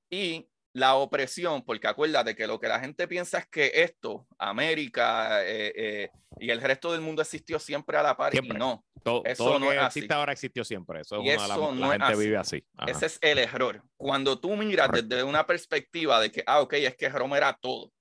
Y 0.09 0.47
la 0.73 0.95
opresión, 0.95 1.63
porque 1.63 1.87
acuérdate 1.87 2.35
que 2.35 2.47
lo 2.47 2.59
que 2.59 2.67
la 2.67 2.79
gente 2.79 3.07
piensa 3.07 3.37
es 3.37 3.47
que 3.47 3.71
esto, 3.75 4.25
América 4.39 5.43
eh, 5.43 5.71
eh, 5.75 6.09
y 6.39 6.49
el 6.49 6.61
resto 6.61 6.91
del 6.91 7.01
mundo 7.01 7.21
existió 7.21 7.59
siempre 7.59 7.95
a 7.95 8.03
la 8.03 8.17
par 8.17 8.33
y 8.33 8.41
no. 8.41 8.83
Todo, 9.03 9.21
eso 9.25 9.59
no 9.59 9.71
existe 9.71 10.13
ahora 10.13 10.31
existió 10.31 10.63
siempre. 10.63 11.01
Eso, 11.01 11.21
es 11.21 11.47
la, 11.47 11.91
gente 11.91 12.15
vive 12.15 12.37
así. 12.37 12.65
Ese 12.87 13.05
es 13.05 13.19
el 13.21 13.37
error. 13.37 13.83
Cuando 13.97 14.39
tú 14.39 14.55
miras 14.55 14.89
desde 14.91 15.23
una 15.23 15.45
perspectiva 15.45 16.19
de 16.19 16.31
que, 16.31 16.43
ah, 16.47 16.61
ok, 16.61 16.73
es 16.73 16.95
que 16.95 17.09
Roma 17.09 17.37
era 17.37 17.53
todo. 17.53 17.91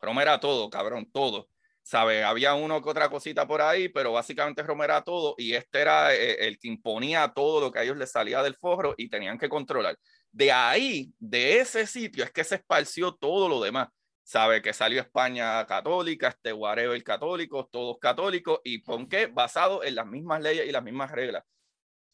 Roma 0.00 0.22
era 0.22 0.40
todo, 0.40 0.70
cabrón, 0.70 1.10
todo. 1.12 1.48
¿Sabe? 1.84 2.22
Había 2.22 2.54
uno 2.54 2.80
que 2.80 2.88
otra 2.88 3.10
cosita 3.10 3.46
por 3.46 3.60
ahí, 3.60 3.88
pero 3.88 4.12
básicamente 4.12 4.62
Roma 4.62 4.84
era 4.84 5.02
todo 5.02 5.34
y 5.36 5.54
este 5.54 5.80
era 5.80 6.14
eh, 6.14 6.46
el 6.46 6.56
que 6.58 6.68
imponía 6.68 7.32
todo 7.34 7.60
lo 7.60 7.72
que 7.72 7.80
a 7.80 7.82
ellos 7.82 7.96
les 7.96 8.12
salía 8.12 8.40
del 8.40 8.54
forro 8.54 8.94
y 8.96 9.10
tenían 9.10 9.36
que 9.36 9.48
controlar. 9.48 9.98
De 10.32 10.50
ahí, 10.50 11.12
de 11.18 11.60
ese 11.60 11.86
sitio, 11.86 12.24
es 12.24 12.32
que 12.32 12.42
se 12.42 12.54
esparció 12.56 13.14
todo 13.14 13.48
lo 13.48 13.62
demás. 13.62 13.88
Sabe 14.24 14.62
que 14.62 14.72
salió 14.72 15.00
España 15.00 15.66
católica, 15.66 16.28
este 16.28 16.52
whatever 16.54 17.02
católicos, 17.04 17.66
todos 17.70 17.98
católicos, 17.98 18.60
y 18.64 18.82
¿con 18.82 19.08
qué? 19.08 19.26
Basado 19.26 19.84
en 19.84 19.94
las 19.94 20.06
mismas 20.06 20.40
leyes 20.40 20.66
y 20.66 20.72
las 20.72 20.82
mismas 20.82 21.10
reglas. 21.10 21.44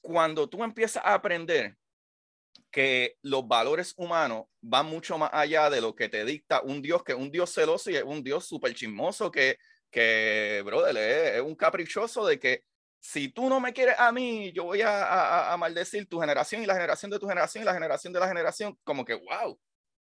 Cuando 0.01 0.49
tú 0.49 0.65
empiezas 0.65 1.05
a 1.05 1.15
aprender 1.15 1.77
que 2.73 3.17
los 3.23 3.47
valores 3.47 3.95
humanos 3.97 4.47
van 4.61 4.87
mucho 4.87 5.17
más 5.17 5.31
allá 5.33 5.71
de 5.71 5.81
lo 5.81 5.95
que 5.95 6.09
te 6.09 6.25
dicta 6.25 6.61
un 6.63 6.83
Dios, 6.83 7.05
que 7.05 7.13
es 7.13 7.19
un 7.19 7.31
Dios 7.31 7.53
celoso 7.53 7.91
y 7.91 7.97
es 7.97 8.05
un 8.05 8.23
Dios 8.25 8.47
súper 8.47 8.75
chismoso, 8.75 9.31
que, 9.31 9.59
que, 9.91 10.63
brother, 10.65 10.97
es 11.37 11.41
un 11.41 11.55
caprichoso 11.55 12.27
de 12.27 12.39
que 12.39 12.65
si 13.01 13.29
tú 13.29 13.49
no 13.49 13.61
me 13.61 13.73
quieres 13.73 13.97
a 13.99 14.13
mí, 14.13 14.53
yo 14.53 14.65
voy 14.65 14.83
a, 14.83 15.53
a, 15.53 15.57
maldecir 15.57 16.09
tu 16.09 16.21
generación 16.21 16.63
y 16.63 16.67
la 16.67 16.75
generación 16.75 17.11
de 17.11 17.19
tu 17.19 17.29
generación 17.29 17.63
y 17.63 17.65
la 17.65 17.75
generación 17.75 18.13
de 18.13 18.21
la 18.21 18.29
generación, 18.29 18.79
como 18.85 19.05
que, 19.05 19.15
wow, 19.15 19.59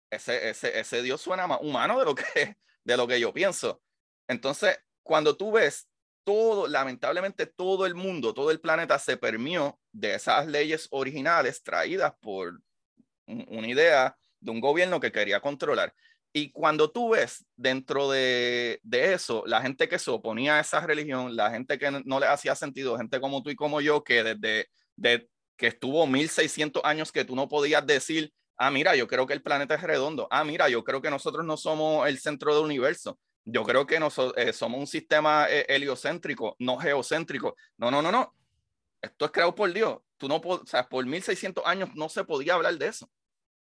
ese, 0.09 0.49
ese, 0.49 0.79
ese 0.79 1.01
Dios 1.01 1.21
suena 1.21 1.47
más 1.47 1.59
humano 1.61 1.99
de 1.99 2.05
lo, 2.05 2.15
que, 2.15 2.23
de 2.83 2.97
lo 2.97 3.07
que 3.07 3.19
yo 3.19 3.33
pienso. 3.33 3.81
Entonces, 4.27 4.77
cuando 5.03 5.37
tú 5.37 5.51
ves 5.51 5.87
todo, 6.23 6.67
lamentablemente 6.67 7.45
todo 7.45 7.85
el 7.85 7.95
mundo, 7.95 8.33
todo 8.33 8.51
el 8.51 8.59
planeta 8.59 8.99
se 8.99 9.17
permió 9.17 9.79
de 9.91 10.15
esas 10.15 10.47
leyes 10.47 10.87
originales 10.91 11.63
traídas 11.63 12.13
por 12.19 12.61
una 13.25 13.67
idea 13.67 14.17
de 14.39 14.51
un 14.51 14.59
gobierno 14.59 14.99
que 14.99 15.11
quería 15.11 15.39
controlar. 15.39 15.93
Y 16.31 16.51
cuando 16.51 16.91
tú 16.91 17.09
ves 17.09 17.45
dentro 17.55 18.09
de, 18.09 18.79
de, 18.83 19.13
eso, 19.13 19.43
la 19.47 19.61
gente 19.61 19.89
que 19.89 19.97
se 19.97 20.11
oponía 20.11 20.57
a 20.57 20.59
esa 20.59 20.79
religión, 20.81 21.35
la 21.35 21.49
gente 21.49 21.79
que 21.79 21.89
no 22.05 22.19
le 22.19 22.27
hacía 22.27 22.55
sentido, 22.55 22.97
gente 22.97 23.19
como 23.19 23.41
tú 23.41 23.49
y 23.49 23.55
como 23.55 23.81
yo, 23.81 24.03
que 24.03 24.23
desde 24.23 24.67
de, 24.95 25.29
que 25.57 25.67
estuvo 25.67 26.05
1600 26.05 26.83
años 26.85 27.11
que 27.11 27.25
tú 27.25 27.35
no 27.35 27.49
podías 27.49 27.85
decir, 27.85 28.31
ah, 28.57 28.69
mira, 28.69 28.95
yo 28.95 29.07
creo 29.07 29.25
que 29.25 29.33
el 29.33 29.41
planeta 29.41 29.75
es 29.75 29.81
redondo, 29.81 30.27
ah, 30.29 30.43
mira, 30.43 30.69
yo 30.69 30.83
creo 30.83 31.01
que 31.01 31.09
nosotros 31.09 31.45
no 31.45 31.57
somos 31.57 32.07
el 32.07 32.19
centro 32.19 32.55
del 32.55 32.65
universo, 32.65 33.19
yo 33.51 33.63
creo 33.63 33.85
que 33.85 33.99
nosotros, 33.99 34.33
eh, 34.37 34.53
somos 34.53 34.79
un 34.79 34.87
sistema 34.87 35.47
eh, 35.49 35.65
heliocéntrico, 35.69 36.55
no 36.59 36.77
geocéntrico. 36.77 37.55
No, 37.77 37.89
no, 37.89 38.01
no, 38.01 38.11
no. 38.11 38.33
Esto 39.01 39.25
es 39.25 39.31
creado 39.31 39.55
por 39.55 39.71
Dios. 39.73 39.97
Tú 40.17 40.27
no, 40.27 40.35
o 40.35 40.65
sea, 40.65 40.87
por 40.87 41.05
1600 41.05 41.65
años 41.65 41.89
no 41.95 42.09
se 42.09 42.23
podía 42.23 42.55
hablar 42.55 42.77
de 42.77 42.87
eso. 42.87 43.09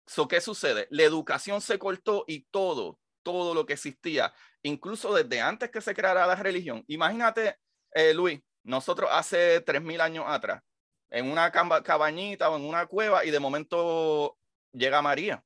So, 0.06 0.28
¿Qué 0.28 0.40
sucede? 0.40 0.86
La 0.90 1.02
educación 1.02 1.60
se 1.60 1.78
cortó 1.78 2.24
y 2.28 2.46
todo, 2.50 3.00
todo 3.22 3.54
lo 3.54 3.66
que 3.66 3.72
existía, 3.72 4.32
incluso 4.62 5.12
desde 5.12 5.40
antes 5.40 5.70
que 5.70 5.80
se 5.80 5.94
creara 5.94 6.26
la 6.26 6.36
religión. 6.36 6.84
Imagínate, 6.86 7.58
eh, 7.92 8.14
Luis, 8.14 8.40
nosotros 8.62 9.10
hace 9.12 9.60
3000 9.62 10.00
años 10.00 10.24
atrás, 10.28 10.62
en 11.10 11.30
una 11.30 11.50
cabañita 11.50 12.50
o 12.50 12.56
en 12.56 12.64
una 12.64 12.86
cueva, 12.86 13.24
y 13.24 13.30
de 13.30 13.40
momento 13.40 14.38
llega 14.72 15.02
María. 15.02 15.42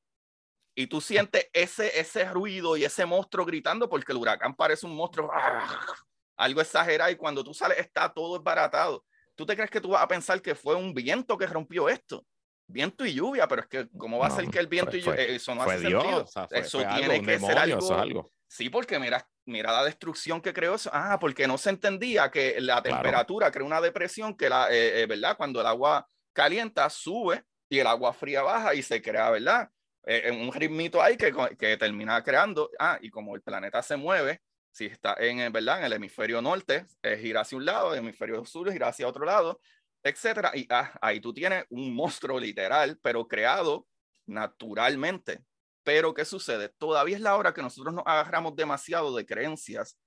Y 0.74 0.86
tú 0.86 1.00
sientes 1.00 1.48
ese, 1.52 1.98
ese 1.98 2.24
ruido 2.26 2.76
y 2.76 2.84
ese 2.84 3.06
monstruo 3.06 3.44
gritando 3.46 3.88
porque 3.88 4.12
el 4.12 4.18
huracán 4.18 4.54
parece 4.54 4.86
un 4.86 4.94
monstruo, 4.94 5.30
¡ah! 5.32 5.86
algo 6.36 6.60
exagerado, 6.60 7.10
y 7.10 7.16
cuando 7.16 7.42
tú 7.42 7.54
sales 7.54 7.78
está 7.78 8.12
todo 8.12 8.36
esbaratado. 8.36 9.04
¿Tú 9.34 9.46
te 9.46 9.54
crees 9.54 9.70
que 9.70 9.80
tú 9.80 9.88
vas 9.88 10.02
a 10.02 10.08
pensar 10.08 10.40
que 10.42 10.54
fue 10.54 10.74
un 10.74 10.92
viento 10.92 11.36
que 11.38 11.46
rompió 11.46 11.88
esto? 11.88 12.26
Viento 12.70 13.04
y 13.04 13.14
lluvia, 13.14 13.46
pero 13.48 13.62
es 13.62 13.68
que, 13.68 13.88
¿cómo 13.96 14.18
va 14.18 14.28
a 14.28 14.30
ser 14.30 14.48
que 14.48 14.58
el 14.58 14.66
viento 14.66 14.96
y 14.96 15.00
lluvia? 15.00 15.22
Eso 15.22 15.54
no 15.54 15.62
hace 15.62 15.80
sentido. 15.80 16.26
eso 16.50 16.82
tiene 16.96 17.22
que 17.22 17.38
ser 17.38 17.58
algo, 17.58 18.30
Sí, 18.50 18.68
porque 18.68 18.98
mira, 18.98 19.24
mira 19.46 19.70
la 19.70 19.84
destrucción 19.84 20.40
que 20.40 20.52
creó 20.52 20.74
eso. 20.74 20.90
Ah, 20.92 21.18
porque 21.20 21.46
no 21.46 21.56
se 21.56 21.70
entendía 21.70 22.32
que 22.32 22.60
la 22.60 22.82
temperatura 22.82 23.50
crea 23.52 23.64
una 23.64 23.80
depresión 23.80 24.36
que 24.36 24.48
la, 24.48 24.68
eh, 24.72 25.02
eh, 25.02 25.06
¿verdad? 25.06 25.36
Cuando 25.36 25.60
el 25.60 25.68
agua 25.68 26.08
calienta, 26.32 26.90
sube 26.90 27.44
y 27.68 27.78
el 27.78 27.86
agua 27.86 28.12
fría 28.12 28.42
baja 28.42 28.74
y 28.74 28.82
se 28.82 29.00
crea, 29.00 29.30
¿verdad? 29.30 29.70
Eh, 30.04 30.32
un 30.32 30.52
ritmito 30.52 31.00
ahí 31.00 31.16
que, 31.16 31.32
que 31.56 31.76
termina 31.76 32.20
creando. 32.24 32.70
Ah, 32.80 32.98
y 33.00 33.08
como 33.08 33.36
el 33.36 33.42
planeta 33.42 33.82
se 33.82 33.96
mueve, 33.96 34.40
si 34.72 34.86
está 34.86 35.14
en, 35.20 35.52
¿verdad? 35.52 35.78
en 35.78 35.84
el 35.84 35.92
hemisferio 35.92 36.42
norte, 36.42 36.86
gira 37.20 37.42
hacia 37.42 37.56
un 37.56 37.64
lado, 37.64 37.92
el 37.92 38.00
hemisferio 38.00 38.44
sur 38.44 38.72
gira 38.72 38.88
hacia 38.88 39.06
otro 39.06 39.24
lado, 39.24 39.60
etcétera. 40.02 40.52
Y 40.54 40.66
ah, 40.70 40.92
ahí 41.00 41.20
tú 41.20 41.32
tienes 41.32 41.64
un 41.70 41.94
monstruo 41.94 42.38
literal, 42.38 42.98
pero 43.02 43.26
creado 43.26 43.86
naturalmente. 44.26 45.44
Pero 45.82 46.14
¿qué 46.14 46.24
sucede? 46.24 46.68
Todavía 46.78 47.16
es 47.16 47.22
la 47.22 47.36
hora 47.36 47.54
que 47.54 47.62
nosotros 47.62 47.94
nos 47.94 48.04
agarramos 48.06 48.54
demasiado 48.54 49.14
de 49.16 49.26
creencias 49.26 49.98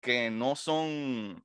que 0.00 0.30
no 0.30 0.56
son, 0.56 1.44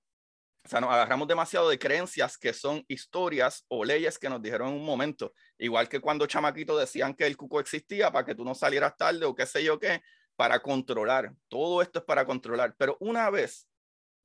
o 0.65 0.69
sea, 0.69 0.81
nos 0.81 0.91
agarramos 0.91 1.27
demasiado 1.27 1.69
de 1.69 1.79
creencias 1.79 2.37
que 2.37 2.53
son 2.53 2.83
historias 2.87 3.65
o 3.69 3.85
leyes 3.85 4.19
que 4.19 4.29
nos 4.29 4.41
dijeron 4.41 4.69
en 4.69 4.75
un 4.75 4.85
momento. 4.85 5.33
Igual 5.57 5.87
que 5.87 6.01
cuando 6.01 6.27
chamaquito 6.27 6.77
decían 6.77 7.13
que 7.13 7.25
el 7.25 7.37
cuco 7.37 7.59
existía 7.59 8.11
para 8.11 8.25
que 8.25 8.35
tú 8.35 8.43
no 8.43 8.55
salieras 8.55 8.97
tarde 8.97 9.25
o 9.25 9.35
qué 9.35 9.45
sé 9.45 9.63
yo 9.63 9.79
qué, 9.79 10.01
para 10.35 10.59
controlar. 10.61 11.33
Todo 11.47 11.81
esto 11.81 11.99
es 11.99 12.05
para 12.05 12.25
controlar. 12.25 12.75
Pero 12.77 12.97
una 12.99 13.29
vez 13.29 13.67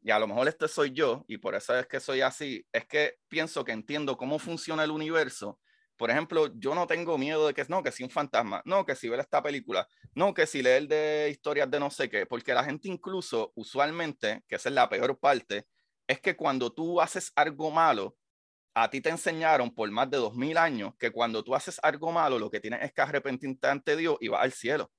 y 0.03 0.11
a 0.11 0.18
lo 0.18 0.26
mejor 0.26 0.48
este 0.48 0.68
soy 0.68 0.92
yo, 0.92 1.24
y 1.28 1.38
por 1.38 1.55
eso 1.55 1.78
es 1.78 1.86
que 1.86 2.00
soy 2.00 2.20
así, 2.20 2.66
es 2.72 2.86
que 2.86 3.18
pienso 3.28 3.64
que 3.64 3.72
entiendo 3.72 4.16
cómo 4.16 4.38
funciona 4.38 4.84
el 4.84 4.90
universo. 4.90 5.61
Por 5.96 6.11
ejemplo, 6.11 6.48
yo 6.57 6.74
no 6.74 6.86
tengo 6.86 7.16
miedo 7.18 7.46
de 7.46 7.55
que 7.55 7.64
no, 7.68 7.82
que 7.82 7.92
si 7.92 8.03
un 8.03 8.11
fantasma, 8.11 8.62
no, 8.64 8.84
que 8.84 8.96
si 8.96 9.09
ver 9.09 9.20
esta 9.20 9.42
película, 9.42 9.86
no, 10.14 10.34
que 10.34 10.46
si 10.46 10.62
leer 10.62 10.88
de 10.88 11.28
historias 11.30 11.70
de 11.70 11.78
no 11.78 11.90
sé 11.90 12.09
qué, 12.11 12.26
porque 12.26 12.55
la 12.55 12.64
gente 12.64 12.88
incluso 12.88 13.53
usualmente, 13.55 14.42
que 14.48 14.57
esa 14.57 14.68
es 14.68 14.74
la 14.74 14.88
peor 14.88 15.18
parte, 15.18 15.66
es 16.09 16.20
que 16.20 16.36
cuando 16.36 16.72
tú 16.72 17.00
haces 17.00 17.32
algo 17.36 17.70
malo, 17.70 18.16
a 18.74 18.90
ti 18.90 19.00
te 19.00 19.11
enseñaron 19.11 19.72
por 19.74 19.90
más 19.90 20.11
de 20.11 20.16
dos 20.16 20.34
mil 20.34 20.57
años 20.57 20.94
que 20.98 21.11
cuando 21.11 21.44
tú 21.44 21.55
haces 21.55 21.78
algo 21.82 22.11
malo, 22.11 22.38
lo 22.38 22.50
que 22.50 22.61
tienes 22.61 22.82
es 22.82 22.92
que 22.92 23.03
arrepentirte 23.03 23.68
ante 23.68 23.96
Dios 23.96 24.16
y 24.20 24.28
vas 24.28 24.42
al 24.42 24.53
cielo. 24.53 24.90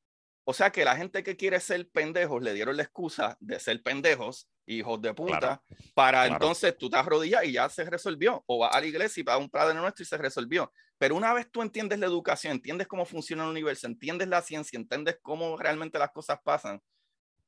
O 0.46 0.54
sea 0.54 0.72
que 0.72 0.84
la 0.84 0.96
gente 0.96 1.24
que 1.24 1.38
quiere 1.38 1.60
ser 1.60 1.90
pendejos 1.90 2.42
le 2.42 2.54
dieron 2.54 2.76
la 2.76 2.84
excusa 2.84 3.38
de 3.40 3.60
ser 3.60 3.82
pendejos, 3.82 4.50
hijos 4.66 5.02
de 5.02 5.14
puta, 5.14 5.62
para 5.94 6.28
entonces 6.28 6.78
tú 6.78 6.90
te 6.90 6.98
arrodillas 6.98 7.46
y 7.46 7.54
ya 7.54 7.70
se 7.70 7.86
resolvió. 7.86 8.44
O 8.48 8.60
vas 8.60 8.76
a 8.76 8.82
la 8.82 8.88
iglesia 8.88 9.22
y 9.22 9.24
vas 9.24 9.36
a 9.36 9.38
un 9.38 9.50
padre 9.50 9.76
nuestro 9.76 10.04
y 10.04 10.06
se 10.06 10.18
resolvió. 10.18 10.72
Pero 10.98 11.16
una 11.16 11.34
vez 11.34 11.50
tú 11.50 11.62
entiendes 11.62 12.00
la 12.00 12.08
educación, 12.08 12.54
entiendes 12.54 12.88
cómo 12.88 13.06
funciona 13.06 13.44
el 13.44 13.50
universo, 13.50 13.88
entiendes 13.88 14.28
la 14.28 14.42
ciencia, 14.42 14.78
entiendes 14.78 15.18
cómo 15.22 15.58
realmente 15.58 15.98
las 15.98 16.12
cosas 16.12 16.40
pasan, 16.44 16.82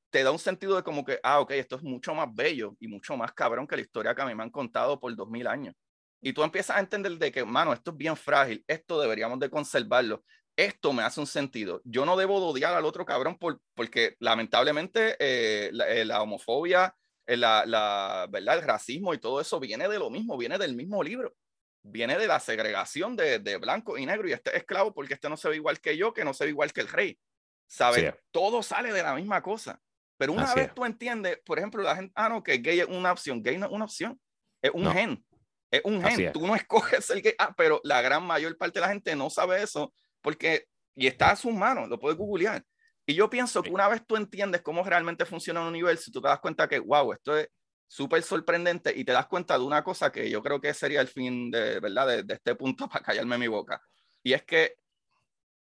te 0.10 0.24
da 0.24 0.32
un 0.32 0.40
sentido 0.40 0.78
de 0.78 0.84
como 0.84 1.04
que, 1.04 1.20
ah, 1.24 1.42
ok, 1.42 1.52
esto 1.52 1.76
es 1.76 1.84
mucho 1.84 2.14
más 2.16 2.34
bello 2.34 2.76
y 2.80 2.88
mucho 2.88 3.18
más 3.18 3.34
cabrón 3.34 3.68
que 3.68 3.76
la 3.76 3.82
historia 3.82 4.16
que 4.16 4.22
a 4.22 4.26
mí 4.26 4.34
me 4.34 4.44
han 4.44 4.50
contado 4.50 5.00
por 5.00 5.14
dos 5.16 5.30
mil 5.30 5.46
años. 5.48 5.76
Y 6.22 6.34
tú 6.34 6.42
empiezas 6.42 6.78
a 6.78 6.80
entender 6.80 7.18
de 7.18 7.32
que, 7.32 7.44
mano, 7.44 7.74
esto 7.74 7.92
es 7.92 7.98
bien 7.98 8.16
frágil, 8.16 8.64
esto 8.68 9.00
deberíamos 9.00 9.40
de 9.40 9.50
conservarlo, 9.50 10.24
esto 10.56 10.94
me 10.94 11.04
hace 11.04 11.20
un 11.20 11.28
sentido. 11.28 11.82
Yo 11.84 12.06
no 12.06 12.16
debo 12.16 12.38
odiar 12.38 12.74
al 12.74 12.86
otro 12.86 13.06
cabrón 13.06 13.38
por, 13.38 13.62
porque 13.74 14.16
lamentablemente 14.20 15.16
eh, 15.20 15.72
eh, 15.88 16.06
la, 16.06 16.22
homofobia, 16.22 16.96
eh, 17.26 17.38
la, 17.38 17.66
la, 17.66 18.28
¿verdad? 18.30 18.60
el 18.60 18.64
racismo 18.64 19.14
y 19.14 19.18
todo 19.18 19.42
eso 19.42 19.60
viene 19.60 19.88
de 19.88 20.00
lo 20.00 20.10
mismo, 20.10 20.38
viene 20.38 20.58
del 20.58 20.76
mismo 20.76 21.04
libro. 21.04 21.36
Viene 21.88 22.18
de 22.18 22.28
la 22.28 22.40
segregación 22.40 23.16
de, 23.16 23.38
de 23.40 23.58
blanco 23.58 23.98
y 23.98 24.06
negro 24.06 24.28
y 24.28 24.32
este 24.32 24.50
es 24.52 24.58
esclavo 24.58 24.94
porque 24.94 25.14
este 25.14 25.30
no 25.30 25.38
se 25.38 25.50
ve 25.50 25.58
igual 25.58 25.80
que 25.80 25.96
yo, 25.98 26.14
que 26.14 26.26
no 26.26 26.34
se 26.34 26.46
ve 26.46 26.50
igual 26.50 26.74
que 26.74 26.82
el 26.82 26.88
rey. 26.88 27.20
¿Sabes? 27.68 28.14
Todo 28.32 28.64
sale 28.64 28.92
de 28.92 29.04
la 29.04 29.14
misma 29.14 29.42
cosa. 29.42 29.80
Pero 30.18 30.34
una 30.34 30.54
vez 30.56 30.74
tú 30.74 30.86
entiendes, 30.86 31.40
por 31.46 31.58
ejemplo, 31.58 31.84
la 31.84 31.96
gente, 31.96 32.14
ah, 32.16 32.30
no, 32.30 32.42
que 32.42 32.58
gay 32.58 32.80
es 32.80 32.88
una 32.88 33.12
opción. 33.12 33.44
Gay 33.44 33.58
no 33.58 33.66
es 33.66 33.72
una 33.72 33.86
opción, 33.86 34.20
es 34.62 34.72
un 34.74 34.90
gen. 34.92 35.26
Es 35.70 35.82
un 35.84 36.02
gen. 36.02 36.32
Tú 36.32 36.48
no 36.48 36.56
escoges 36.56 37.10
el 37.10 37.22
gay. 37.22 37.34
Ah, 37.38 37.54
pero 37.56 37.82
la 37.84 38.02
gran 38.02 38.24
mayor 38.24 38.58
parte 38.58 38.80
de 38.80 38.86
la 38.86 38.92
gente 38.92 39.16
no 39.16 39.30
sabe 39.30 39.62
eso 39.62 39.94
porque, 40.26 40.66
y 40.96 41.06
está 41.06 41.30
a 41.30 41.36
sus 41.36 41.54
manos, 41.54 41.88
lo 41.88 42.00
puedes 42.00 42.18
googlear. 42.18 42.66
Y 43.06 43.14
yo 43.14 43.30
pienso 43.30 43.62
que 43.62 43.70
una 43.70 43.88
vez 43.88 44.02
tú 44.08 44.16
entiendes 44.16 44.64
cómo 44.64 44.84
realmente 44.84 45.24
funciona 45.24 45.62
un 45.62 45.68
universo, 45.68 46.10
tú 46.12 46.20
te 46.20 46.28
das 46.28 46.40
cuenta 46.40 46.68
que, 46.68 46.80
wow, 46.80 47.14
esto 47.14 47.38
es 47.38 47.48
súper 47.88 48.24
sorprendente 48.24 48.92
y 48.98 49.06
te 49.06 49.12
das 49.12 49.28
cuenta 49.28 49.56
de 49.56 49.64
una 49.64 49.84
cosa 49.84 50.12
que 50.12 50.28
yo 50.28 50.42
creo 50.42 50.60
que 50.60 50.74
sería 50.74 51.00
el 51.02 51.08
fin 51.08 51.52
de, 51.52 51.80
¿verdad? 51.80 52.24
De, 52.24 52.34
este 52.34 52.56
punto 52.56 52.90
para 52.90 53.06
callarme 53.06 53.38
mi 53.38 53.48
boca. 53.48 53.80
Y 54.24 54.34
es 54.34 54.44
que 54.44 54.74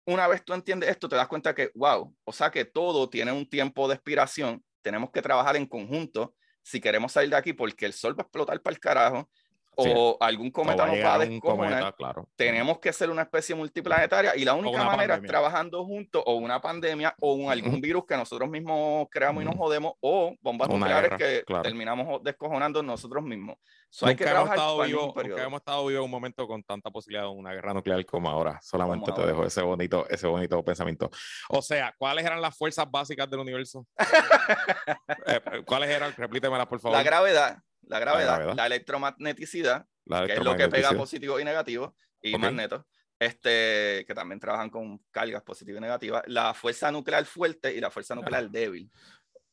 una 0.06 0.28
vez 0.28 0.46
tú 0.46 0.54
entiendes 0.54 0.92
esto, 0.92 1.10
te 1.10 1.16
das 1.16 1.28
cuenta 1.28 1.56
que, 1.56 1.72
wow, 1.74 2.16
o 2.24 2.32
sea 2.32 2.52
que 2.52 2.64
todo 2.66 3.10
tiene 3.10 3.32
un 3.32 3.50
tiempo 3.50 3.88
de 3.88 3.96
expiración, 3.96 4.64
tenemos 4.84 5.10
que 5.10 5.24
trabajar 5.24 5.56
en 5.56 5.66
conjunto 5.66 6.36
si 6.62 6.80
queremos 6.80 7.14
salir 7.14 7.32
de 7.32 7.38
aquí 7.38 7.54
porque 7.54 7.88
el 7.88 7.94
sol 7.94 8.14
va 8.14 8.22
a 8.22 8.26
explotar 8.26 8.62
para 8.62 8.76
el 8.76 8.80
carajo 8.80 9.28
o 9.76 10.18
algún 10.20 10.52
cometa 10.52 10.86
nos 10.86 10.98
va 10.98 11.16
a 11.16 11.20
descojonar, 11.20 11.96
claro. 11.96 12.28
tenemos 12.36 12.80
que 12.80 12.92
ser 12.92 13.10
una 13.10 13.24
especie 13.24 13.56
multiplanetaria 13.56 14.36
y 14.36 14.44
la 14.44 14.54
única 14.54 14.84
manera 14.84 15.16
es 15.16 15.24
trabajando 15.24 15.86
juntos 15.86 16.24
o 16.26 16.36
una 16.36 16.62
pandemia 16.62 17.16
o 17.20 17.50
algún 17.50 17.80
virus 17.82 18.06
que 18.06 18.18
nosotros 18.18 18.50
mismos 18.50 19.08
creamos 19.10 19.44
y 19.44 19.46
nos 19.46 19.56
jodemos 19.56 19.94
o 20.02 20.36
bombas 20.42 20.70
nucleares 20.70 21.12
que 21.18 21.44
terminamos 21.64 22.24
descojonando 22.24 22.84
nosotros 22.84 23.24
mismos. 23.24 23.58
hay 24.02 24.16
que 24.16 24.24
hemos 24.24 24.50
estado 24.50 24.82
vivos 24.84 25.14
hemos 25.38 25.60
estado 25.60 25.86
vivos 25.86 26.00
en 26.00 26.06
un 26.06 26.12
momento 26.12 26.48
con 26.48 26.64
tanta 26.64 26.92
posibilidad 26.92 27.24
de 27.24 27.30
una 27.30 27.54
guerra 27.54 27.74
nuclear 27.74 28.06
como 28.06 28.30
ahora. 28.30 28.60
Solamente 28.62 29.12
te 29.12 29.26
dejo 29.26 29.46
ese 29.46 29.62
bonito, 29.62 30.08
ese 30.10 30.28
bonito 30.28 30.64
pensamiento. 30.64 31.10
O 31.50 31.62
sea, 31.62 31.94
¿cuáles 31.98 32.26
eran 32.26 32.42
las 32.42 32.58
fuerzas 32.58 32.90
básicas 32.90 33.30
del 33.30 33.40
universo? 33.40 33.86
Eh, 35.28 35.40
¿Cuáles 35.66 35.90
eran? 35.90 36.14
Repítemelas, 36.16 36.68
por 36.68 36.80
favor. 36.80 36.98
La 36.98 37.04
gravedad 37.04 37.62
la 37.84 38.00
gravedad, 38.00 38.54
la, 38.56 38.66
electromagneticidad, 38.66 39.86
que 40.26 40.34
es 40.34 40.44
lo 40.44 40.56
que 40.56 40.68
pega 40.70 40.92
positivo 40.94 41.40
y 41.40 41.44
negativo, 41.44 41.96
y 42.22 42.38
magnetos, 42.38 42.84
este, 43.20 44.04
que 44.08 44.14
también 44.16 44.40
trabajan 44.40 44.70
con 44.70 45.00
cargas 45.12 45.44
positivas 45.44 45.80
y 45.80 45.82
negativas, 45.82 46.24
la 46.28 46.54
fuerza 46.54 46.92
nuclear 46.92 47.26
fuerte 47.26 47.74
y 47.74 47.80
la 47.80 47.92
fuerza 47.92 48.16
nuclear 48.16 48.50
débil. 48.50 48.90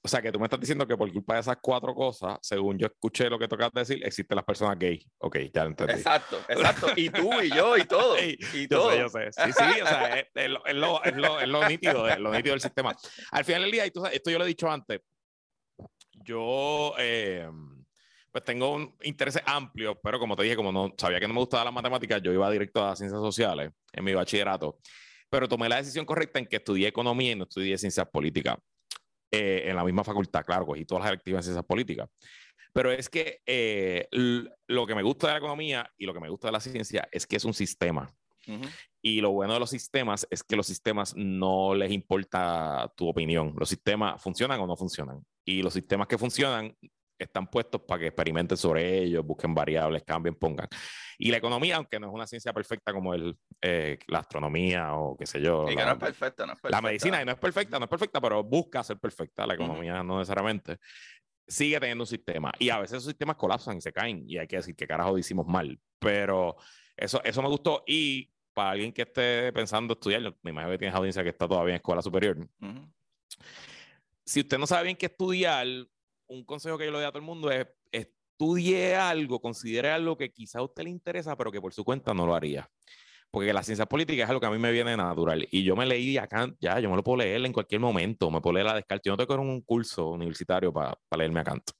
O 0.01 0.09
sea, 0.09 0.23
que 0.23 0.31
tú 0.31 0.39
me 0.39 0.47
estás 0.47 0.61
diciendo 0.61 0.87
que 0.87 0.97
por 0.97 1.13
culpa 1.13 1.35
de 1.35 1.41
esas 1.41 1.59
cuatro 1.61 1.93
cosas, 1.95 2.39
según 2.41 2.79
yo 2.79 2.87
escuché 2.87 3.29
lo 3.29 3.39
que 3.39 3.49
tocas 3.49 3.73
decir, 3.75 4.03
existen 4.07 4.37
las 4.37 4.45
personas 4.45 4.79
gay. 4.79 5.05
Ok, 5.19 5.39
ya 5.53 5.65
entendí. 5.65 5.93
Exacto, 5.93 6.39
exacto. 6.49 6.87
Y 6.97 7.11
tú 7.11 7.31
y 7.43 7.51
yo 7.51 7.77
y 7.77 7.85
todo. 7.85 8.17
y 8.19 8.69
todo. 8.69 8.97
yo 8.97 9.09
sé. 9.09 9.33
Sí, 9.33 9.53
sí, 9.53 9.81
o 9.83 9.87
sea, 9.87 10.19
es, 10.19 10.49
lo, 10.49 10.65
es, 10.65 10.75
lo, 10.75 11.05
es, 11.05 11.17
lo, 11.17 11.41
es, 11.41 11.49
lo, 11.49 11.69
nítido, 11.69 12.09
es 12.09 12.19
lo 12.19 12.33
nítido 12.33 12.53
del 12.53 12.61
sistema. 12.61 12.97
Al 13.33 13.45
final 13.45 13.63
del 13.63 13.73
día, 13.73 13.87
y 13.87 13.91
tú 13.91 14.01
sabes, 14.01 14.17
esto 14.17 14.31
yo 14.31 14.39
lo 14.39 14.45
he 14.45 14.49
dicho 14.49 14.71
antes, 14.71 15.01
yo... 16.25 16.95
Eh, 16.99 17.51
pues 18.39 18.45
tengo 18.45 18.75
un 18.75 18.95
interés 19.03 19.41
amplio, 19.45 19.99
pero 20.01 20.19
como 20.19 20.37
te 20.37 20.45
dije, 20.45 20.55
como 20.55 20.71
no 20.71 20.95
sabía 20.97 21.19
que 21.19 21.27
no 21.27 21.35
me 21.35 21.41
gustaba 21.41 21.65
la 21.65 21.71
matemática, 21.71 22.19
yo 22.19 22.33
iba 22.33 22.49
directo 22.51 22.85
a 22.85 22.95
ciencias 22.95 23.21
sociales 23.21 23.73
en 23.93 24.05
mi 24.05 24.15
bachillerato, 24.15 24.79
pero 25.29 25.49
tomé 25.49 25.69
la 25.69 25.77
decisión 25.77 26.05
correcta 26.05 26.39
en 26.39 26.47
que 26.47 26.57
estudié 26.57 26.89
economía 26.89 27.33
y 27.33 27.35
no 27.35 27.45
estudié 27.45 27.77
ciencias 27.77 28.07
políticas 28.09 28.57
eh, 29.31 29.65
en 29.67 29.75
la 29.75 29.85
misma 29.85 30.05
facultad, 30.05 30.45
claro, 30.45 30.67
cogí 30.67 30.85
todas 30.85 31.03
las 31.03 31.13
electivas 31.13 31.41
en 31.41 31.43
ciencias 31.45 31.67
políticas. 31.67 32.09
Pero 32.73 32.93
es 32.93 33.09
que 33.09 33.41
eh, 33.45 34.07
lo 34.69 34.87
que 34.87 34.95
me 34.95 35.03
gusta 35.03 35.27
de 35.27 35.33
la 35.33 35.39
economía 35.39 35.91
y 35.97 36.07
lo 36.07 36.15
que 36.15 36.21
me 36.21 36.29
gusta 36.29 36.49
de 36.49 36.53
la 36.53 36.61
ciencia 36.61 37.09
es 37.11 37.27
que 37.27 37.37
es 37.37 37.45
un 37.45 37.55
sistema. 37.55 38.09
Y 39.03 39.21
lo 39.21 39.33
bueno 39.33 39.53
de 39.53 39.61
los 39.61 39.69
sistemas 39.69 40.27
es 40.31 40.43
que 40.43 40.57
los 40.57 40.67
sistemas 40.67 41.15
no 41.15 41.75
les 41.75 41.93
importa 41.93 42.91
tu 42.97 43.07
opinión. 43.07 43.55
Los 43.59 43.69
sistemas 43.69 44.23
funcionan 44.23 44.59
o 44.61 44.67
no 44.67 44.75
funcionan. 44.75 45.23
Y 45.45 45.61
los 45.61 45.75
sistemas 45.75 46.09
que 46.09 46.17
funcionan 46.17 46.75
están 47.25 47.49
puestos 47.49 47.83
para 47.83 48.01
que 48.01 48.07
experimenten 48.09 48.57
sobre 48.57 48.99
ellos, 48.99 49.25
busquen 49.25 49.55
variables, 49.55 50.03
cambien, 50.05 50.35
pongan. 50.35 50.69
Y 51.19 51.31
la 51.31 51.39
economía, 51.39 51.77
aunque 51.77 51.99
no 51.99 52.07
es 52.07 52.15
una 52.15 52.27
ciencia 52.27 52.53
perfecta 52.53 52.93
como 52.93 53.13
el, 53.13 53.37
eh, 53.61 53.99
la 54.07 54.21
astronomía 54.21 54.95
o 54.95 55.17
qué 55.17 55.27
sé 55.27 55.41
yo. 55.41 55.69
Y 55.69 55.75
que 55.75 55.85
no 55.85 55.93
es 55.93 55.99
perfecta, 55.99 56.47
no 56.47 56.53
es 56.53 56.61
perfecta. 56.61 56.77
La 56.77 56.83
medicina 56.83 57.25
no 57.25 57.33
es 57.33 57.39
perfecta, 57.39 57.79
no 57.79 57.85
es 57.87 57.91
perfecta, 57.91 58.21
pero 58.21 58.45
busca 58.45 58.85
ser 58.85 58.99
perfecta. 58.99 59.47
La 59.47 59.55
economía 59.55 60.03
no 60.03 60.19
necesariamente. 60.19 60.79
Sigue 61.47 61.81
teniendo 61.81 62.03
un 62.03 62.07
sistema. 62.07 62.53
Y 62.59 62.71
a 62.71 62.79
veces 62.79 62.99
esos 62.99 63.07
sistemas 63.07 63.37
colapsan 63.37 63.79
y 63.79 63.81
se 63.81 63.93
caen. 63.93 64.23
Y 64.29 64.39
hay 64.39 64.47
que 64.47 64.57
decir 64.57 64.77
que 64.77 64.87
carajo 64.87 65.19
hicimos 65.19 65.47
mal. 65.47 65.79
Pero 65.99 66.57
eso, 66.97 67.21
eso 67.25 67.43
me 67.43 67.49
gustó. 67.49 67.83
Y 67.87 68.31
para 68.55 68.71
alguien 68.71 68.93
que 68.93 69.03
esté 69.03 69.53
pensando 69.53 69.95
estudiar, 69.95 70.21
me 70.43 70.51
imagino 70.51 70.73
que 70.73 70.79
tienes 70.79 70.95
audiencia 70.95 71.23
que 71.25 71.31
está 71.31 71.49
todavía 71.49 71.75
en 71.75 71.77
escuela 71.77 72.03
superior. 72.03 72.49
Si 74.25 74.41
usted 74.41 74.59
no 74.59 74.67
sabe 74.67 74.85
bien 74.85 74.97
qué 74.97 75.07
estudiar, 75.07 75.67
un 76.29 76.45
consejo 76.45 76.79
que 76.79 76.85
yo 76.85 76.91
le 76.91 76.99
doy 76.99 77.07
a 77.07 77.11
todo 77.11 77.19
el 77.19 77.25
mundo 77.25 77.51
es 77.51 77.67
estudie 77.93 78.95
algo, 78.95 79.41
considere 79.41 79.91
algo 79.91 80.17
que 80.17 80.31
quizá 80.31 80.61
a 80.61 80.63
usted 80.63 80.85
le 80.85 80.91
interesa, 80.91 81.37
pero 81.37 81.51
que 81.51 81.61
por 81.61 81.75
su 81.75 81.85
cuenta 81.85 82.15
no 82.15 82.27
lo 82.27 82.35
haría. 82.35 82.69
Porque 83.31 83.53
la 83.53 83.63
ciencia 83.63 83.85
política 83.87 84.23
es 84.25 84.29
algo 84.29 84.41
que 84.41 84.47
a 84.47 84.51
mí 84.51 84.59
me 84.59 84.73
viene 84.73 84.97
natural. 84.97 85.47
Y 85.51 85.65
yo 85.65 85.77
me 85.77 85.85
leí 85.85 86.17
acá, 86.17 86.49
ya, 86.61 86.81
yo 86.81 86.89
me 86.89 86.97
lo 86.97 87.03
puedo 87.03 87.19
leer 87.19 87.45
en 87.45 87.53
cualquier 87.53 87.81
momento, 87.81 88.31
me 88.31 88.41
puedo 88.41 88.55
leer 88.55 88.67
la 88.67 88.75
Descartes. 88.75 89.05
Yo 89.05 89.13
no 89.13 89.17
tengo 89.17 89.35
que 89.35 89.41
un 89.41 89.61
curso 89.63 90.11
universitario 90.11 90.73
para 90.73 90.97
leerme 91.17 91.41
a 91.41 91.45
Kant 91.45 91.71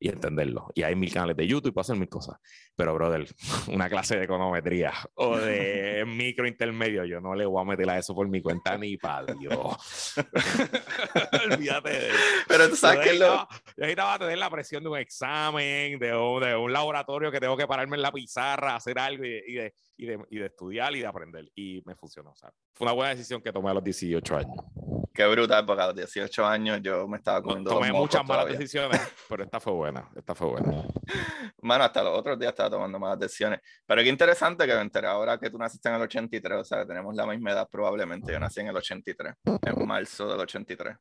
y 0.00 0.08
entenderlo. 0.08 0.68
Y 0.74 0.82
hay 0.82 0.94
mil 0.94 1.12
canales 1.12 1.36
de 1.36 1.46
YouTube 1.46 1.74
para 1.74 1.82
hacer 1.82 1.96
mil 1.96 2.08
cosas. 2.08 2.38
Pero, 2.76 2.94
brother, 2.94 3.26
una 3.72 3.88
clase 3.88 4.16
de 4.16 4.24
econometría 4.24 4.92
o 5.14 5.36
de 5.36 6.04
micro 6.06 6.46
intermedio, 6.46 7.04
yo 7.04 7.20
no 7.20 7.34
le 7.34 7.46
voy 7.46 7.60
a 7.60 7.64
meter 7.64 7.88
a 7.90 7.98
eso 7.98 8.14
por 8.14 8.28
mi 8.28 8.40
cuenta 8.40 8.76
ni 8.78 8.96
para 8.96 9.34
Dios. 9.34 10.14
Olvídate 11.50 11.90
de 11.90 12.08
eso. 12.08 12.18
Pero 12.46 12.68
tú 12.68 12.76
sabes 12.76 13.08
que 13.08 13.18
lo... 13.18 13.48
Yo 13.76 13.96
va 13.96 14.14
a 14.14 14.18
tener 14.18 14.38
la 14.38 14.50
presión 14.50 14.82
de 14.82 14.88
un 14.88 14.98
examen, 14.98 15.98
de 15.98 16.14
un, 16.14 16.42
de 16.42 16.56
un, 16.56 16.72
laboratorio 16.72 17.30
que 17.30 17.40
tengo 17.40 17.56
que 17.56 17.66
pararme 17.66 17.96
en 17.96 18.02
la 18.02 18.12
pizarra, 18.12 18.76
hacer 18.76 18.98
algo 18.98 19.24
y, 19.24 19.42
y 19.46 19.54
de 19.54 19.74
y 19.98 20.06
de, 20.06 20.18
y 20.30 20.38
de, 20.38 20.46
estudiar 20.46 20.94
y 20.94 21.00
de 21.00 21.06
aprender. 21.06 21.50
Y 21.54 21.82
me 21.84 21.94
funcionó. 21.94 22.34
¿sabes? 22.36 22.54
Fue 22.72 22.86
una 22.86 22.94
buena 22.94 23.10
decisión 23.10 23.42
que 23.42 23.52
tomé 23.52 23.70
a 23.70 23.74
los 23.74 23.84
18 23.84 24.36
años. 24.36 24.64
Qué 25.18 25.26
brutal, 25.26 25.66
porque 25.66 25.82
a 25.82 25.86
los 25.86 25.96
18 25.96 26.46
años 26.46 26.80
yo 26.80 27.08
me 27.08 27.16
estaba 27.16 27.42
con 27.42 27.64
Tomé 27.64 27.92
muchas 27.92 28.24
malas 28.24 28.56
decisiones, 28.56 29.00
pero 29.28 29.42
esta 29.42 29.58
fue 29.58 29.72
buena. 29.72 30.08
Esta 30.14 30.32
fue 30.32 30.46
buena. 30.46 30.84
Mano, 31.62 31.82
hasta 31.82 32.04
los 32.04 32.16
otros 32.16 32.38
días 32.38 32.50
estaba 32.50 32.70
tomando 32.70 33.00
malas 33.00 33.18
decisiones. 33.18 33.58
Pero 33.84 34.00
qué 34.04 34.10
interesante 34.10 34.64
que 34.64 34.72
me 34.76 34.80
enteré 34.80 35.08
ahora 35.08 35.36
que 35.36 35.50
tú 35.50 35.58
naciste 35.58 35.88
en 35.88 35.96
el 35.96 36.02
83, 36.02 36.60
o 36.60 36.64
sea, 36.64 36.86
tenemos 36.86 37.16
la 37.16 37.26
misma 37.26 37.50
edad 37.50 37.68
probablemente. 37.68 38.32
Yo 38.32 38.38
nací 38.38 38.60
en 38.60 38.68
el 38.68 38.76
83, 38.76 39.34
en 39.44 39.88
marzo 39.88 40.28
del 40.28 40.38
83. 40.38 40.96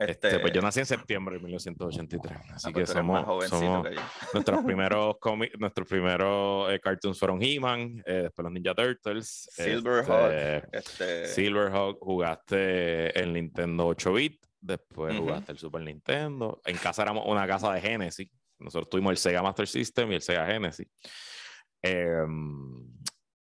Este, 0.00 0.28
este... 0.28 0.40
pues 0.40 0.52
yo 0.54 0.62
nací 0.62 0.80
en 0.80 0.86
septiembre 0.86 1.36
de 1.36 1.42
1983, 1.42 2.38
así 2.54 2.68
ah, 2.68 2.72
que 2.72 2.72
pues 2.72 2.88
somos, 2.88 3.48
somos 3.50 3.86
nuestros 4.32 4.64
primeros 4.64 5.16
nuestros 5.58 5.86
primeros 5.86 6.72
eh, 6.72 6.80
cartoons 6.80 7.18
fueron 7.18 7.42
He-Man, 7.42 8.02
eh, 8.06 8.22
después 8.22 8.44
los 8.44 8.52
Ninja 8.52 8.74
Turtles, 8.74 9.50
Silverhawk, 9.52 10.32
este, 10.32 10.78
este... 10.78 11.26
Silverhawk, 11.26 11.98
jugaste 12.00 13.20
el 13.20 13.34
Nintendo 13.34 13.88
8 13.88 14.12
bit, 14.14 14.46
después 14.58 15.18
jugaste 15.18 15.52
el 15.52 15.58
Super 15.58 15.82
Nintendo, 15.82 16.62
en 16.64 16.78
casa 16.78 17.02
éramos 17.02 17.24
una 17.26 17.46
casa 17.46 17.70
de 17.74 17.82
Genesis, 17.82 18.30
nosotros 18.58 18.88
tuvimos 18.88 19.10
el 19.10 19.18
Sega 19.18 19.42
Master 19.42 19.68
System 19.68 20.12
y 20.12 20.14
el 20.14 20.22
Sega 20.22 20.46
Genesis. 20.46 20.86
Eh, 21.82 22.24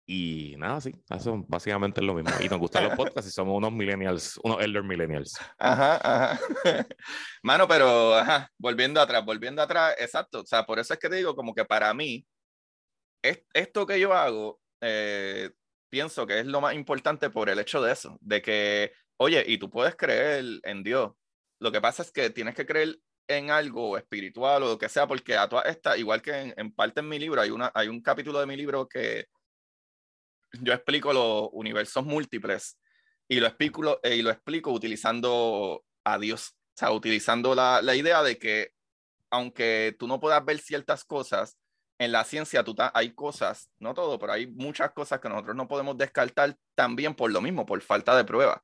y 0.06 0.56
nada, 0.58 0.82
sí, 0.82 0.92
eso 1.10 1.46
básicamente 1.48 2.02
es 2.02 2.08
lo 2.08 2.14
mismo. 2.14 2.32
Y 2.42 2.50
nos 2.50 2.60
gustan 2.60 2.86
los 2.86 2.96
podcasts 2.96 3.30
y 3.30 3.34
somos 3.34 3.58
unos 3.58 3.72
millennials, 3.72 4.40
unos 4.44 4.62
elder 4.62 4.84
millennials. 4.84 5.38
Ajá, 5.58 6.00
ajá. 6.04 6.40
Mano, 7.44 7.68
pero, 7.68 8.16
ajá, 8.16 8.50
volviendo 8.58 9.00
atrás, 9.00 9.24
volviendo 9.26 9.62
atrás, 9.62 9.96
exacto. 10.00 10.42
O 10.42 10.46
sea, 10.46 10.66
por 10.66 10.80
eso 10.80 10.94
es 10.94 11.00
que 11.00 11.10
te 11.10 11.16
digo, 11.16 11.36
como 11.36 11.54
que 11.54 11.66
para 11.66 11.94
mí, 11.94 12.26
esto 13.22 13.86
que 13.86 14.00
yo 14.00 14.14
hago, 14.14 14.60
eh, 14.82 15.52
pienso 15.90 16.28
que 16.28 16.40
es 16.40 16.46
lo 16.46 16.60
más 16.60 16.74
importante 16.74 17.30
por 17.30 17.50
el 17.50 17.60
hecho 17.60 17.82
de 17.82 17.94
eso, 17.94 18.18
de 18.20 18.42
que 18.42 18.92
oye, 19.18 19.44
y 19.48 19.58
tú 19.58 19.70
puedes 19.70 19.96
creer 19.96 20.60
en 20.64 20.84
Dios. 20.84 21.12
Lo 21.60 21.72
que 21.72 21.82
pasa 21.82 22.04
es 22.04 22.12
que 22.12 22.30
tienes 22.30 22.56
que 22.56 22.66
creer 22.66 23.00
en 23.28 23.52
algo 23.52 23.98
espiritual 23.98 24.64
o 24.64 24.68
lo 24.70 24.78
que 24.78 24.90
sea, 24.90 25.08
porque 25.08 25.38
a 25.38 25.48
todas 25.48 25.66
estas, 25.68 25.98
igual 25.98 26.22
que 26.22 26.54
en, 26.56 26.74
parte 26.74 27.00
en 27.00 27.08
mi 27.08 27.20
libro, 27.20 27.42
hay, 27.42 27.50
una, 27.50 27.72
hay 27.74 27.88
un 27.88 28.02
capítulo 28.02 28.40
de 28.40 28.46
mi 28.46 28.58
libro 28.58 28.88
que 28.88 29.28
yo 30.62 30.74
explico 30.74 31.14
los 31.14 31.50
universos 31.52 32.06
múltiples 32.06 32.80
y 33.28 33.40
lo 33.40 33.48
explico, 33.48 34.00
y 34.04 34.22
lo 34.22 34.32
explico 34.32 34.72
utilizando 34.72 35.84
a 36.04 36.18
Dios, 36.20 36.50
o 36.50 36.78
sea, 36.78 36.92
utilizando 36.92 37.56
la, 37.56 37.82
la 37.82 37.96
idea 37.96 38.24
de 38.24 38.38
que 38.38 38.72
aunque 39.30 39.96
tú 39.98 40.08
no 40.08 40.20
puedas 40.20 40.46
ver 40.46 40.60
ciertas 40.60 41.04
cosas, 41.04 41.58
en 41.98 42.12
la 42.12 42.24
ciencia 42.24 42.64
tú 42.64 42.76
hay 42.94 43.14
cosas, 43.14 43.70
no 43.80 43.94
todo, 43.94 44.20
pero 44.20 44.34
hay 44.34 44.48
muchas 44.48 44.92
cosas 44.92 45.20
que 45.20 45.30
nosotros 45.30 45.56
no 45.56 45.68
podemos 45.68 45.98
descartar 45.98 46.56
también 46.76 47.16
por 47.16 47.32
lo 47.32 47.42
mismo, 47.42 47.66
por 47.66 47.82
falta 47.82 48.16
de 48.16 48.26
prueba. 48.26 48.62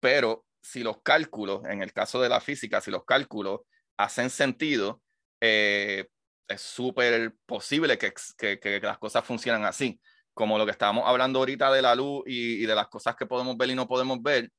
Pero 0.00 0.46
si 0.62 0.82
los 0.82 1.02
cálculos, 1.02 1.64
en 1.66 1.82
el 1.82 1.92
caso 1.92 2.20
de 2.20 2.28
la 2.28 2.40
física, 2.40 2.80
si 2.80 2.90
los 2.90 3.04
cálculos 3.04 3.60
hacen 3.96 4.30
sentido, 4.30 5.02
eh, 5.40 6.08
es 6.48 6.60
súper 6.60 7.34
posible 7.46 7.98
que, 7.98 8.12
que, 8.36 8.58
que, 8.58 8.80
las 8.80 8.98
cosas 8.98 9.24
funcionan 9.24 9.64
así. 9.64 10.00
Como 10.38 10.56
lo 10.56 10.64
que 10.64 10.70
estábamos 10.70 11.02
hablando 11.04 11.40
ahorita 11.40 11.72
de 11.72 11.82
la 11.82 11.96
luz 11.96 12.22
y, 12.24 12.64
de 12.64 12.72
las 12.72 12.86
cosas 12.86 13.16
que 13.16 13.26
podemos 13.26 13.56
ver 13.56 13.70
y 13.70 13.74
no 13.74 13.88
podemos 13.88 14.22
ver, 14.22 14.52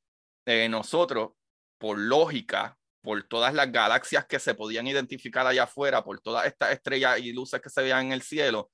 eh, 0.45 0.67
nosotros, 0.67 1.29
por 1.77 1.97
lógica, 1.97 2.77
por 3.01 3.23
todas 3.23 3.53
las 3.53 3.71
galaxias 3.71 4.25
que 4.25 4.39
se 4.39 4.55
podían 4.55 4.87
identificar 4.87 5.47
allá 5.47 5.63
afuera, 5.63 6.03
por 6.03 6.19
todas 6.19 6.47
estas 6.47 6.73
estrellas 6.73 7.21
y 7.21 7.31
luces 7.31 7.61
que 7.61 7.69
se 7.69 7.81
veían 7.81 8.07
en 8.07 8.11
el 8.11 8.21
cielo, 8.23 8.69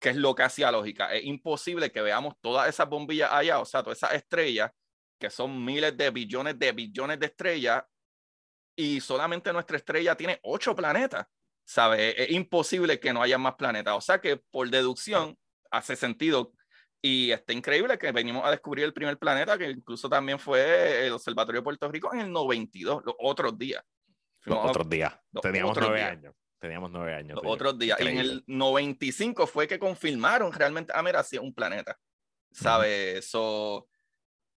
¿qué 0.00 0.08
es 0.08 0.16
lo 0.16 0.34
que 0.34 0.44
hacía 0.44 0.72
lógica? 0.72 1.12
Es 1.12 1.26
imposible 1.26 1.92
que 1.92 2.00
veamos 2.00 2.32
todas 2.40 2.70
esas 2.70 2.88
bombillas 2.88 3.30
allá, 3.30 3.60
o 3.60 3.66
sea, 3.66 3.82
todas 3.82 3.98
esas 3.98 4.14
estrellas, 4.14 4.70
que 5.20 5.28
son 5.28 5.62
miles 5.62 5.94
de 5.94 6.08
billones 6.08 6.58
de 6.58 6.72
billones 6.72 7.20
de 7.20 7.26
estrellas, 7.26 7.84
y 8.74 9.02
solamente 9.02 9.52
nuestra 9.52 9.76
estrella 9.76 10.16
tiene 10.16 10.40
ocho 10.42 10.74
planetas, 10.74 11.26
¿sabes? 11.66 12.14
Es 12.16 12.30
imposible 12.30 12.98
que 12.98 13.12
no 13.12 13.20
haya 13.20 13.36
más 13.36 13.56
planetas, 13.56 13.94
o 13.94 14.00
sea 14.00 14.22
que 14.22 14.38
por 14.38 14.70
deducción 14.70 15.36
hace 15.70 15.96
sentido 15.96 16.52
y 17.02 17.30
está 17.30 17.52
increíble 17.52 17.98
que 17.98 18.10
venimos 18.10 18.44
a 18.44 18.50
descubrir 18.50 18.84
el 18.84 18.92
primer 18.92 19.18
planeta, 19.18 19.56
que 19.56 19.70
incluso 19.70 20.08
también 20.08 20.38
fue 20.38 21.06
el 21.06 21.12
Observatorio 21.12 21.60
de 21.60 21.64
Puerto 21.64 21.88
Rico 21.88 22.12
en 22.12 22.20
el 22.20 22.32
92, 22.32 23.02
los 23.04 23.14
otros 23.18 23.56
días. 23.56 23.82
Los 24.44 24.58
otros 24.58 24.88
días. 24.88 25.16
Teníamos 25.42 25.76
nueve 25.78 26.02
años. 26.02 26.34
Teníamos 26.58 26.90
nueve 26.90 27.14
años. 27.14 27.38
Los 27.42 27.52
otros 27.52 27.78
días. 27.78 28.00
Y 28.00 28.06
en 28.08 28.18
el 28.18 28.44
95 28.46 29.46
fue 29.46 29.68
que 29.68 29.78
confirmaron 29.78 30.52
realmente, 30.52 30.92
ah, 30.94 31.02
mira, 31.02 31.22
sí, 31.22 31.38
un 31.38 31.54
planeta. 31.54 31.96
¿Sabes? 32.50 33.18
Eso, 33.18 33.86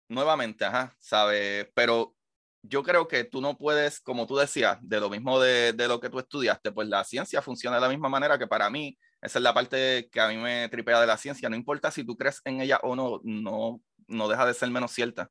nuevamente, 0.07 0.63
ajá, 0.65 0.95
¿sabes? 0.99 1.67
Pero 1.73 2.15
yo 2.61 2.83
creo 2.83 3.07
que 3.07 3.23
tú 3.23 3.41
no 3.41 3.57
puedes, 3.57 3.99
como 3.99 4.27
tú 4.27 4.35
decías, 4.35 4.77
de 4.81 4.99
lo 4.99 5.09
mismo 5.09 5.39
de, 5.39 5.73
de, 5.73 5.87
lo 5.87 5.99
que 5.99 6.09
tú 6.09 6.19
estudiaste, 6.19 6.71
pues 6.71 6.87
la 6.87 7.03
ciencia 7.03 7.41
funciona 7.41 7.77
de 7.77 7.81
la 7.81 7.89
misma 7.89 8.09
manera 8.09 8.37
que 8.37 8.47
para 8.47 8.69
mí 8.69 8.97
esa 9.21 9.39
es 9.39 9.43
la 9.43 9.53
parte 9.53 10.09
que 10.11 10.19
a 10.19 10.27
mí 10.27 10.37
me 10.37 10.69
tripea 10.69 11.01
de 11.01 11.07
la 11.07 11.17
ciencia. 11.17 11.49
No 11.49 11.55
importa 11.55 11.91
si 11.91 12.03
tú 12.03 12.15
crees 12.15 12.41
en 12.45 12.61
ella 12.61 12.79
o 12.83 12.95
no, 12.95 13.21
no, 13.23 13.81
no 14.07 14.27
deja 14.27 14.45
de 14.45 14.53
ser 14.53 14.69
menos 14.69 14.91
cierta. 14.91 15.29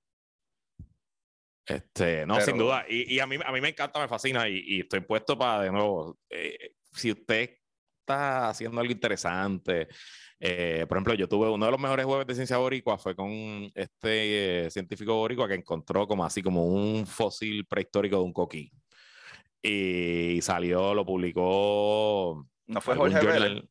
Este, 1.65 2.25
no, 2.27 2.41
sin 2.41 2.59
duda. 2.59 2.85
Y, 2.89 3.15
y, 3.15 3.21
a, 3.21 3.27
mí, 3.27 3.37
a 3.45 3.53
mí 3.53 3.61
me 3.61 3.71
encanta, 3.71 4.01
me 4.01 4.09
fascina 4.09 4.49
y, 4.49 4.63
y 4.67 4.81
estoy 4.81 5.01
puesto 5.01 5.37
para, 5.37 5.63
de 5.63 5.73
nuevo, 5.73 6.19
eh, 6.31 6.75
si 6.93 7.11
usted 7.11 7.59
está 8.01 8.49
haciendo 8.49 8.81
algo 8.81 8.93
interesante, 8.93 9.89
eh, 10.39 10.85
por 10.89 10.97
ejemplo, 10.97 11.15
yo 11.15 11.29
tuve 11.29 11.49
uno 11.49 11.65
de 11.65 11.73
los 11.73 11.81
mejores 11.81 12.07
jueves 12.07 12.27
de 12.27 12.35
ciencia 12.35 12.59
boricua, 12.59 12.99
fue 12.99 13.17
con 13.17 13.71
este 13.75 14.67
eh, 14.67 14.71
científico 14.71 15.15
boricua 15.15 15.49
que 15.49 15.55
encontró 15.55 16.07
como 16.07 16.25
así 16.25 16.43
como 16.43 16.67
un 16.67 17.07
fósil 17.07 17.67
prehistórico 17.67 18.19
de 18.19 18.23
un 18.23 18.33
coquí. 18.33 18.71
Y 19.63 20.41
salió, 20.43 20.95
lo 20.95 21.05
publicó. 21.05 22.47
No 22.67 22.81
fue 22.81 22.95
Jorge 22.95 23.27
Vélez. 23.27 23.65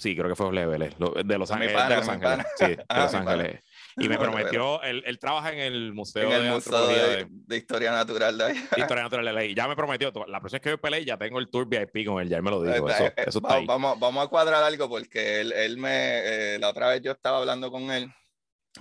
Sí, 0.00 0.16
creo 0.16 0.30
que 0.30 0.34
fue 0.34 0.50
Vélez, 0.50 0.96
de 0.98 1.38
Los 1.38 1.50
Ángeles. 1.50 1.88
de 1.88 1.96
Los 1.96 2.08
Ángeles. 2.08 2.46
Sí, 2.56 2.66
de 2.68 2.84
ah, 2.88 3.02
Los 3.02 3.14
Ángeles. 3.14 3.60
Y 3.96 4.08
me 4.08 4.16
prometió, 4.18 4.82
él, 4.82 5.02
él, 5.04 5.18
trabaja 5.18 5.52
en 5.52 5.58
el 5.58 5.92
Museo, 5.92 6.30
en 6.30 6.36
el 6.36 6.44
de, 6.44 6.50
museo 6.50 6.86
de, 6.86 7.26
de, 7.28 7.56
Historia 7.56 7.90
Natural 7.90 8.38
de. 8.38 8.52
Historia 8.78 9.02
Natural 9.02 9.26
de 9.26 9.32
ley. 9.34 9.54
Ya 9.54 9.68
me 9.68 9.76
prometió, 9.76 10.10
la 10.26 10.40
próxima 10.40 10.56
vez 10.56 10.62
que 10.62 10.70
yo 10.70 10.80
peleé 10.80 11.04
ya 11.04 11.18
tengo 11.18 11.38
el 11.38 11.50
tour 11.50 11.68
VIP 11.68 12.06
con 12.06 12.22
él, 12.22 12.30
ya 12.30 12.38
él 12.38 12.42
me 12.42 12.50
lo 12.50 12.62
dijo. 12.62 12.88
Eso, 12.88 13.04
eh, 13.04 13.14
eso 13.14 13.40
está 13.40 13.56
ahí. 13.56 13.66
Vamos, 13.66 14.00
vamos 14.00 14.24
a 14.24 14.28
cuadrar 14.28 14.62
algo 14.62 14.88
porque 14.88 15.42
él, 15.42 15.52
él 15.52 15.76
me, 15.76 16.54
eh, 16.54 16.58
la 16.58 16.70
otra 16.70 16.88
vez 16.88 17.02
yo 17.02 17.12
estaba 17.12 17.38
hablando 17.38 17.70
con 17.70 17.90
él, 17.90 18.10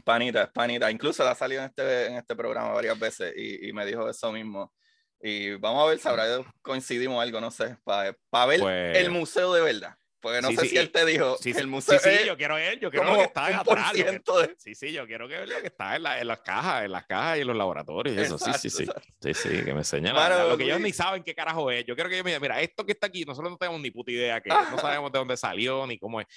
panita, 0.06 0.50
panita, 0.54 0.90
incluso 0.90 1.26
la 1.26 1.32
ha 1.32 1.36
salido 1.36 1.62
en 1.64 1.68
este, 1.68 2.08
en 2.08 2.16
este 2.16 2.34
programa 2.34 2.70
varias 2.70 2.98
veces 2.98 3.34
y, 3.36 3.68
y 3.68 3.74
me 3.74 3.86
dijo 3.86 4.10
eso 4.10 4.32
mismo. 4.32 4.72
Y 5.22 5.56
vamos 5.56 5.84
a 5.84 5.90
ver, 5.90 6.00
sabrá 6.00 6.24
coincidimos 6.62 7.22
algo, 7.22 7.42
no 7.42 7.52
sé, 7.52 7.76
para 7.84 8.16
ver 8.46 8.62
pues 8.62 8.98
el 8.98 9.12
museo 9.12 9.54
de 9.54 9.62
verdad. 9.62 9.99
Porque 10.22 10.42
no 10.42 10.52
sé 10.52 10.68
si 10.68 10.78
él 10.78 10.92
te 10.92 11.06
dijo 11.06 11.38
sí, 11.38 11.54
el 11.56 11.68
museo. 11.68 12.00
Sí, 12.00 12.10
sí, 12.10 12.26
yo 12.26 12.36
quiero 12.36 12.56
ver, 12.56 12.80
yo 12.80 12.92
quiero 12.92 13.06
lo 13.06 13.18
que 13.18 13.24
está 13.24 13.60
atrás. 13.60 13.94
Sí, 14.58 14.76
sí, 14.76 14.92
yo 14.92 15.08
quiero 15.08 15.28
que 15.28 15.38
ver 15.38 15.48
lo 15.48 15.62
que 15.62 15.68
está 15.68 15.96
en, 15.96 16.04
la, 16.04 16.20
en, 16.20 16.28
las 16.28 16.40
cajas, 16.40 16.84
en 16.84 16.92
las 16.92 17.06
cajas 17.06 17.38
y 17.38 17.42
en 17.42 17.48
los 17.48 17.56
laboratorios. 17.56 18.18
Eso, 18.18 18.38
sí, 18.38 18.52
sí, 18.60 18.70
sí. 18.70 18.86
Sí, 19.22 19.34
sí, 19.34 19.50
que 19.64 19.74
me 19.74 19.80
enseñan 19.80 20.16
lo 20.50 20.58
que 20.58 20.66
ellos 20.66 20.82
ni 20.82 20.92
saben 20.92 21.24
qué 21.24 21.34
carajo 21.34 21.72
es. 21.72 21.86
Yo 21.86 21.96
quiero 21.96 22.10
que 22.10 22.16
ellos 22.16 22.26
me 22.26 22.32
digan, 22.32 22.42
mira, 22.42 22.62
esto 22.62 22.86
que 22.86 22.92
está 22.92 23.08
aquí, 23.08 23.24
nosotros 23.24 23.52
no 23.52 23.58
tenemos 23.58 23.80
ni 23.82 23.92
puta 23.92 24.12
idea 24.12 24.42
que 24.42 24.50
no 24.50 24.78
sabemos 24.80 25.12
de 25.12 25.20
dónde 25.20 25.38
salió 25.38 25.88
ni 25.88 25.98
cómo 25.98 26.20
es. 26.20 26.28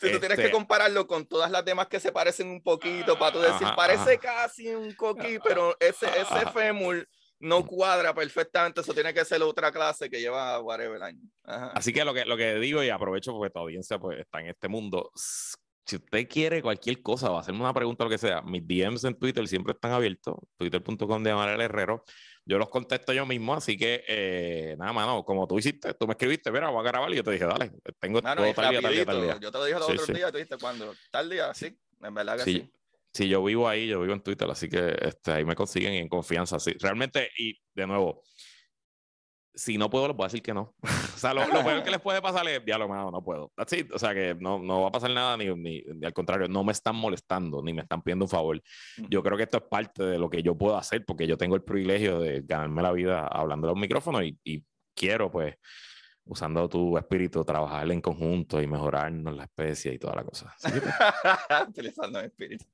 Si 0.00 0.10
tú 0.10 0.18
tienes 0.18 0.36
que 0.36 0.46
este 0.46 0.52
compararlo 0.52 1.06
con 1.06 1.26
todas 1.26 1.50
las 1.50 1.64
demás 1.64 1.86
que 1.86 2.00
se 2.00 2.10
parecen 2.10 2.48
un 2.48 2.62
poquito, 2.62 3.16
para 3.18 3.32
tú 3.32 3.40
decir, 3.40 3.68
parece 3.76 4.18
casi 4.18 4.68
un 4.68 4.92
coquí, 4.94 5.38
pero 5.44 5.76
ese, 5.78 6.06
ese 6.06 6.50
fémur 6.52 7.08
no 7.42 7.66
cuadra 7.66 8.14
perfectamente, 8.14 8.80
eso 8.80 8.94
tiene 8.94 9.12
que 9.12 9.24
ser 9.24 9.42
otra 9.42 9.72
clase 9.72 10.08
que 10.08 10.20
lleva 10.20 10.60
whatever 10.60 11.02
año. 11.02 11.20
Así 11.44 11.92
que 11.92 12.04
lo, 12.04 12.14
que 12.14 12.24
lo 12.24 12.36
que 12.36 12.54
digo 12.54 12.82
y 12.82 12.88
aprovecho 12.88 13.32
porque 13.32 13.50
tu 13.50 13.58
audiencia 13.58 13.98
pues, 13.98 14.20
está 14.20 14.40
en 14.40 14.46
este 14.46 14.68
mundo, 14.68 15.10
si 15.14 15.96
usted 15.96 16.28
quiere 16.28 16.62
cualquier 16.62 17.02
cosa 17.02 17.32
o 17.32 17.38
hacerme 17.38 17.60
una 17.60 17.74
pregunta 17.74 18.04
o 18.04 18.06
lo 18.06 18.10
que 18.10 18.18
sea, 18.18 18.42
mis 18.42 18.62
DMs 18.66 19.04
en 19.04 19.18
Twitter 19.18 19.46
siempre 19.48 19.72
están 19.72 19.90
abiertos, 19.90 20.36
twitter.com 20.56 21.22
de 21.22 21.30
Amarel 21.32 21.60
Herrero, 21.60 22.04
yo 22.44 22.58
los 22.58 22.68
contesto 22.68 23.12
yo 23.12 23.26
mismo, 23.26 23.54
así 23.54 23.76
que 23.76 24.04
eh, 24.06 24.76
nada, 24.78 24.92
mano, 24.92 25.24
como 25.24 25.46
tú 25.48 25.58
hiciste, 25.58 25.94
tú 25.94 26.06
me 26.06 26.12
escribiste, 26.12 26.52
mira, 26.52 26.70
voy 26.70 26.80
a 26.80 26.90
grabar 26.90 27.12
y 27.12 27.16
yo 27.16 27.24
te 27.24 27.32
dije, 27.32 27.44
dale, 27.44 27.72
tengo 27.98 28.22
todo 28.22 28.34
tal 28.54 28.70
día, 28.70 28.80
tal 28.80 28.92
día, 28.92 29.04
tal 29.04 29.22
día. 29.22 29.38
Yo 29.40 29.50
te 29.50 29.58
lo 29.58 29.64
dije 29.64 29.78
los 29.80 29.88
otros 29.88 30.06
días, 30.08 30.30
tú 30.30 30.38
dijiste, 30.38 30.58
¿cuándo? 30.58 30.94
Tal 31.10 31.28
día, 31.28 31.52
sí, 31.54 31.76
en 32.00 32.14
verdad 32.14 32.36
que 32.36 32.44
sí. 32.44 32.52
Sí, 32.52 32.72
yo 33.12 33.44
vivo 33.44 33.68
ahí, 33.68 33.88
yo 33.88 34.00
vivo 34.00 34.14
en 34.14 34.22
Twitter, 34.22 34.50
así 34.50 34.68
que 34.68 34.96
este, 35.00 35.32
ahí 35.32 35.44
me 35.44 35.54
consiguen 35.54 35.94
en 35.94 36.08
confianza. 36.08 36.58
Sí. 36.58 36.74
Realmente, 36.80 37.30
y 37.36 37.58
de 37.74 37.86
nuevo, 37.86 38.22
si 39.54 39.76
no 39.76 39.90
puedo, 39.90 40.08
les 40.08 40.16
voy 40.16 40.24
a 40.24 40.28
decir 40.28 40.42
que 40.42 40.54
no. 40.54 40.74
o 41.14 41.18
sea, 41.18 41.34
lo, 41.34 41.46
lo, 41.46 41.64
peor 41.64 41.82
que 41.82 41.90
les 41.90 42.00
puede 42.00 42.22
pasar 42.22 42.48
es, 42.48 42.62
ya 42.66 42.78
lo 42.78 42.88
no, 42.88 43.10
no 43.10 43.22
puedo. 43.22 43.52
Así, 43.56 43.86
o 43.92 43.98
sea, 43.98 44.14
que 44.14 44.34
no, 44.38 44.58
no 44.58 44.82
va 44.82 44.88
a 44.88 44.92
pasar 44.92 45.10
nada, 45.10 45.36
ni, 45.36 45.46
ni, 45.54 45.84
al 46.04 46.12
contrario, 46.12 46.48
no 46.48 46.64
me 46.64 46.72
están 46.72 46.96
molestando, 46.96 47.62
ni 47.62 47.72
me 47.72 47.82
están 47.82 48.02
pidiendo 48.02 48.24
un 48.24 48.30
favor. 48.30 48.60
Yo 49.08 49.22
creo 49.22 49.36
que 49.36 49.44
esto 49.44 49.58
es 49.58 49.64
parte 49.64 50.02
de 50.04 50.18
lo 50.18 50.30
que 50.30 50.42
yo 50.42 50.56
puedo 50.56 50.76
hacer, 50.76 51.04
porque 51.04 51.26
yo 51.26 51.36
tengo 51.36 51.54
el 51.54 51.62
privilegio 51.62 52.18
de 52.20 52.42
ganarme 52.42 52.82
la 52.82 52.92
vida 52.92 53.26
hablando 53.26 53.68
a 53.68 53.72
los 53.72 53.80
micrófonos 53.80 54.24
y, 54.24 54.38
y 54.44 54.64
quiero, 54.94 55.30
pues, 55.30 55.54
usando 56.24 56.68
tu 56.68 56.96
espíritu, 56.96 57.44
trabajar 57.44 57.90
en 57.90 58.00
conjunto 58.00 58.60
y 58.62 58.66
mejorarnos 58.66 59.36
la 59.36 59.44
especie 59.44 59.92
y 59.92 59.98
toda 59.98 60.16
la 60.16 60.24
cosa. 60.24 60.54
Pues. 60.62 60.72
Utilizando 61.68 62.20
mi 62.20 62.26
espíritu. 62.26 62.64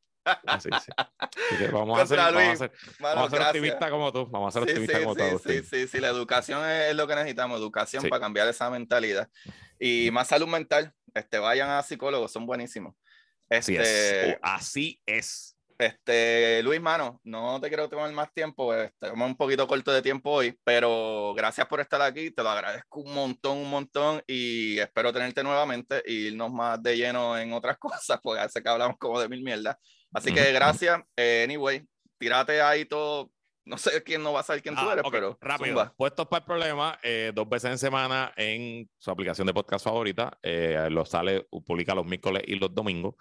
Sí, 0.60 0.68
sí. 0.84 1.66
vamos, 1.72 1.98
a 1.98 2.02
hacer, 2.02 2.18
vamos, 2.18 2.42
a 2.42 2.52
hacer, 2.52 2.72
vamos 3.00 3.26
a 3.26 3.36
ser 3.36 3.46
optimistas 3.46 3.90
como 3.90 4.12
tú. 4.12 4.26
Vamos 4.26 4.48
a 4.48 4.60
ser 4.60 4.68
optimistas 4.68 5.00
como 5.00 5.14
tú. 5.14 5.40
Sí, 5.46 5.62
sí, 5.62 5.88
sí, 5.88 6.00
la 6.00 6.08
educación 6.08 6.68
es 6.68 6.94
lo 6.94 7.06
que 7.06 7.14
necesitamos, 7.14 7.58
educación 7.58 8.08
para 8.08 8.20
cambiar 8.20 8.48
esa 8.48 8.68
mentalidad. 8.70 9.28
Y 9.78 10.10
más 10.10 10.28
salud 10.28 10.48
mental, 10.48 10.92
este, 11.14 11.38
vayan 11.38 11.70
a 11.70 11.82
psicólogos, 11.82 12.32
son 12.32 12.46
buenísimos. 12.46 12.94
Este, 13.48 13.78
así 13.78 13.88
es. 13.88 14.36
Oh, 14.36 14.38
así 14.42 15.02
es. 15.06 15.58
Este, 15.78 16.60
Luis, 16.64 16.80
mano, 16.80 17.20
no 17.22 17.60
te 17.60 17.68
quiero 17.68 17.88
tomar 17.88 18.10
más 18.10 18.34
tiempo, 18.34 18.74
estamos 18.74 19.28
un 19.28 19.36
poquito 19.36 19.64
corto 19.68 19.92
de 19.92 20.02
tiempo 20.02 20.32
hoy, 20.32 20.58
pero 20.64 21.32
gracias 21.36 21.68
por 21.68 21.78
estar 21.78 22.02
aquí, 22.02 22.32
te 22.32 22.42
lo 22.42 22.50
agradezco 22.50 23.02
un 23.02 23.14
montón, 23.14 23.58
un 23.58 23.70
montón 23.70 24.20
y 24.26 24.80
espero 24.80 25.12
tenerte 25.12 25.44
nuevamente 25.44 26.02
e 26.04 26.12
irnos 26.12 26.52
más 26.52 26.82
de 26.82 26.96
lleno 26.96 27.38
en 27.38 27.52
otras 27.52 27.78
cosas, 28.10 28.18
porque 28.20 28.40
hace 28.40 28.60
que 28.60 28.68
hablamos 28.68 28.96
como 28.98 29.20
de 29.20 29.28
mil 29.28 29.44
mierdas. 29.44 29.76
Así 30.12 30.32
que 30.32 30.52
gracias. 30.52 31.00
Eh, 31.16 31.42
anyway, 31.44 31.86
tírate 32.18 32.60
ahí 32.60 32.84
todo. 32.84 33.30
No 33.64 33.76
sé 33.76 34.02
quién 34.02 34.22
no 34.22 34.32
va 34.32 34.40
a 34.40 34.42
saber 34.42 34.62
quién 34.62 34.74
tú 34.74 34.80
ah, 34.82 34.94
eres, 34.94 35.04
pero. 35.10 35.36
Rápido. 35.40 35.94
Puestos 35.96 36.26
para 36.26 36.40
el 36.40 36.46
problema, 36.46 36.98
eh, 37.02 37.32
dos 37.34 37.46
veces 37.48 37.70
en 37.70 37.78
semana 37.78 38.32
en 38.36 38.88
su 38.96 39.10
aplicación 39.10 39.46
de 39.46 39.52
podcast 39.52 39.84
favorita. 39.84 40.38
Eh, 40.42 40.88
lo 40.90 41.04
sale, 41.04 41.46
publica 41.66 41.94
los 41.94 42.06
miércoles 42.06 42.42
y 42.46 42.54
los 42.54 42.74
domingos. 42.74 43.14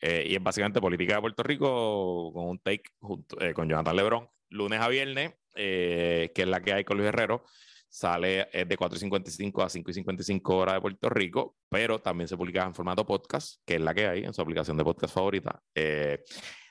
y 0.00 0.36
es 0.36 0.42
básicamente 0.42 0.80
política 0.80 1.16
de 1.16 1.20
Puerto 1.20 1.42
Rico 1.42 2.32
con 2.32 2.48
un 2.48 2.58
take 2.60 2.84
junto, 3.00 3.36
con 3.54 3.68
Jonathan 3.68 3.96
Lebrón. 3.96 4.28
Lunes 4.50 4.80
a 4.80 4.88
viernes, 4.88 5.34
que 5.54 6.32
es 6.32 6.46
la 6.46 6.60
que 6.60 6.72
hay 6.72 6.84
con 6.84 6.96
Luis 6.96 7.08
Herrero 7.08 7.44
sale 7.88 8.48
es 8.52 8.68
de 8.68 8.78
4.55 8.78 9.62
a 9.62 9.68
5.55 9.68 10.54
horas 10.54 10.74
de 10.74 10.80
Puerto 10.80 11.08
Rico, 11.08 11.56
pero 11.68 11.98
también 11.98 12.28
se 12.28 12.36
publica 12.36 12.64
en 12.64 12.74
formato 12.74 13.06
podcast, 13.06 13.60
que 13.64 13.76
es 13.76 13.80
la 13.80 13.94
que 13.94 14.06
hay 14.06 14.24
en 14.24 14.32
su 14.32 14.42
aplicación 14.42 14.76
de 14.76 14.84
podcast 14.84 15.14
favorita. 15.14 15.62
Eh, 15.74 16.22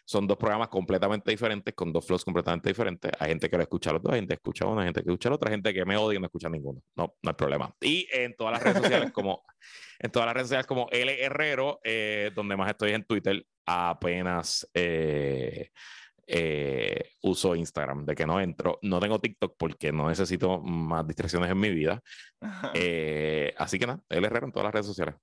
son 0.10 0.26
dos 0.26 0.38
programas 0.38 0.70
completamente 0.70 1.32
diferentes, 1.32 1.74
con 1.74 1.92
dos 1.92 2.06
flows 2.08 2.24
completamente 2.24 2.70
diferentes. 2.70 3.12
Hay 3.20 3.28
gente 3.28 3.50
que 3.50 3.58
lo 3.58 3.64
escucha 3.64 3.90
a 3.90 3.94
los 3.94 4.02
dos, 4.02 4.14
hay 4.14 4.20
gente 4.20 4.36
que 4.36 4.40
escucha 4.40 4.66
uno, 4.66 4.80
hay 4.80 4.86
gente 4.86 5.04
que 5.04 5.10
escucha 5.10 5.28
a 5.28 5.34
otra, 5.34 5.52
gente 5.52 5.74
que 5.74 5.84
me 5.84 5.98
odia 5.98 6.16
y 6.16 6.20
no 6.20 6.28
escucha 6.28 6.48
ninguno. 6.48 6.82
No, 6.96 7.18
no 7.22 7.30
hay 7.30 7.36
problema. 7.36 7.76
Y 7.82 8.08
en 8.14 8.34
todas 8.38 8.54
las 8.54 8.64
redes 8.64 8.78
sociales 8.84 9.12
como, 9.12 9.44
en 10.00 10.10
todas 10.10 10.28
las 10.28 10.34
redes 10.34 10.48
sociales 10.48 10.66
como 10.66 10.88
L 10.92 11.22
Herrero, 11.22 11.82
eh, 11.84 12.32
donde 12.34 12.56
más 12.56 12.70
estoy 12.70 12.94
en 12.94 13.04
Twitter, 13.04 13.46
apenas 13.66 14.66
eh, 14.74 15.72
eh, 16.28 17.12
uso 17.24 17.56
Instagram, 17.56 18.06
de 18.06 18.16
que 18.16 18.26
no 18.26 18.40
entro. 18.40 18.80
No 18.82 19.00
tengo 19.00 19.20
TikTok 19.20 19.56
porque 19.58 19.92
no 19.92 20.10
necesito 20.10 20.60
más 20.60 21.08
distracciones 21.08 21.50
en 21.50 21.60
mi 21.60 21.70
vida. 21.70 22.02
así 23.58 23.80
que 23.80 23.88
nada, 23.88 24.02
L 24.10 24.28
Herrero 24.28 24.46
en 24.46 24.52
todas 24.52 24.66
las 24.66 24.74
redes 24.74 24.88
sociales. 24.88 25.16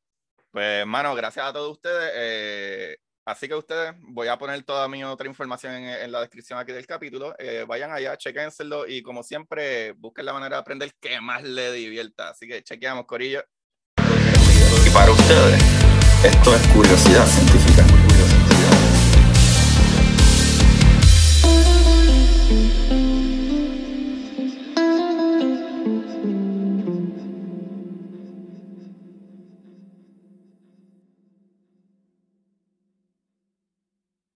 Pues, 0.50 0.86
mano, 0.86 1.14
gracias 1.14 1.46
a 1.46 1.52
todos 1.52 1.72
ustedes. 1.72 2.98
Así 3.26 3.48
que 3.48 3.55
ustedes, 3.55 3.94
voy 4.00 4.28
a 4.28 4.36
poner 4.36 4.62
toda 4.64 4.86
mi 4.86 5.02
otra 5.02 5.26
información 5.26 5.72
en, 5.72 6.12
la 6.12 6.20
descripción 6.20 6.59
aquí 6.59 6.72
del 6.72 6.86
capítulo. 6.86 7.34
Eh, 7.38 7.64
vayan 7.66 7.90
allá, 7.90 8.18
chequénselo 8.18 8.86
y 8.86 9.02
como 9.02 9.22
siempre, 9.22 9.92
busquen 9.92 10.26
la 10.26 10.34
manera 10.34 10.57
de 10.57 10.61
aprender 10.61 10.92
que 11.00 11.18
más 11.22 11.42
le 11.42 11.72
divierta. 11.72 12.28
Así 12.30 12.46
que 12.46 12.62
chequeamos, 12.62 13.07
Corillo. 13.07 13.42
Y 13.96 14.90
para 14.90 15.11
ustedes, 15.11 15.62
esto 16.22 16.55
es 16.55 16.66
curiosidad 16.68 17.26
científica. 17.26 17.64